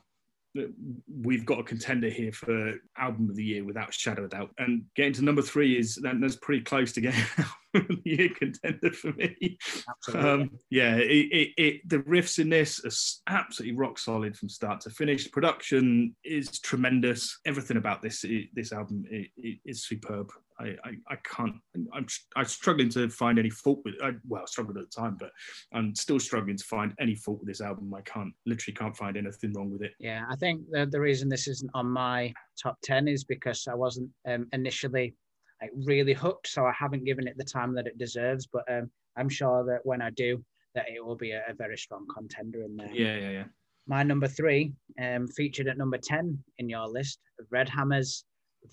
we've 1.23 1.47
got 1.47 1.61
a 1.61 1.65
contender 1.65 2.09
here 2.09 2.33
for 2.33 2.75
album 2.99 3.31
of 3.31 3.37
the 3.37 3.45
year 3.45 3.65
without 3.65 3.89
a 3.89 3.93
shadow 3.93 4.25
of 4.25 4.31
doubt. 4.31 4.51
And 4.59 4.85
getting 4.95 5.13
to 5.15 5.23
number 5.23 5.43
three 5.43 5.79
is 5.79 5.99
that's 6.03 6.37
pretty 6.37 6.63
close 6.63 6.93
to 6.93 7.01
getting 7.01 7.25
the 7.73 8.01
year 8.05 8.29
contender 8.29 8.93
for 8.93 9.13
me. 9.13 9.59
Um, 10.15 10.51
yeah, 10.71 10.97
it, 10.97 11.29
it, 11.33 11.49
it, 11.57 11.89
the 11.89 11.99
riffs 12.01 12.39
in 12.39 12.49
this 12.49 12.85
are 12.85 13.35
absolutely 13.35 13.77
rock 13.77 13.99
solid 13.99 14.37
from 14.37 14.49
start 14.49 14.81
to 14.83 14.91
finish. 14.91 15.31
Production 15.31 16.15
is 16.25 16.59
tremendous. 16.61 17.39
Everything 17.47 17.77
about 17.77 18.03
this 18.03 18.25
this 18.55 18.73
album 18.73 19.05
is 19.65 19.85
superb. 19.85 20.31
I, 20.63 20.67
I, 20.85 20.93
I, 21.09 21.17
can't. 21.25 21.55
I'm 21.93 22.07
I'm 22.37 22.45
struggling 22.45 22.89
to 22.91 23.09
find 23.09 23.39
any 23.39 23.51
fault 23.51 23.81
with. 23.85 23.95
I, 24.03 24.13
well, 24.29 24.43
I 24.43 24.47
struggled 24.47 24.77
at 24.79 24.85
the 24.91 25.01
time, 25.01 25.17
but 25.19 25.31
I'm 25.73 25.95
still 25.95 26.21
struggling 26.21 26.57
to 26.57 26.65
find 26.65 26.95
any 27.01 27.15
fault 27.15 27.41
with 27.41 27.49
this 27.49 27.61
album. 27.61 27.93
I 27.95 28.03
can't 28.03 28.33
literally 28.47 28.75
can't 28.75 28.97
find 28.97 29.17
anything 29.17 29.53
wrong 29.55 29.71
with 29.71 29.83
it. 29.83 29.93
Yeah, 29.99 30.25
I 30.31 30.37
think 30.37 30.63
the, 30.71 30.87
the 30.87 31.01
reason 31.01 31.29
this 31.29 31.49
isn't 31.49 31.71
on 31.75 31.87
my 31.87 32.33
top 32.63 32.79
ten 32.83 33.09
is 33.09 33.25
because 33.25 33.67
I 33.69 33.75
wasn't 33.75 34.11
um, 34.29 34.47
initially 34.53 35.15
like 35.61 35.71
really 35.85 36.13
hooked, 36.13 36.49
so 36.49 36.65
I 36.65 36.73
haven't 36.79 37.05
given 37.05 37.27
it 37.27 37.37
the 37.37 37.45
time 37.45 37.75
that 37.75 37.87
it 37.87 37.99
deserves. 37.99 38.47
But 38.47 38.65
um, 38.71 38.91
I'm 39.17 39.29
sure 39.29 39.65
that 39.65 39.81
when 39.85 40.01
I 40.01 40.11
do, 40.11 40.45
that 40.75 40.87
it 40.89 41.05
will 41.05 41.17
be 41.17 41.33
a, 41.33 41.43
a 41.49 41.55
very 41.55 41.77
strong 41.77 42.07
contender 42.15 42.63
in 42.63 42.77
there. 42.77 42.91
Yeah, 42.93 43.17
yeah, 43.17 43.31
yeah. 43.31 43.45
My 43.89 44.05
number 44.05 44.29
three, 44.29 44.73
um, 45.03 45.27
featured 45.27 45.67
at 45.67 45.77
number 45.77 45.99
ten 45.99 46.39
in 46.59 46.69
your 46.69 46.87
list, 46.87 47.19
of 47.41 47.47
Vredehammer's 47.49 48.25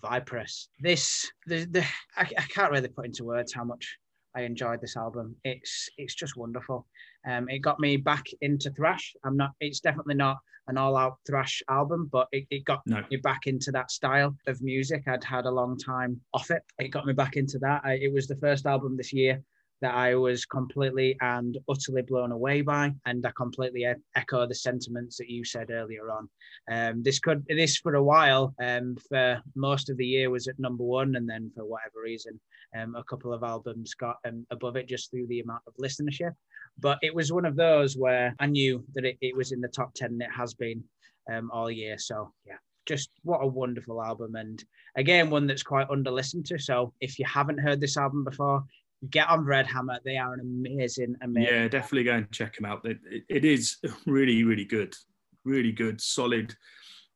Viperous. 0.01 0.69
This, 0.79 1.29
the, 1.47 1.65
the 1.65 1.83
I, 2.15 2.29
I 2.37 2.43
can't 2.43 2.71
really 2.71 2.87
put 2.87 3.05
into 3.05 3.23
words 3.23 3.53
how 3.53 3.63
much 3.63 3.97
I 4.35 4.41
enjoyed 4.41 4.81
this 4.81 4.95
album. 4.95 5.35
It's 5.43 5.89
it's 5.97 6.15
just 6.15 6.37
wonderful. 6.37 6.85
Um, 7.27 7.49
it 7.49 7.59
got 7.59 7.79
me 7.79 7.97
back 7.97 8.25
into 8.41 8.69
thrash. 8.71 9.15
I'm 9.25 9.35
not. 9.35 9.51
It's 9.59 9.79
definitely 9.79 10.15
not 10.15 10.37
an 10.67 10.77
all-out 10.77 11.17
thrash 11.25 11.63
album, 11.67 12.07
but 12.11 12.27
it, 12.31 12.45
it 12.51 12.63
got 12.63 12.81
no. 12.85 13.03
me 13.09 13.17
back 13.17 13.47
into 13.47 13.71
that 13.71 13.89
style 13.89 14.35
of 14.47 14.61
music. 14.61 15.03
I'd 15.07 15.23
had 15.23 15.45
a 15.45 15.51
long 15.51 15.77
time 15.77 16.21
off 16.33 16.51
it. 16.51 16.61
It 16.77 16.89
got 16.89 17.07
me 17.07 17.13
back 17.13 17.37
into 17.37 17.57
that. 17.59 17.81
I, 17.83 17.93
it 17.93 18.13
was 18.13 18.27
the 18.27 18.35
first 18.35 18.67
album 18.67 18.95
this 18.95 19.11
year 19.11 19.41
that 19.81 19.93
I 19.93 20.15
was 20.15 20.45
completely 20.45 21.17
and 21.21 21.57
utterly 21.69 22.01
blown 22.01 22.31
away 22.31 22.61
by, 22.61 22.93
and 23.05 23.25
I 23.25 23.31
completely 23.37 23.85
echo 24.15 24.45
the 24.45 24.55
sentiments 24.55 25.17
that 25.17 25.29
you 25.29 25.45
said 25.45 25.71
earlier 25.71 26.11
on. 26.11 26.29
Um, 26.69 27.03
this 27.03 27.19
could 27.19 27.45
this 27.47 27.77
for 27.77 27.95
a 27.95 28.03
while, 28.03 28.53
um, 28.61 28.97
for 29.07 29.41
most 29.55 29.89
of 29.89 29.97
the 29.97 30.05
year 30.05 30.29
was 30.29 30.47
at 30.47 30.59
number 30.59 30.83
one, 30.83 31.15
and 31.15 31.29
then 31.29 31.51
for 31.55 31.65
whatever 31.65 32.01
reason, 32.03 32.39
um, 32.77 32.95
a 32.95 33.03
couple 33.03 33.33
of 33.33 33.43
albums 33.43 33.93
got 33.93 34.17
um, 34.27 34.45
above 34.51 34.75
it 34.75 34.87
just 34.87 35.11
through 35.11 35.27
the 35.27 35.39
amount 35.39 35.63
of 35.67 35.73
listenership. 35.81 36.33
But 36.77 36.99
it 37.01 37.13
was 37.13 37.31
one 37.31 37.45
of 37.45 37.55
those 37.55 37.97
where 37.97 38.35
I 38.39 38.47
knew 38.47 38.83
that 38.95 39.05
it, 39.05 39.17
it 39.21 39.35
was 39.35 39.51
in 39.51 39.61
the 39.61 39.67
top 39.67 39.93
ten, 39.93 40.11
and 40.11 40.21
it 40.21 40.31
has 40.35 40.53
been 40.53 40.83
um, 41.31 41.49
all 41.51 41.71
year. 41.71 41.97
So 41.97 42.33
yeah, 42.45 42.57
just 42.85 43.11
what 43.21 43.43
a 43.43 43.47
wonderful 43.47 44.01
album 44.01 44.33
and 44.35 44.65
again 44.95 45.29
one 45.29 45.45
that's 45.45 45.61
quite 45.61 45.87
under 45.91 46.09
listened 46.09 46.43
to 46.43 46.57
so 46.57 46.91
if 47.01 47.19
you 47.19 47.25
haven't 47.25 47.59
heard 47.59 47.79
this 47.79 47.97
album 47.97 48.23
before 48.23 48.63
get 49.09 49.29
on 49.29 49.45
Vredehammer. 49.45 49.99
They 50.03 50.17
are 50.17 50.33
an 50.33 50.39
amazing, 50.39 51.15
amazing. 51.21 51.53
Yeah, 51.53 51.67
definitely 51.67 52.03
go 52.03 52.13
and 52.13 52.31
check 52.31 52.55
them 52.55 52.65
out. 52.65 52.85
It, 52.85 52.99
it, 53.09 53.23
it 53.29 53.45
is 53.45 53.77
really, 54.05 54.43
really 54.43 54.65
good, 54.65 54.95
really 55.43 55.71
good, 55.71 56.01
solid, 56.01 56.55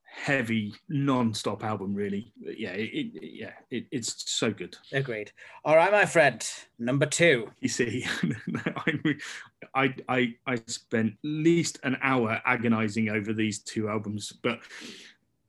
heavy, 0.03 0.73
non-stop 0.89 1.63
album. 1.63 1.93
Really, 1.93 2.31
yeah, 2.39 2.71
it, 2.71 3.11
yeah, 3.21 3.51
it's 3.69 4.31
so 4.31 4.51
good. 4.51 4.77
Agreed. 4.91 5.31
All 5.65 5.75
right, 5.75 5.91
my 5.91 6.05
friend, 6.05 6.45
number 6.79 7.05
two. 7.05 7.49
You 7.59 7.69
see, 7.69 8.05
I, 9.75 9.93
I, 10.07 10.35
I 10.45 10.55
spent 10.67 11.13
at 11.13 11.17
least 11.23 11.79
an 11.83 11.97
hour 12.01 12.41
agonizing 12.45 13.09
over 13.09 13.33
these 13.33 13.59
two 13.59 13.89
albums, 13.89 14.31
but 14.31 14.59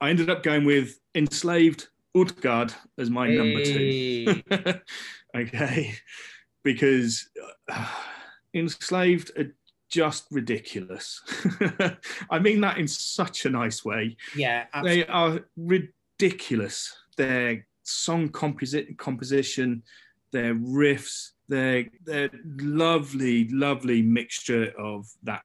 I 0.01 0.09
ended 0.09 0.29
up 0.29 0.43
going 0.43 0.65
with 0.65 0.99
Enslaved 1.13 1.87
Utgard 2.15 2.73
as 2.97 3.09
my 3.09 3.27
hey. 3.27 3.35
number 3.35 3.63
two. 3.63 4.81
okay, 5.35 5.95
because 6.63 7.29
uh, 7.71 7.87
enslaved 8.53 9.31
are 9.37 9.53
just 9.89 10.25
ridiculous. 10.31 11.21
I 12.29 12.39
mean 12.39 12.61
that 12.61 12.77
in 12.77 12.87
such 12.87 13.45
a 13.45 13.49
nice 13.49 13.85
way. 13.85 14.17
Yeah, 14.35 14.65
absolutely. 14.73 15.03
they 15.03 15.07
are 15.07 15.39
ridiculous. 15.57 16.95
Their 17.17 17.65
song 17.83 18.29
composi- 18.29 18.97
composition, 18.97 19.83
their 20.31 20.55
riffs, 20.55 21.31
their 21.47 21.85
their 22.03 22.29
lovely, 22.43 23.47
lovely 23.49 24.01
mixture 24.01 24.73
of 24.77 25.07
that 25.23 25.43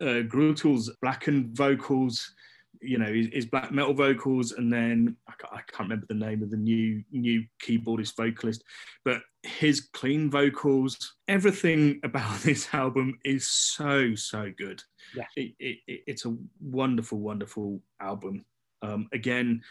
uh, 0.00 0.22
Grutle's 0.22 0.90
blackened 1.00 1.56
vocals 1.56 2.34
you 2.82 2.98
know 2.98 3.12
his, 3.12 3.28
his, 3.32 3.46
black 3.46 3.72
metal 3.72 3.94
vocals 3.94 4.52
and 4.52 4.72
then 4.72 5.16
I 5.28 5.32
can't, 5.38 5.52
I 5.52 5.60
can't, 5.70 5.88
remember 5.88 6.06
the 6.08 6.14
name 6.14 6.42
of 6.42 6.50
the 6.50 6.56
new 6.56 7.02
new 7.10 7.44
keyboardist 7.62 8.16
vocalist 8.16 8.64
but 9.04 9.22
his 9.42 9.88
clean 9.92 10.30
vocals 10.30 11.14
everything 11.28 12.00
about 12.02 12.40
this 12.42 12.68
album 12.72 13.18
is 13.24 13.46
so 13.46 14.14
so 14.14 14.52
good. 14.56 14.82
Yeah. 15.16 15.24
It, 15.36 15.54
it, 15.58 15.78
it's 16.06 16.24
a 16.24 16.36
wonderful 16.60 17.18
wonderful 17.18 17.80
album. 18.00 18.44
Um, 18.82 19.08
again 19.12 19.62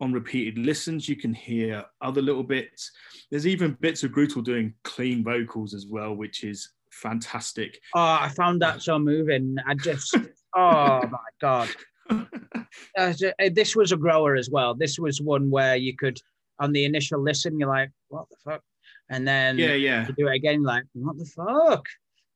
on 0.00 0.12
repeated 0.12 0.58
listens 0.58 1.08
you 1.08 1.16
can 1.16 1.32
hear 1.32 1.84
other 2.00 2.20
little 2.20 2.42
bits. 2.42 2.90
There's 3.30 3.46
even 3.46 3.76
bits 3.80 4.02
of 4.02 4.10
Grutle 4.10 4.42
doing 4.42 4.74
clean 4.82 5.22
vocals 5.22 5.72
as 5.72 5.86
well 5.86 6.14
which 6.14 6.42
is 6.44 6.70
fantastic. 6.90 7.80
Oh 7.94 8.00
i 8.00 8.28
found 8.36 8.60
that 8.62 8.82
so 8.82 8.98
moving. 8.98 9.56
I 9.66 9.74
just 9.74 10.14
oh 10.56 11.00
my 11.06 11.18
god 11.40 11.68
uh, 12.10 13.12
this 13.52 13.76
was 13.76 13.92
a 13.92 13.96
grower 13.96 14.36
as 14.36 14.50
well. 14.50 14.74
This 14.74 14.98
was 14.98 15.20
one 15.20 15.50
where 15.50 15.76
you 15.76 15.96
could, 15.96 16.18
on 16.58 16.72
the 16.72 16.84
initial 16.84 17.22
listen, 17.22 17.58
you're 17.58 17.68
like, 17.68 17.90
"What 18.08 18.26
the 18.30 18.36
fuck," 18.44 18.62
and 19.10 19.26
then 19.26 19.58
yeah, 19.58 19.74
yeah, 19.74 20.06
you 20.06 20.14
do 20.14 20.28
it 20.28 20.36
again, 20.36 20.62
like, 20.62 20.84
"What 20.94 21.18
the 21.18 21.26
fuck." 21.26 21.86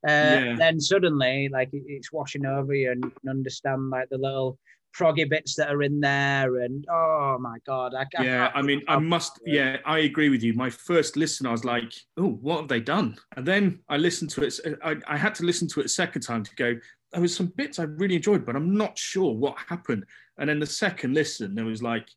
Uh, 0.07 0.41
yeah. 0.41 0.57
Then 0.57 0.81
suddenly, 0.81 1.51
like, 1.53 1.69
it's 1.73 2.11
washing 2.11 2.47
over 2.47 2.75
you, 2.75 2.91
and 2.91 3.05
you 3.05 3.13
can 3.21 3.29
understand 3.29 3.91
like 3.91 4.09
the 4.09 4.17
little 4.17 4.59
proggy 4.97 5.29
bits 5.29 5.55
that 5.57 5.71
are 5.71 5.83
in 5.83 6.01
there, 6.01 6.59
and 6.59 6.87
oh 6.91 7.39
my 7.39 7.59
god, 7.67 7.95
I, 7.95 8.07
I 8.19 8.25
yeah, 8.25 8.51
I 8.55 8.63
mean, 8.63 8.83
I 8.89 8.99
must, 8.99 9.41
yeah, 9.47 9.77
I 9.85 10.01
agree 10.01 10.29
with 10.29 10.43
you. 10.43 10.55
My 10.55 10.71
first 10.71 11.17
listen, 11.17 11.47
I 11.47 11.53
was 11.53 11.65
like, 11.65 11.93
"Oh, 12.17 12.31
what 12.41 12.61
have 12.61 12.69
they 12.69 12.81
done?" 12.81 13.17
And 13.37 13.47
then 13.47 13.81
I 13.89 13.97
listened 13.97 14.31
to 14.31 14.43
it. 14.43 14.59
I, 14.83 14.97
I 15.07 15.17
had 15.17 15.35
to 15.37 15.45
listen 15.45 15.69
to 15.69 15.81
it 15.81 15.87
a 15.87 15.91
second 15.91 16.23
time 16.23 16.45
to 16.45 16.55
go, 16.57 16.77
there 17.13 17.21
was 17.21 17.35
some 17.35 17.47
bits 17.49 17.79
I 17.79 17.85
really 17.85 18.17
enjoyed, 18.17 18.47
but 18.47 18.57
I'm 18.57 18.77
not 18.77 18.97
sure 18.97 19.35
what 19.35 19.57
happened. 19.69 20.05
And 20.39 20.49
then 20.49 20.61
the 20.61 20.67
second 20.67 21.15
listen, 21.15 21.55
there 21.55 21.65
was 21.65 21.83
like 21.83 22.09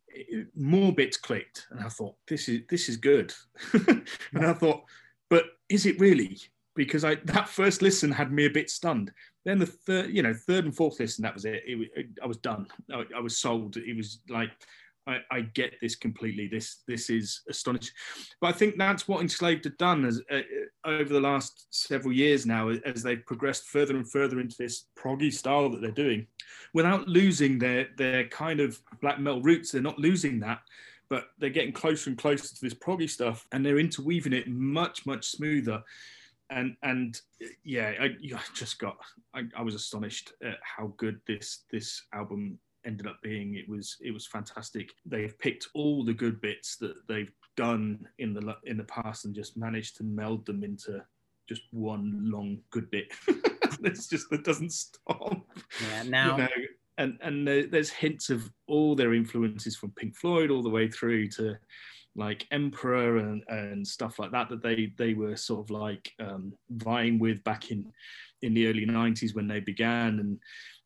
more 0.56 0.93
bits 0.93 1.17
clicked, 1.17 1.67
and 1.71 1.79
I 1.82 1.89
thought 1.89 2.15
this 2.27 2.47
is 2.47 2.62
this 2.69 2.89
is 2.89 2.97
good. 2.97 3.34
and 3.73 4.06
I 4.36 4.53
thought, 4.53 4.84
but 5.29 5.45
is 5.69 5.86
it 5.86 5.99
really? 5.99 6.39
Because 6.75 7.03
I 7.03 7.15
that 7.25 7.49
first 7.49 7.82
listen 7.82 8.12
had 8.12 8.32
me 8.32 8.45
a 8.45 8.49
bit 8.49 8.69
stunned. 8.69 9.12
Then 9.45 9.60
the 9.60 9.65
third, 9.65 10.12
you 10.12 10.23
know, 10.23 10.34
third 10.34 10.65
and 10.65 10.75
fourth 10.75 10.99
listen, 10.99 11.23
that 11.23 11.34
was 11.34 11.45
it. 11.45 11.63
it, 11.65 11.91
it 11.95 12.08
I 12.21 12.27
was 12.27 12.38
done. 12.38 12.67
I, 12.91 13.03
I 13.17 13.19
was 13.19 13.38
sold. 13.38 13.77
It 13.77 13.95
was 13.95 14.19
like 14.29 14.51
I, 15.05 15.19
I, 15.31 15.41
get 15.41 15.75
this 15.81 15.95
completely. 15.95 16.47
This 16.47 16.83
this 16.87 17.09
is 17.09 17.41
astonishing, 17.49 17.93
but 18.39 18.47
I 18.47 18.51
think 18.57 18.77
that's 18.77 19.07
what 19.07 19.21
Enslaved 19.21 19.65
have 19.65 19.77
done 19.77 20.05
as 20.05 20.21
uh, 20.31 20.41
over 20.85 21.13
the 21.13 21.19
last 21.19 21.67
several 21.71 22.13
years 22.13 22.45
now, 22.45 22.69
as 22.69 23.03
they've 23.03 23.25
progressed 23.25 23.65
further 23.65 23.97
and 23.97 24.09
further 24.09 24.39
into 24.39 24.55
this 24.57 24.85
proggy 24.97 25.33
style 25.33 25.69
that 25.69 25.81
they're 25.81 25.91
doing, 25.91 26.27
without 26.73 27.07
losing 27.07 27.59
their 27.59 27.89
their 27.97 28.27
kind 28.29 28.59
of 28.59 28.79
black 29.01 29.19
metal 29.19 29.41
roots. 29.41 29.71
They're 29.71 29.81
not 29.81 29.99
losing 29.99 30.39
that, 30.39 30.61
but 31.09 31.25
they're 31.37 31.49
getting 31.49 31.73
closer 31.73 32.09
and 32.09 32.17
closer 32.17 32.47
to 32.47 32.61
this 32.61 32.73
proggy 32.73 33.09
stuff, 33.09 33.45
and 33.51 33.65
they're 33.65 33.79
interweaving 33.79 34.33
it 34.33 34.47
much 34.47 35.05
much 35.05 35.27
smoother. 35.27 35.83
And 36.49 36.75
and 36.81 37.19
yeah, 37.63 37.93
I, 37.99 38.05
I 38.05 38.41
just 38.53 38.79
got 38.79 38.97
I, 39.33 39.43
I 39.55 39.63
was 39.63 39.75
astonished 39.75 40.31
at 40.41 40.59
how 40.61 40.93
good 40.97 41.19
this 41.27 41.63
this 41.71 42.03
album 42.13 42.59
ended 42.86 43.08
up 43.08 43.22
being. 43.22 43.56
It 43.56 43.67
was 43.67 43.98
it 44.02 44.12
was 44.12 44.28
fantastic. 44.28 44.91
They've 45.06 45.38
picked 45.39 45.67
all 45.74 46.04
the 46.04 46.13
good 46.13 46.41
bits 46.41 46.78
that 46.78 46.96
they've 47.08 47.32
done 47.56 48.08
in 48.19 48.34
the 48.34 48.56
in 48.65 48.78
the 48.78 48.84
past 48.86 49.26
and 49.26 49.36
just 49.36 49.58
managed 49.58 49.98
to 49.98 50.04
meld 50.04 50.46
them 50.46 50.63
into 50.63 51.04
just 51.48 51.62
one 51.72 52.30
long 52.32 52.60
good 52.72 52.89
bit. 52.91 53.12
it's 53.84 54.08
just 54.08 54.30
that 54.30 54.43
doesn't 54.43 54.72
stop. 54.72 55.38
Yeah, 55.82 56.04
now. 56.04 56.38
You 56.38 56.43
know, 56.43 56.50
and 57.00 57.17
and 57.22 57.48
there's 57.48 57.89
hints 57.89 58.30
of 58.30 58.52
all 58.67 58.96
their 58.96 59.13
influences 59.13 59.75
from 59.75 59.92
Pink 59.92 60.15
Floyd 60.15 60.52
all 60.52 60.62
the 60.62 60.69
way 60.69 60.88
through 60.88 61.27
to 61.29 61.58
like 62.15 62.46
Emperor 62.52 63.17
and, 63.17 63.44
and 63.48 63.88
stuff 63.88 64.19
like 64.19 64.31
that 64.31 64.50
that 64.50 64.62
they 64.62 64.94
they 64.98 65.13
were 65.13 65.36
sort 65.36 65.65
of 65.65 65.71
like 65.71 66.12
um, 66.19 66.54
vying 66.69 67.17
with 67.17 67.44
back 67.44 67.71
in 67.71 67.92
in 68.44 68.54
the 68.54 68.67
early 68.67 68.86
90s 68.86 69.34
when 69.34 69.48
they 69.48 69.60
began 69.60 70.19
and 70.19 70.38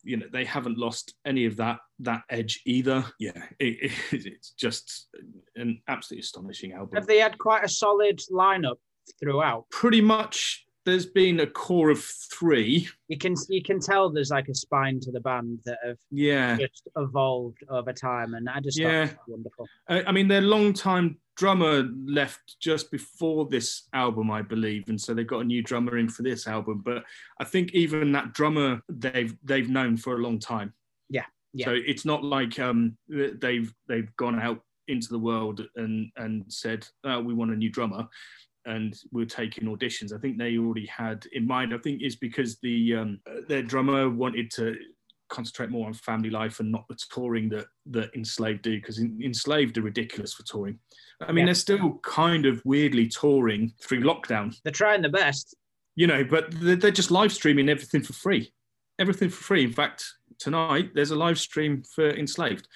you 0.07 0.17
know 0.17 0.25
they 0.31 0.45
haven't 0.45 0.77
lost 0.77 1.13
any 1.25 1.45
of 1.45 1.57
that 1.57 1.79
that 1.99 2.21
edge 2.29 2.61
either. 2.65 3.05
Yeah, 3.19 3.43
it, 3.59 3.91
it, 4.11 4.25
it's 4.25 4.51
just 4.51 5.07
an 5.55 5.81
absolutely 5.87 6.21
astonishing 6.21 6.73
album. 6.73 6.95
Have 6.95 7.07
they 7.07 7.19
had 7.19 7.37
quite 7.37 7.63
a 7.63 7.69
solid 7.69 8.21
lineup 8.31 8.77
throughout? 9.19 9.69
Pretty 9.69 10.01
much 10.01 10.66
there's 10.87 11.05
been 11.05 11.41
a 11.41 11.45
core 11.45 11.89
of 11.89 12.01
three. 12.01 12.87
You 13.09 13.17
can 13.17 13.35
you 13.49 13.61
can 13.61 13.81
tell 13.81 14.09
there's 14.09 14.29
like 14.29 14.47
a 14.47 14.55
spine 14.55 15.01
to 15.01 15.11
the 15.11 15.19
band 15.19 15.59
that 15.65 15.77
have 15.85 15.97
yeah 16.11 16.55
just 16.55 16.87
evolved 16.95 17.57
over 17.69 17.91
time, 17.91 18.35
and 18.35 18.49
I 18.49 18.61
just 18.61 18.79
yeah 18.79 19.09
wonderful. 19.27 19.67
I 19.89 20.13
mean, 20.13 20.29
their 20.29 20.41
long 20.41 20.71
time 20.71 21.17
drummer 21.35 21.89
left 22.05 22.55
just 22.61 22.89
before 22.89 23.47
this 23.47 23.89
album, 23.91 24.31
I 24.31 24.41
believe, 24.41 24.85
and 24.87 24.99
so 24.99 25.13
they've 25.13 25.27
got 25.27 25.41
a 25.41 25.43
new 25.43 25.61
drummer 25.61 25.97
in 25.97 26.07
for 26.07 26.23
this 26.23 26.47
album. 26.47 26.81
But 26.85 27.03
I 27.37 27.43
think 27.43 27.73
even 27.73 28.13
that 28.13 28.33
drummer 28.33 28.81
they've 28.87 29.35
they've 29.43 29.69
known 29.69 29.97
for 29.97 30.13
a 30.13 30.19
long 30.19 30.39
time. 30.39 30.73
Yeah, 31.09 31.25
yeah. 31.53 31.65
So 31.65 31.73
it's 31.73 32.05
not 32.05 32.23
like 32.23 32.59
um, 32.59 32.97
they've 33.09 33.73
they've 33.89 34.15
gone 34.15 34.39
out 34.39 34.61
into 34.87 35.09
the 35.09 35.19
world 35.19 35.67
and 35.75 36.09
and 36.15 36.45
said 36.47 36.87
oh, 37.03 37.19
we 37.19 37.33
want 37.33 37.51
a 37.51 37.55
new 37.57 37.69
drummer 37.69 38.07
and 38.67 38.99
were 39.11 39.25
taking 39.25 39.63
auditions. 39.63 40.13
I 40.13 40.19
think 40.19 40.37
they 40.37 40.57
already 40.57 40.85
had 40.85 41.25
in 41.31 41.47
mind. 41.47 41.73
I 41.73 41.77
think 41.79 42.03
is 42.03 42.15
because 42.15 42.59
the 42.59 42.95
um, 42.95 43.19
their 43.47 43.63
drummer 43.63 44.09
wanted 44.09 44.51
to 44.51 44.75
concentrate 45.29 45.69
more 45.69 45.87
on 45.87 45.93
family 45.93 46.29
life 46.29 46.59
and 46.59 46.71
not 46.71 46.87
the 46.87 46.97
touring 47.13 47.49
that 47.49 47.65
that 47.87 48.13
enslaved 48.15 48.61
do 48.61 48.77
because 48.77 48.99
enslaved 48.99 49.77
are 49.77 49.81
ridiculous 49.81 50.33
for 50.33 50.43
touring. 50.43 50.79
I 51.21 51.31
mean 51.31 51.43
yeah. 51.43 51.45
they're 51.45 51.55
still 51.55 51.99
kind 52.03 52.45
of 52.45 52.61
weirdly 52.65 53.07
touring 53.07 53.73
through 53.81 54.01
lockdown. 54.01 54.55
They're 54.63 54.71
trying 54.71 55.01
the 55.01 55.09
best. 55.09 55.55
You 55.95 56.07
know 56.07 56.23
but 56.23 56.51
they're, 56.61 56.75
they're 56.75 56.91
just 56.91 57.11
live 57.11 57.33
streaming 57.33 57.69
everything 57.69 58.03
for 58.03 58.13
free. 58.13 58.53
Everything 58.99 59.29
for 59.29 59.43
free. 59.43 59.63
In 59.63 59.73
fact 59.73 60.05
tonight 60.39 60.91
there's 60.93 61.11
a 61.11 61.15
live 61.15 61.39
stream 61.39 61.83
for 61.83 62.09
enslaved. 62.09 62.67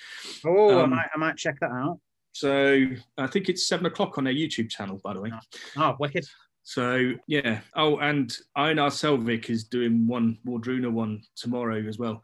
Oh 0.46 0.80
um, 0.80 0.94
I, 0.94 0.96
might, 0.96 1.08
I 1.16 1.18
might 1.18 1.38
check 1.38 1.60
that 1.62 1.72
out 1.72 2.00
so 2.34 2.86
I 3.18 3.28
think 3.28 3.50
it's 3.50 3.68
seven 3.68 3.86
o'clock 3.86 4.18
on 4.18 4.24
their 4.24 4.34
YouTube 4.34 4.70
channel, 4.70 5.00
by 5.04 5.14
the 5.14 5.22
way. 5.22 5.32
Oh, 5.78 5.96
wicked. 6.00 6.26
So 6.64 7.14
yeah. 7.28 7.62
Oh, 7.76 7.98
and 7.98 8.36
Einar 8.56 8.90
Selvik 8.90 9.50
is 9.50 9.64
doing 9.64 10.08
one 10.08 10.38
Wardruna 10.46 10.92
one 10.92 11.22
tomorrow 11.36 11.84
as 11.88 11.98
well. 11.98 12.24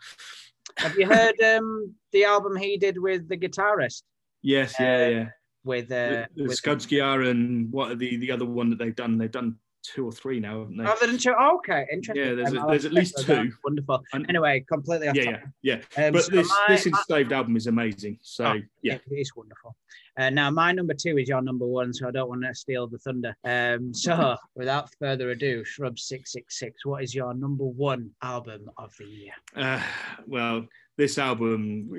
Have 0.78 0.98
you 0.98 1.08
heard 1.08 1.40
um, 1.42 1.96
the 2.12 2.24
album 2.24 2.56
he 2.56 2.78
did 2.78 3.00
with 3.00 3.28
the 3.28 3.38
guitarist? 3.38 4.04
Yes, 4.42 4.76
yeah, 4.80 4.96
uh, 4.96 5.08
yeah. 5.08 5.30
With 5.64 5.92
uh, 5.92 6.26
with, 6.36 6.62
with 6.66 6.92
and 6.92 7.72
what 7.72 7.92
are 7.92 7.96
the 7.96 8.18
the 8.18 8.32
other 8.32 8.46
one 8.46 8.70
that 8.70 8.80
they've 8.80 8.96
done? 8.96 9.18
They've 9.18 9.32
done 9.32 9.58
two 9.94 10.06
or 10.06 10.12
three 10.12 10.40
now, 10.40 10.60
haven't 10.60 10.78
they? 10.78 10.86
Oh, 10.86 10.96
they 11.00 11.18
two. 11.18 11.34
Oh, 11.38 11.56
okay, 11.58 11.86
interesting. 11.92 12.26
Yeah, 12.26 12.36
there's, 12.36 12.54
a, 12.54 12.66
there's 12.68 12.86
at 12.86 12.94
least 12.94 13.18
two. 13.26 13.52
Wonderful. 13.64 14.04
And, 14.14 14.26
anyway, 14.30 14.64
completely. 14.68 15.08
yeah, 15.14 15.40
yeah, 15.64 15.82
yeah. 15.96 16.06
Um, 16.06 16.14
but 16.14 16.24
so 16.24 16.32
this 16.32 16.50
my, 16.50 16.66
this 16.70 16.88
enslaved 16.88 17.32
album 17.32 17.56
is 17.56 17.68
amazing. 17.68 18.20
So 18.22 18.46
oh, 18.46 18.60
yeah, 18.82 18.96
it 18.96 19.16
is 19.16 19.32
wonderful. 19.36 19.76
Uh, 20.18 20.30
now, 20.30 20.50
my 20.50 20.72
number 20.72 20.94
two 20.94 21.18
is 21.18 21.30
your 21.30 21.42
number 21.42 21.66
one, 21.66 21.94
so 21.94 22.08
I 22.08 22.12
don't 22.12 22.28
want 22.28 22.44
to 22.44 22.54
steal 22.56 22.88
the 22.88 22.98
thunder. 22.98 23.36
Um, 23.44 23.94
so, 23.94 24.36
without 24.56 24.90
further 25.00 25.30
ado, 25.30 25.64
Shrub 25.64 26.00
Six 26.00 26.32
Six 26.32 26.60
Six, 26.60 26.86
what 26.86 27.04
is 27.04 27.14
your 27.14 27.34
number 27.34 27.66
one 27.66 28.12
album 28.22 28.70
of 28.78 28.94
the 28.98 29.06
year? 29.06 29.34
Uh, 29.56 29.82
well, 30.26 30.66
this 30.98 31.18
album 31.18 31.90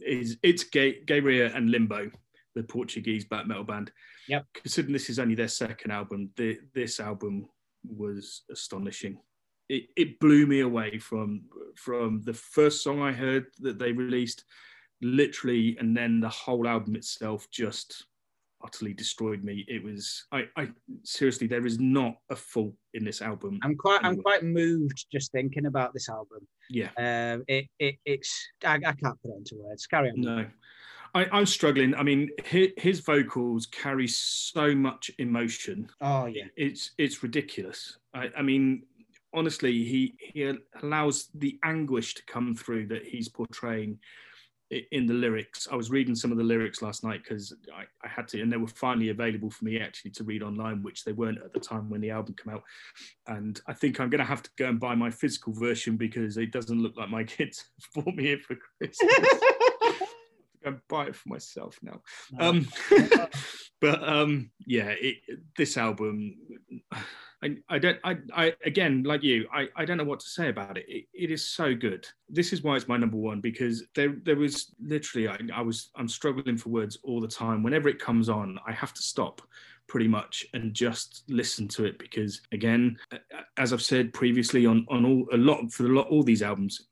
is 0.00 0.38
it's 0.42 0.64
Gaerea 0.64 1.54
and 1.54 1.70
Limbo 1.70 2.10
the 2.54 2.62
Portuguese 2.62 3.24
black 3.24 3.46
metal 3.46 3.64
band. 3.64 3.92
Yep. 4.28 4.46
Considering 4.54 4.92
this 4.92 5.10
is 5.10 5.18
only 5.18 5.34
their 5.34 5.48
second 5.48 5.90
album, 5.90 6.30
the, 6.36 6.58
this 6.74 7.00
album 7.00 7.48
was 7.84 8.42
astonishing. 8.50 9.18
It, 9.68 9.84
it 9.96 10.20
blew 10.20 10.46
me 10.46 10.60
away 10.60 10.98
from 10.98 11.42
from 11.76 12.22
the 12.22 12.34
first 12.34 12.82
song 12.82 13.00
I 13.00 13.12
heard 13.12 13.46
that 13.60 13.78
they 13.78 13.92
released, 13.92 14.44
literally, 15.00 15.76
and 15.78 15.96
then 15.96 16.20
the 16.20 16.28
whole 16.28 16.66
album 16.66 16.96
itself 16.96 17.46
just 17.52 18.04
utterly 18.62 18.92
destroyed 18.92 19.42
me. 19.44 19.64
It 19.68 19.82
was 19.82 20.26
I, 20.32 20.44
I 20.56 20.68
seriously 21.04 21.46
there 21.46 21.66
is 21.66 21.78
not 21.78 22.16
a 22.30 22.36
fault 22.36 22.74
in 22.94 23.04
this 23.04 23.22
album. 23.22 23.58
I'm 23.62 23.76
quite 23.76 24.00
I'm 24.02 24.20
quite 24.20 24.42
moved 24.42 25.06
just 25.10 25.32
thinking 25.32 25.66
about 25.66 25.94
this 25.94 26.08
album. 26.08 26.46
Yeah. 26.68 26.90
Um 26.96 27.44
it, 27.48 27.66
it 27.78 27.96
it's 28.04 28.48
I, 28.64 28.74
I 28.74 28.92
can't 28.92 29.20
put 29.22 29.32
it 29.32 29.38
into 29.38 29.56
words. 29.56 29.86
Carry 29.86 30.10
on. 30.10 30.20
No. 30.20 30.46
I, 31.14 31.38
am 31.38 31.46
struggling. 31.46 31.94
I 31.94 32.02
mean, 32.02 32.30
his, 32.44 32.68
his, 32.76 33.00
vocals 33.00 33.66
carry 33.66 34.06
so 34.06 34.74
much 34.74 35.10
emotion. 35.18 35.88
Oh 36.00 36.26
yeah, 36.26 36.44
it's 36.56 36.92
it's 36.98 37.22
ridiculous. 37.22 37.98
I, 38.14 38.30
I, 38.36 38.42
mean, 38.42 38.84
honestly, 39.34 39.84
he 39.84 40.14
he 40.18 40.52
allows 40.82 41.28
the 41.34 41.58
anguish 41.64 42.14
to 42.14 42.22
come 42.26 42.54
through 42.54 42.88
that 42.88 43.04
he's 43.04 43.28
portraying 43.28 43.98
in 44.70 45.06
the 45.06 45.14
lyrics. 45.14 45.66
I 45.70 45.74
was 45.74 45.90
reading 45.90 46.14
some 46.14 46.30
of 46.30 46.38
the 46.38 46.44
lyrics 46.44 46.80
last 46.80 47.02
night 47.02 47.22
because 47.24 47.52
I, 47.74 47.82
I, 48.04 48.08
had 48.08 48.28
to, 48.28 48.40
and 48.40 48.52
they 48.52 48.56
were 48.56 48.68
finally 48.68 49.08
available 49.08 49.50
for 49.50 49.64
me 49.64 49.80
actually 49.80 50.12
to 50.12 50.24
read 50.24 50.44
online, 50.44 50.82
which 50.82 51.04
they 51.04 51.10
weren't 51.10 51.42
at 51.44 51.52
the 51.52 51.58
time 51.58 51.90
when 51.90 52.00
the 52.00 52.10
album 52.10 52.36
came 52.42 52.54
out. 52.54 52.62
And 53.26 53.60
I 53.66 53.72
think 53.72 53.98
I'm 53.98 54.10
going 54.10 54.20
to 54.20 54.24
have 54.24 54.44
to 54.44 54.50
go 54.56 54.68
and 54.68 54.78
buy 54.78 54.94
my 54.94 55.10
physical 55.10 55.52
version 55.52 55.96
because 55.96 56.36
it 56.36 56.52
doesn't 56.52 56.80
look 56.80 56.96
like 56.96 57.10
my 57.10 57.24
kids 57.24 57.64
bought 57.94 58.14
me 58.14 58.28
it 58.28 58.44
for 58.44 58.56
Christmas. 58.78 59.10
go 60.70 60.80
buy 60.88 61.06
it 61.06 61.16
for 61.16 61.28
myself 61.28 61.78
now. 61.82 62.00
No. 62.32 62.48
Um, 62.48 62.68
but 63.80 64.02
um, 64.06 64.50
yeah, 64.66 64.90
it, 64.90 65.16
this 65.56 65.76
album, 65.76 66.36
I, 67.42 67.56
I 67.68 67.78
don't, 67.78 67.98
I, 68.04 68.16
I, 68.34 68.54
again, 68.64 69.02
like 69.04 69.22
you, 69.22 69.46
I, 69.52 69.68
I 69.76 69.84
don't 69.84 69.96
know 69.96 70.04
what 70.04 70.20
to 70.20 70.28
say 70.28 70.48
about 70.48 70.76
it. 70.78 70.86
it. 70.88 71.04
It 71.14 71.30
is 71.30 71.48
so 71.48 71.74
good. 71.74 72.06
This 72.28 72.52
is 72.52 72.62
why 72.62 72.76
it's 72.76 72.88
my 72.88 72.96
number 72.96 73.16
one 73.16 73.40
because 73.40 73.84
there, 73.94 74.16
there 74.24 74.36
was 74.36 74.74
literally, 74.82 75.28
I, 75.28 75.38
I 75.54 75.62
was, 75.62 75.90
I'm 75.96 76.08
struggling 76.08 76.56
for 76.56 76.68
words 76.68 76.98
all 77.02 77.20
the 77.20 77.28
time. 77.28 77.62
Whenever 77.62 77.88
it 77.88 77.98
comes 77.98 78.28
on, 78.28 78.58
I 78.66 78.72
have 78.72 78.92
to 78.94 79.02
stop 79.02 79.42
pretty 79.90 80.06
much 80.06 80.46
and 80.54 80.72
just 80.72 81.24
listen 81.28 81.66
to 81.66 81.84
it 81.84 81.98
because 81.98 82.42
again 82.52 82.96
as 83.56 83.72
i've 83.72 83.82
said 83.82 84.12
previously 84.12 84.64
on 84.64 84.86
on 84.88 85.04
all 85.04 85.26
a 85.32 85.36
lot 85.36 85.68
for 85.72 85.84
a 85.84 85.88
lot 85.88 86.06
all 86.06 86.22
these 86.22 86.42
albums 86.42 86.89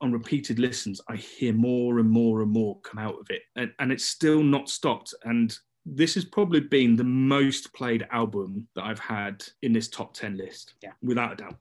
on 0.00 0.12
repeated 0.12 0.58
listens, 0.58 1.00
I 1.08 1.16
hear 1.16 1.52
more 1.52 1.98
and 1.98 2.10
more 2.10 2.42
and 2.42 2.50
more 2.50 2.78
come 2.80 2.98
out 2.98 3.18
of 3.18 3.30
it, 3.30 3.42
and, 3.56 3.72
and 3.78 3.92
it's 3.92 4.04
still 4.04 4.42
not 4.42 4.68
stopped. 4.68 5.14
And 5.24 5.56
this 5.86 6.14
has 6.14 6.24
probably 6.24 6.60
been 6.60 6.96
the 6.96 7.04
most 7.04 7.72
played 7.72 8.06
album 8.10 8.66
that 8.74 8.84
I've 8.84 8.98
had 8.98 9.44
in 9.62 9.72
this 9.72 9.88
top 9.88 10.14
10 10.14 10.36
list, 10.36 10.74
yeah. 10.82 10.92
without 11.02 11.32
a 11.32 11.36
doubt. 11.36 11.56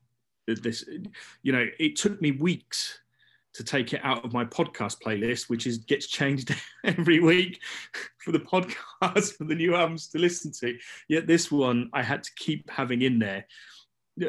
This, 0.47 0.85
you 1.41 1.51
know, 1.51 1.65
it 1.79 1.95
took 1.95 2.21
me 2.21 2.31
weeks 2.31 2.99
to 3.55 3.63
take 3.63 3.93
it 3.93 4.01
out 4.03 4.25
of 4.25 4.33
my 4.33 4.43
podcast 4.43 5.01
playlist, 5.01 5.49
which 5.49 5.65
is 5.65 5.77
gets 5.77 6.07
changed 6.07 6.53
every 6.83 7.19
week 7.19 7.61
for 8.17 8.31
the 8.31 8.39
podcast 8.39 9.37
for 9.37 9.45
the 9.45 9.55
new 9.55 9.75
albums 9.75 10.07
to 10.09 10.19
listen 10.19 10.51
to. 10.51 10.77
Yet 11.07 11.25
this 11.25 11.51
one 11.51 11.89
I 11.93 12.03
had 12.03 12.23
to 12.23 12.31
keep 12.35 12.69
having 12.69 13.01
in 13.01 13.17
there, 13.17 13.45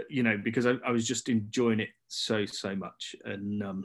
you 0.09 0.23
know, 0.23 0.39
because 0.39 0.65
I, 0.65 0.75
I 0.87 0.93
was 0.93 1.07
just 1.07 1.29
enjoying 1.29 1.81
it 1.81 1.89
so 2.07 2.47
so 2.47 2.77
much, 2.77 3.17
and 3.25 3.63
um, 3.63 3.85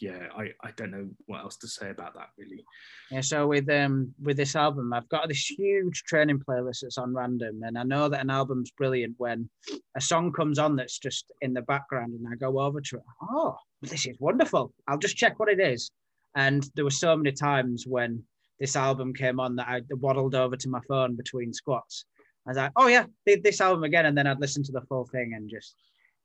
yeah, 0.00 0.26
I, 0.36 0.50
I 0.62 0.70
don't 0.76 0.90
know 0.90 1.08
what 1.26 1.40
else 1.40 1.56
to 1.58 1.68
say 1.68 1.90
about 1.90 2.14
that 2.14 2.30
really. 2.36 2.64
Yeah, 3.10 3.20
so 3.20 3.46
with 3.46 3.68
um 3.70 4.12
with 4.22 4.36
this 4.36 4.56
album, 4.56 4.92
I've 4.92 5.08
got 5.08 5.28
this 5.28 5.46
huge 5.46 6.02
training 6.04 6.40
playlist 6.40 6.80
that's 6.82 6.98
on 6.98 7.14
random, 7.14 7.62
and 7.62 7.78
I 7.78 7.84
know 7.84 8.08
that 8.08 8.20
an 8.20 8.30
album's 8.30 8.70
brilliant 8.72 9.14
when 9.18 9.48
a 9.96 10.00
song 10.00 10.32
comes 10.32 10.58
on 10.58 10.76
that's 10.76 10.98
just 10.98 11.32
in 11.42 11.54
the 11.54 11.62
background, 11.62 12.14
and 12.14 12.26
I 12.30 12.36
go 12.36 12.60
over 12.60 12.80
to 12.80 12.96
it. 12.96 13.02
Oh, 13.22 13.56
this 13.82 14.06
is 14.06 14.16
wonderful! 14.18 14.72
I'll 14.88 14.98
just 14.98 15.16
check 15.16 15.38
what 15.38 15.48
it 15.48 15.60
is. 15.60 15.90
And 16.36 16.68
there 16.74 16.84
were 16.84 16.90
so 16.90 17.16
many 17.16 17.30
times 17.30 17.86
when 17.86 18.24
this 18.58 18.74
album 18.74 19.14
came 19.14 19.38
on 19.38 19.54
that 19.56 19.68
I 19.68 19.82
waddled 19.90 20.34
over 20.34 20.56
to 20.56 20.68
my 20.68 20.80
phone 20.88 21.14
between 21.14 21.52
squats. 21.52 22.04
I 22.46 22.50
was 22.50 22.56
like, 22.56 22.72
oh 22.76 22.88
yeah, 22.88 23.04
this 23.24 23.60
album 23.60 23.84
again, 23.84 24.06
and 24.06 24.18
then 24.18 24.26
I'd 24.26 24.40
listen 24.40 24.64
to 24.64 24.72
the 24.72 24.82
full 24.82 25.06
thing 25.06 25.34
and 25.34 25.48
just 25.48 25.76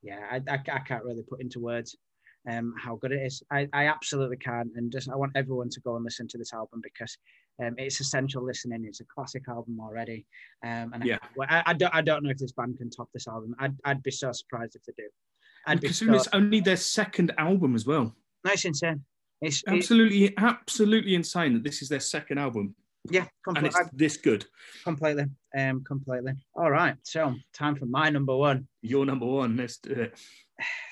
yeah, 0.02 0.20
I, 0.30 0.36
I, 0.48 0.58
I 0.72 0.78
can't 0.80 1.04
really 1.04 1.22
put 1.22 1.40
into 1.40 1.60
words 1.60 1.96
um, 2.48 2.74
how 2.78 2.96
good 2.96 3.12
it 3.12 3.22
is. 3.22 3.42
I, 3.50 3.68
I 3.72 3.86
absolutely 3.86 4.36
can, 4.36 4.70
and 4.76 4.90
just 4.90 5.10
I 5.10 5.16
want 5.16 5.32
everyone 5.34 5.68
to 5.70 5.80
go 5.80 5.96
and 5.96 6.04
listen 6.04 6.28
to 6.28 6.38
this 6.38 6.52
album 6.52 6.80
because 6.82 7.16
um, 7.62 7.74
it's 7.78 8.00
essential 8.00 8.44
listening. 8.44 8.84
It's 8.84 9.00
a 9.00 9.04
classic 9.04 9.44
album 9.48 9.78
already, 9.80 10.26
um, 10.64 10.92
and 10.94 11.04
yeah, 11.04 11.18
I, 11.40 11.62
I, 11.66 11.72
don't 11.74 11.94
I 11.94 12.00
don't 12.00 12.22
know 12.24 12.30
if 12.30 12.38
this 12.38 12.52
band 12.52 12.78
can 12.78 12.90
top 12.90 13.08
this 13.12 13.28
album. 13.28 13.54
I'd, 13.58 13.76
I'd 13.84 14.02
be 14.02 14.10
so 14.10 14.32
surprised 14.32 14.76
if 14.76 14.84
they 14.84 14.92
do. 14.96 15.08
I'd 15.66 15.80
because 15.80 15.98
so... 15.98 16.12
it's 16.14 16.28
only 16.32 16.60
their 16.60 16.76
second 16.76 17.32
album 17.38 17.74
as 17.74 17.86
well. 17.86 18.14
Nice 18.44 18.62
That's 18.62 18.64
insane. 18.64 19.04
It's 19.42 19.62
absolutely 19.66 20.34
absolutely 20.36 21.14
insane 21.14 21.54
that 21.54 21.64
this 21.64 21.82
is 21.82 21.88
their 21.88 22.00
second 22.00 22.38
album. 22.38 22.74
Yeah, 23.08 23.26
completely. 23.44 23.70
and 23.74 23.86
it's 23.86 23.96
this 23.96 24.16
good. 24.18 24.44
Completely, 24.84 25.24
um, 25.56 25.82
completely. 25.84 26.32
All 26.54 26.70
right, 26.70 26.96
so 27.02 27.34
time 27.54 27.74
for 27.76 27.86
my 27.86 28.10
number 28.10 28.36
one. 28.36 28.68
Your 28.82 29.06
number 29.06 29.24
one. 29.24 29.56
Let's 29.56 29.78
do 29.78 29.92
it. 29.92 30.18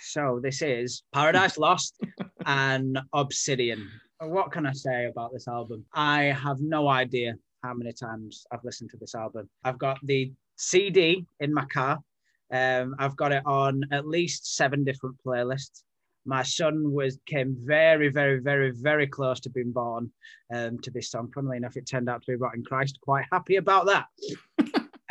So 0.00 0.40
this 0.42 0.62
is 0.62 1.02
Paradise 1.12 1.58
Lost 1.66 2.00
and 2.46 2.98
Obsidian. 3.12 3.88
What 4.20 4.50
can 4.50 4.66
I 4.66 4.72
say 4.72 5.06
about 5.06 5.32
this 5.32 5.48
album? 5.48 5.84
I 5.94 6.24
have 6.24 6.60
no 6.60 6.88
idea 6.88 7.34
how 7.62 7.74
many 7.74 7.92
times 7.92 8.46
I've 8.50 8.64
listened 8.64 8.90
to 8.90 8.96
this 8.96 9.14
album. 9.14 9.48
I've 9.64 9.78
got 9.78 9.98
the 10.02 10.32
CD 10.56 11.24
in 11.40 11.52
my 11.52 11.64
car. 11.66 11.98
Um, 12.52 12.94
I've 12.98 13.16
got 13.16 13.32
it 13.32 13.42
on 13.46 13.82
at 13.92 14.06
least 14.06 14.56
seven 14.56 14.84
different 14.84 15.16
playlists. 15.24 15.82
my 16.24 16.42
son 16.42 16.92
was 16.92 17.18
came 17.26 17.56
very, 17.60 18.08
very, 18.08 18.40
very, 18.40 18.70
very 18.70 19.06
close 19.06 19.40
to 19.40 19.50
being 19.50 19.72
born 19.72 20.10
um, 20.52 20.78
to 20.80 20.90
this 20.90 21.10
song. 21.10 21.30
Funnily 21.34 21.58
enough, 21.58 21.76
it 21.76 21.86
turned 21.86 22.08
out 22.08 22.22
to 22.22 22.32
be 22.32 22.36
Rotting 22.36 22.64
Christ. 22.64 22.98
Quite 23.02 23.26
happy 23.32 23.56
about 23.56 23.86
that. 23.86 24.06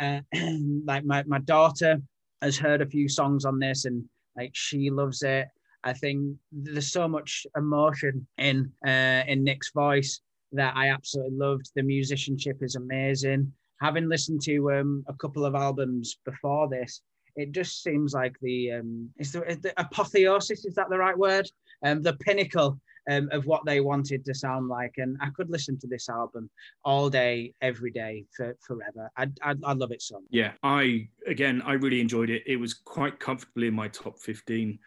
uh, 0.00 0.20
like 0.84 1.04
my, 1.04 1.22
my 1.26 1.38
daughter 1.40 2.00
has 2.42 2.56
heard 2.56 2.82
a 2.82 2.86
few 2.86 3.08
songs 3.08 3.44
on 3.44 3.58
this 3.58 3.84
and 3.84 4.04
like 4.38 4.52
she 4.54 4.90
loves 4.90 5.22
it. 5.22 5.48
I 5.84 5.92
think 5.92 6.36
there's 6.52 6.92
so 6.92 7.08
much 7.08 7.46
emotion 7.56 8.26
in 8.38 8.72
uh, 8.86 9.22
in 9.26 9.44
Nick's 9.44 9.72
voice 9.72 10.20
that 10.52 10.74
I 10.76 10.90
absolutely 10.90 11.36
loved. 11.36 11.70
The 11.74 11.82
musicianship 11.82 12.58
is 12.62 12.76
amazing. 12.76 13.52
Having 13.80 14.08
listened 14.08 14.42
to 14.42 14.72
um, 14.72 15.04
a 15.08 15.14
couple 15.14 15.44
of 15.44 15.54
albums 15.54 16.18
before 16.24 16.68
this, 16.68 17.02
it 17.36 17.52
just 17.52 17.82
seems 17.82 18.12
like 18.12 18.36
the 18.40 18.72
um, 18.72 19.10
is 19.18 19.32
the, 19.32 19.40
the 19.62 19.72
apotheosis 19.76 20.64
is 20.64 20.74
that 20.74 20.90
the 20.90 20.98
right 20.98 21.16
word? 21.16 21.48
Um, 21.84 22.02
the 22.02 22.14
pinnacle 22.14 22.80
um, 23.08 23.28
of 23.32 23.46
what 23.46 23.64
they 23.64 23.80
wanted 23.80 24.24
to 24.24 24.34
sound 24.34 24.68
like, 24.68 24.94
and 24.98 25.16
I 25.20 25.30
could 25.30 25.50
listen 25.50 25.78
to 25.80 25.86
this 25.86 26.08
album 26.08 26.50
all 26.84 27.08
day, 27.08 27.54
every 27.60 27.90
day, 27.90 28.24
for 28.36 28.56
forever. 28.66 29.10
I 29.16 29.28
I, 29.42 29.54
I 29.64 29.72
love 29.72 29.92
it 29.92 30.02
so. 30.02 30.16
Much. 30.16 30.28
Yeah, 30.30 30.52
I 30.62 31.08
again, 31.26 31.62
I 31.64 31.74
really 31.74 32.00
enjoyed 32.00 32.30
it. 32.30 32.42
It 32.46 32.56
was 32.56 32.74
quite 32.74 33.18
comfortably 33.18 33.68
in 33.68 33.74
my 33.74 33.88
top 33.88 34.18
fifteen. 34.18 34.78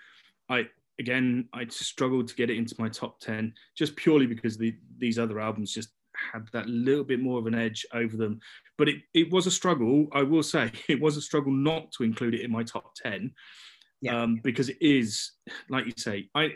I 0.49 0.67
again, 1.01 1.49
I 1.53 1.65
struggled 1.67 2.27
to 2.27 2.35
get 2.35 2.49
it 2.49 2.57
into 2.57 2.75
my 2.77 2.87
top 2.87 3.19
10 3.21 3.53
just 3.75 3.95
purely 3.95 4.27
because 4.27 4.55
the, 4.57 4.75
these 4.99 5.17
other 5.17 5.39
albums 5.39 5.73
just 5.73 5.89
had 6.13 6.47
that 6.53 6.67
little 6.67 7.03
bit 7.03 7.19
more 7.19 7.39
of 7.39 7.47
an 7.47 7.55
edge 7.55 7.85
over 7.93 8.15
them. 8.15 8.39
But 8.77 8.87
it, 8.87 8.97
it 9.13 9.31
was 9.31 9.47
a 9.47 9.51
struggle, 9.51 10.07
I 10.13 10.21
will 10.21 10.43
say, 10.43 10.71
it 10.87 11.01
was 11.01 11.17
a 11.17 11.21
struggle 11.21 11.51
not 11.51 11.91
to 11.93 12.03
include 12.03 12.35
it 12.35 12.41
in 12.41 12.51
my 12.51 12.63
top 12.63 12.93
10 12.95 13.31
yeah. 14.01 14.21
um, 14.21 14.39
because 14.43 14.69
it 14.69 14.77
is, 14.79 15.31
like 15.69 15.85
you 15.85 15.93
say, 15.97 16.29
I 16.35 16.51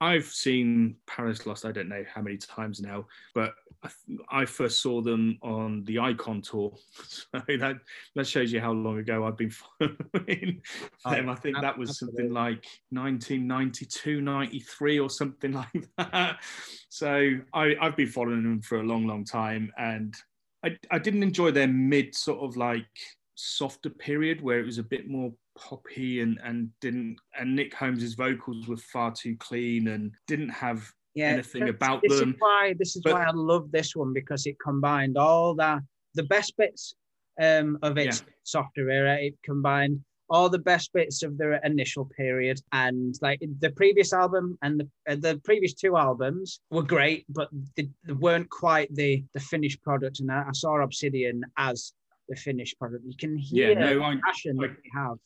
I've 0.00 0.26
seen 0.26 0.96
Paradise 1.06 1.46
Lost. 1.46 1.64
I 1.64 1.72
don't 1.72 1.88
know 1.88 2.04
how 2.12 2.22
many 2.22 2.36
times 2.36 2.80
now, 2.80 3.06
but 3.34 3.54
I, 3.82 3.88
I 4.30 4.44
first 4.44 4.80
saw 4.80 5.00
them 5.00 5.38
on 5.42 5.84
the 5.84 5.98
Icon 5.98 6.42
tour. 6.42 6.74
So 7.08 7.40
that 7.58 7.76
that 8.14 8.26
shows 8.26 8.52
you 8.52 8.60
how 8.60 8.72
long 8.72 8.98
ago 8.98 9.26
I've 9.26 9.36
been 9.36 9.50
following 9.80 10.62
oh, 11.04 11.10
them. 11.10 11.28
I 11.28 11.34
think 11.34 11.60
that 11.60 11.76
was 11.76 11.98
something 11.98 12.32
like 12.32 12.64
1992, 12.90 14.20
93 14.20 15.00
or 15.00 15.10
something 15.10 15.52
like 15.74 15.88
that. 15.98 16.38
So 16.88 17.38
I, 17.52 17.74
I've 17.80 17.96
been 17.96 18.08
following 18.08 18.42
them 18.42 18.62
for 18.62 18.80
a 18.80 18.82
long, 18.82 19.06
long 19.06 19.24
time, 19.24 19.72
and 19.78 20.14
I, 20.64 20.76
I 20.90 20.98
didn't 20.98 21.22
enjoy 21.22 21.50
their 21.50 21.68
mid 21.68 22.14
sort 22.14 22.40
of 22.40 22.56
like 22.56 22.86
softer 23.34 23.90
period 23.90 24.40
where 24.40 24.58
it 24.58 24.66
was 24.66 24.78
a 24.78 24.82
bit 24.82 25.08
more 25.08 25.32
poppy 25.58 26.20
and 26.20 26.38
and 26.44 26.70
didn't 26.80 27.16
and 27.38 27.54
Nick 27.54 27.74
Holmes's 27.74 28.14
vocals 28.14 28.68
were 28.68 28.76
far 28.76 29.12
too 29.12 29.36
clean 29.36 29.88
and 29.88 30.12
didn't 30.26 30.50
have 30.50 30.90
yeah, 31.14 31.30
anything 31.30 31.68
about 31.68 32.02
this 32.02 32.20
them. 32.20 32.30
Is 32.30 32.36
why 32.38 32.74
this 32.78 32.96
is 32.96 33.02
but, 33.02 33.14
why 33.14 33.24
I 33.24 33.32
love 33.32 33.70
this 33.72 33.96
one 33.96 34.12
because 34.12 34.46
it 34.46 34.56
combined 34.62 35.18
all 35.18 35.54
that 35.56 35.80
the 36.14 36.22
best 36.24 36.56
bits 36.56 36.94
um, 37.40 37.78
of 37.82 37.98
its 37.98 38.20
yeah. 38.20 38.32
softer 38.44 38.90
era. 38.90 39.16
It 39.16 39.34
combined 39.44 40.00
all 40.30 40.48
the 40.48 40.58
best 40.58 40.92
bits 40.92 41.22
of 41.22 41.38
the 41.38 41.58
initial 41.64 42.04
period 42.16 42.60
and 42.72 43.14
like 43.22 43.40
the 43.60 43.70
previous 43.70 44.12
album 44.12 44.58
and 44.62 44.80
the, 44.80 45.12
uh, 45.12 45.16
the 45.16 45.40
previous 45.44 45.72
two 45.74 45.96
albums 45.96 46.60
were 46.70 46.82
great 46.82 47.24
but 47.30 47.48
they, 47.76 47.88
they 48.04 48.12
weren't 48.12 48.50
quite 48.50 48.94
the 48.94 49.24
the 49.32 49.40
finished 49.40 49.82
product 49.82 50.20
and 50.20 50.30
I, 50.30 50.44
I, 50.46 50.52
saw 50.52 50.82
obsidian 50.82 51.42
as 51.56 51.92
the 52.28 52.36
finished 52.36 52.78
product 52.78 53.04
you 53.06 53.16
can 53.18 53.38
hear 53.38 53.70
yeah, 53.70 53.78
no, 53.78 53.94
the 53.94 54.04
I, 54.04 54.16
passion 54.26 54.58
I, 54.60 54.66
that 54.66 54.76
they 54.76 54.90
have 54.94 55.16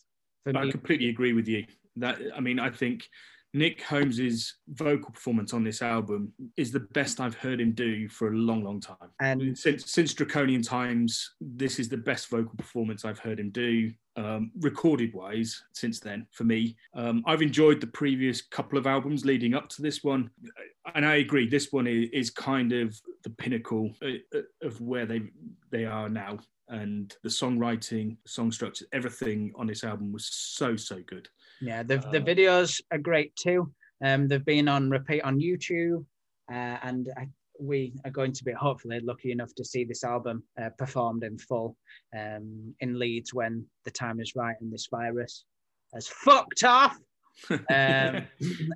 I 0.47 0.71
completely 0.71 1.09
agree 1.09 1.33
with 1.33 1.49
you. 1.49 1.65
That 1.97 2.19
I 2.35 2.41
mean, 2.41 2.59
I 2.59 2.71
think 2.71 3.09
Nick 3.55 3.83
Holmes's 3.83 4.55
vocal 4.69 5.11
performance 5.11 5.53
on 5.53 5.63
this 5.63 5.83
album 5.83 6.33
is 6.57 6.73
the 6.73 6.81
best 6.81 7.21
I've 7.21 7.35
heard 7.35 7.61
him 7.61 7.73
do 7.73 8.09
for 8.09 8.29
a 8.29 8.37
long, 8.37 8.65
long 8.65 8.81
time. 8.81 9.11
And 9.21 9.57
since 9.57 9.91
since 9.91 10.15
Draconian 10.15 10.63
Times, 10.63 11.35
this 11.41 11.79
is 11.79 11.89
the 11.89 11.99
best 11.99 12.31
vocal 12.31 12.55
performance 12.57 13.05
I've 13.05 13.19
heard 13.19 13.39
him 13.39 13.51
do, 13.51 13.93
um, 14.17 14.51
recorded 14.61 15.13
wise. 15.13 15.63
Since 15.73 16.01
then, 16.01 16.27
for 16.31 16.45
me, 16.45 16.77
um, 16.95 17.23
I've 17.27 17.43
enjoyed 17.43 17.81
the 17.81 17.89
previous 17.89 18.41
couple 18.41 18.79
of 18.79 18.87
albums 18.87 19.27
leading 19.27 19.53
up 19.55 19.69
to 19.71 19.83
this 19.83 20.03
one, 20.03 20.31
and 20.95 21.05
I 21.05 21.17
agree. 21.17 21.47
This 21.47 21.73
one 21.73 21.87
is, 21.87 22.09
is 22.11 22.31
kind 22.31 22.73
of 22.73 22.99
the 23.23 23.31
pinnacle 23.31 23.93
uh, 24.03 24.39
uh, 24.39 24.67
of 24.67 24.81
where 24.81 25.05
they 25.05 25.23
they 25.71 25.85
are 25.85 26.09
now 26.09 26.39
and 26.73 27.15
the 27.23 27.29
songwriting, 27.29 28.17
song 28.27 28.51
structure, 28.51 28.87
everything 28.93 29.53
on 29.57 29.67
this 29.67 29.85
album 29.85 30.11
was 30.11 30.27
so 30.33 30.75
so 30.75 31.01
good. 31.07 31.29
Yeah, 31.61 31.83
the 31.83 31.99
the 31.99 32.21
uh, 32.21 32.25
videos 32.25 32.81
are 32.91 32.99
great 32.99 33.37
too. 33.37 33.73
Um, 34.05 34.27
they've 34.27 34.45
been 34.45 34.69
on 34.69 34.91
repeat 34.91 35.23
on 35.23 35.39
YouTube, 35.39 36.05
uh, 36.51 36.79
and 36.83 37.09
I, 37.17 37.29
we 37.61 37.93
are 38.05 38.11
going 38.11 38.33
to 38.33 38.45
be 38.45 38.53
hopefully 38.53 39.01
lucky 39.01 39.31
enough 39.33 39.55
to 39.57 39.65
see 39.65 39.85
this 39.85 40.03
album 40.03 40.43
uh, 40.61 40.71
performed 40.79 41.25
in 41.25 41.39
full 41.39 41.77
um, 42.19 42.75
in 42.81 42.99
Leeds 42.99 43.33
when 43.33 43.65
the 43.85 43.91
time 43.91 44.19
is 44.19 44.35
right 44.35 44.57
and 44.61 44.73
this 44.73 44.89
virus 44.91 45.45
has 45.95 46.09
fucked 46.09 46.65
off. 46.65 46.99
um, 47.51 48.27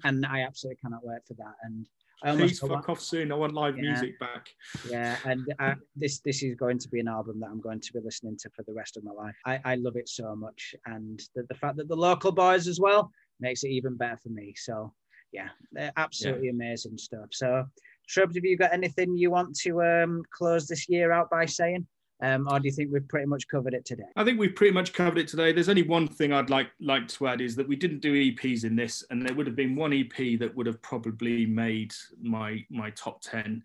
and 0.04 0.26
I 0.26 0.42
absolutely 0.42 0.78
cannot 0.82 1.04
wait 1.04 1.20
for 1.26 1.34
that. 1.34 1.54
And 1.62 1.86
I 2.22 2.34
Please 2.34 2.58
fuck 2.58 2.88
off 2.88 3.00
soon. 3.00 3.30
I 3.30 3.34
want 3.34 3.52
live 3.52 3.76
yeah. 3.76 3.90
music 3.90 4.18
back. 4.18 4.48
Yeah, 4.88 5.16
and 5.24 5.46
uh, 5.58 5.74
this 5.94 6.20
this 6.20 6.42
is 6.42 6.54
going 6.54 6.78
to 6.78 6.88
be 6.88 7.00
an 7.00 7.08
album 7.08 7.40
that 7.40 7.50
I'm 7.50 7.60
going 7.60 7.80
to 7.80 7.92
be 7.92 8.00
listening 8.00 8.36
to 8.38 8.50
for 8.50 8.62
the 8.62 8.72
rest 8.72 8.96
of 8.96 9.04
my 9.04 9.12
life. 9.12 9.36
I, 9.44 9.60
I 9.64 9.74
love 9.74 9.96
it 9.96 10.08
so 10.08 10.34
much, 10.34 10.74
and 10.86 11.20
the, 11.34 11.44
the 11.48 11.54
fact 11.54 11.76
that 11.76 11.88
the 11.88 11.96
local 11.96 12.32
boys 12.32 12.68
as 12.68 12.80
well 12.80 13.10
makes 13.38 13.64
it 13.64 13.68
even 13.68 13.96
better 13.96 14.18
for 14.22 14.30
me. 14.30 14.54
So 14.56 14.94
yeah, 15.32 15.48
they're 15.72 15.92
absolutely 15.96 16.46
yeah. 16.46 16.52
amazing 16.52 16.96
stuff. 16.96 17.28
So 17.32 17.66
Shrubs, 18.06 18.36
have 18.36 18.44
you 18.44 18.56
got 18.56 18.72
anything 18.72 19.18
you 19.18 19.30
want 19.30 19.54
to 19.60 19.82
um, 19.82 20.22
close 20.30 20.66
this 20.66 20.88
year 20.88 21.12
out 21.12 21.28
by 21.28 21.44
saying? 21.44 21.86
Um, 22.22 22.48
or 22.50 22.58
do 22.58 22.66
you 22.66 22.72
think 22.72 22.90
we've 22.92 23.06
pretty 23.08 23.26
much 23.26 23.46
covered 23.46 23.74
it 23.74 23.84
today? 23.84 24.06
I 24.16 24.24
think 24.24 24.38
we've 24.38 24.54
pretty 24.54 24.72
much 24.72 24.94
covered 24.94 25.18
it 25.18 25.28
today. 25.28 25.52
There's 25.52 25.68
only 25.68 25.82
one 25.82 26.08
thing 26.08 26.32
I'd 26.32 26.48
like 26.48 26.70
like 26.80 27.08
to 27.08 27.26
add 27.26 27.40
is 27.42 27.54
that 27.56 27.68
we 27.68 27.76
didn't 27.76 28.00
do 28.00 28.14
EPs 28.14 28.64
in 28.64 28.74
this, 28.74 29.04
and 29.10 29.20
there 29.20 29.34
would 29.34 29.46
have 29.46 29.56
been 29.56 29.76
one 29.76 29.92
EP 29.92 30.38
that 30.38 30.54
would 30.54 30.66
have 30.66 30.80
probably 30.80 31.44
made 31.44 31.92
my 32.22 32.64
my 32.70 32.90
top 32.90 33.20
ten, 33.20 33.62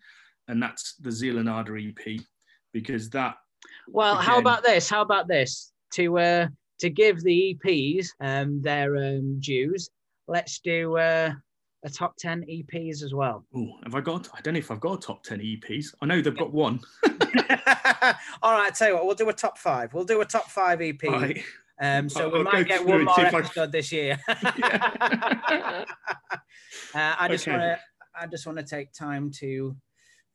and 0.49 0.61
that's 0.61 0.95
the 0.95 1.11
Zeal 1.11 1.47
& 1.47 1.49
Ardor 1.49 1.77
EP, 1.77 2.19
because 2.73 3.09
that. 3.11 3.37
Well, 3.87 4.15
again, 4.15 4.25
how 4.25 4.39
about 4.39 4.63
this? 4.63 4.89
How 4.89 5.01
about 5.01 5.27
this? 5.29 5.71
To 5.93 6.19
uh, 6.19 6.47
to 6.79 6.89
give 6.89 7.21
the 7.21 7.57
EPs 7.65 8.07
um, 8.19 8.61
their 8.61 8.97
um, 8.97 9.39
dues, 9.39 9.89
let's 10.27 10.59
do 10.59 10.97
uh, 10.97 11.31
a 11.83 11.89
top 11.89 12.15
10 12.17 12.43
EPs 12.43 13.03
as 13.03 13.13
well. 13.13 13.45
Oh, 13.55 13.71
have 13.83 13.95
I 13.95 14.01
got? 14.01 14.29
I 14.33 14.41
don't 14.41 14.53
know 14.53 14.59
if 14.59 14.69
I've 14.69 14.79
got 14.79 15.03
a 15.03 15.07
top 15.07 15.23
10 15.23 15.39
EPs. 15.39 15.95
I 16.01 16.05
know 16.05 16.21
they've 16.21 16.37
got 16.37 16.53
one. 16.53 16.79
All 18.43 18.53
right, 18.53 18.67
I 18.67 18.71
tell 18.75 18.89
you 18.89 18.95
what, 18.95 19.05
we'll 19.05 19.15
do 19.15 19.29
a 19.29 19.33
top 19.33 19.57
five. 19.57 19.93
We'll 19.93 20.05
do 20.05 20.21
a 20.21 20.25
top 20.25 20.49
five 20.49 20.81
EP. 20.81 21.01
Right. 21.03 21.43
Um, 21.81 22.09
so 22.09 22.25
I'll, 22.25 22.31
we 22.31 22.43
might 22.43 22.67
get 22.67 22.85
one 22.85 23.05
more 23.05 23.19
episode 23.19 23.69
I... 23.69 23.71
this 23.71 23.91
year. 23.91 24.19
uh, 24.27 25.85
I 26.93 27.27
just 27.29 27.47
okay. 27.47 27.57
want 27.57 27.63
to. 27.63 27.79
I 28.13 28.27
just 28.27 28.45
want 28.45 28.59
to 28.59 28.65
take 28.65 28.91
time 28.91 29.31
to 29.39 29.75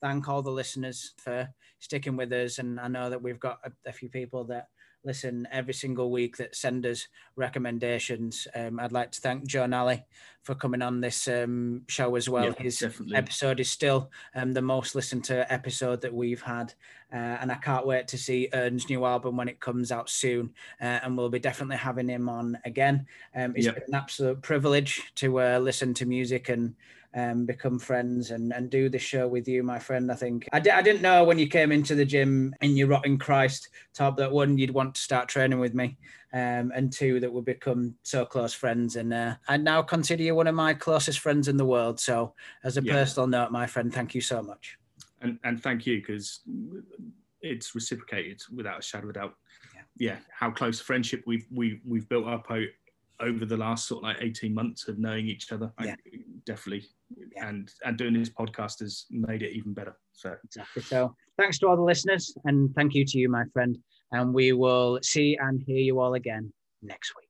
thank 0.01 0.29
all 0.29 0.43
the 0.43 0.51
listeners 0.51 1.13
for 1.19 1.49
sticking 1.79 2.17
with 2.17 2.33
us, 2.33 2.59
and 2.59 2.81
I 2.81 2.89
know 2.89 3.11
that 3.11 3.23
we've 3.23 3.39
got 3.39 3.59
a, 3.65 3.71
a 3.89 3.93
few 3.93 4.09
people 4.09 4.45
that 4.45 4.67
listen 5.07 5.49
every 5.51 5.73
single 5.73 6.11
week 6.11 6.37
that 6.37 6.55
send 6.55 6.85
us 6.85 7.09
recommendations. 7.37 8.47
Um, 8.55 8.79
I'd 8.81 8.93
like 8.93 9.13
to 9.13 9.21
thank 9.21 9.47
John 9.47 9.71
Nally 9.71 10.05
for 10.43 10.55
coming 10.55 10.83
on 10.83 11.01
this 11.01 11.27
um, 11.29 11.83
show 11.89 12.15
as 12.17 12.29
well. 12.29 12.45
Yeah, 12.45 12.63
His 12.63 12.79
definitely. 12.79 13.17
episode 13.17 13.61
is 13.61 13.71
still 13.71 14.11
um, 14.35 14.53
the 14.53 14.63
most 14.63 14.95
listened 14.95 15.25
to 15.25 15.51
episode 15.53 16.01
that 16.03 16.13
we've 16.13 16.43
had. 16.43 16.75
Uh, 17.13 17.39
and 17.41 17.51
I 17.51 17.57
can't 17.57 17.87
wait 17.87 18.09
to 18.09 18.19
see 18.19 18.49
Ern's 18.53 18.89
new 18.89 19.05
album 19.05 19.37
when 19.37 19.49
it 19.49 19.61
comes 19.61 19.91
out 19.93 20.11
soon. 20.11 20.53
Uh, 20.81 21.01
and 21.03 21.17
we'll 21.17 21.31
be 21.31 21.39
definitely 21.39 21.77
having 21.77 22.09
him 22.09 22.29
on 22.29 22.59
again. 22.65 23.07
Um, 23.35 23.55
it's 23.57 23.67
yep. 23.67 23.77
been 23.77 23.85
an 23.89 23.95
absolute 23.95 24.43
privilege 24.43 25.03
to 25.17 25.41
uh, 25.41 25.59
listen 25.59 25.95
to 25.95 26.07
music 26.07 26.49
and 26.49 26.75
um, 27.17 27.47
become 27.47 27.79
friends 27.79 28.31
and, 28.31 28.53
and 28.53 28.69
do 28.69 28.91
the 28.91 28.99
show 28.99 29.27
with 29.27 29.49
you, 29.49 29.63
my 29.63 29.79
friend. 29.79 30.13
I 30.13 30.15
think 30.15 30.47
I 30.53 30.61
didn't 30.61 31.01
know 31.01 31.25
when 31.25 31.39
you 31.39 31.49
came 31.49 31.73
into 31.73 31.95
the 31.95 32.05
gym 32.05 32.55
in 32.61 32.77
your 32.77 32.89
rotting 32.89 33.19
Christ 33.19 33.71
top 33.95 34.19
that 34.19 34.31
one 34.31 34.59
you'd 34.59 34.71
want 34.71 34.95
to 34.95 35.01
start 35.01 35.29
training 35.29 35.59
with 35.59 35.75
me, 35.75 35.97
um, 36.35 36.71
and 36.75 36.93
two 36.93 37.19
that 37.21 37.33
we'd 37.33 37.47
become 37.47 37.95
so 38.03 38.27
close 38.27 38.53
friends. 38.53 38.97
And 38.97 39.15
uh, 39.15 39.37
I 39.49 39.57
now 39.57 39.81
consider 39.81 40.23
you 40.23 40.35
one 40.35 40.47
of 40.47 40.55
my 40.55 40.75
closest 40.75 41.21
friends 41.21 41.49
in 41.49 41.57
the 41.57 41.65
world. 41.65 41.99
So, 41.99 42.35
as 42.63 42.77
a 42.77 42.83
yeah. 42.83 42.93
personal 42.93 43.27
note, 43.27 43.51
my 43.51 43.67
friend, 43.67 43.93
thank 43.93 44.15
you 44.15 44.21
so 44.21 44.43
much. 44.43 44.77
And 45.23 45.39
and 45.43 45.63
thank 45.63 45.87
you 45.87 46.01
because 46.01 46.41
it's 47.41 47.75
reciprocated 47.75 48.43
without 48.55 48.81
a 48.81 48.83
shadow 48.83 49.09
of 49.09 49.15
doubt. 49.15 49.35
Yeah. 49.75 50.11
yeah, 50.11 50.17
how 50.31 50.51
close 50.51 50.81
friendship 50.81 51.23
we've 51.27 51.47
we 51.51 51.81
we've 51.87 52.09
built 52.11 52.27
up 52.27 52.51
over 53.21 53.45
the 53.45 53.57
last 53.57 53.89
sort 53.89 54.05
of 54.05 54.09
like 54.09 54.17
18 54.21 54.53
months 54.53 54.89
of 54.89 54.99
knowing 54.99 55.27
each 55.27 55.53
other. 55.53 55.73
Yeah. 55.83 55.93
I, 55.93 56.19
definitely 56.45 56.87
yeah. 57.35 57.49
and 57.49 57.73
and 57.85 57.97
doing 57.99 58.15
this 58.15 58.31
podcast 58.31 58.81
has 58.81 59.07
made 59.11 59.43
it 59.43 59.53
even 59.53 59.75
better. 59.75 59.97
So 60.13 60.37
exactly. 60.45 60.83
So 60.83 61.15
thanks 61.39 61.59
to 61.59 61.69
all 61.69 61.77
the 61.77 61.83
listeners, 61.83 62.35
and 62.45 62.75
thank 62.75 62.95
you 62.95 63.05
to 63.05 63.19
you, 63.19 63.29
my 63.29 63.45
friend. 63.53 63.77
And 64.13 64.33
we 64.33 64.53
will 64.53 65.01
see 65.03 65.37
and 65.41 65.63
hear 65.67 65.79
you 65.79 66.01
all 66.01 66.15
again 66.15 66.53
next 66.83 67.13
week. 67.17 67.27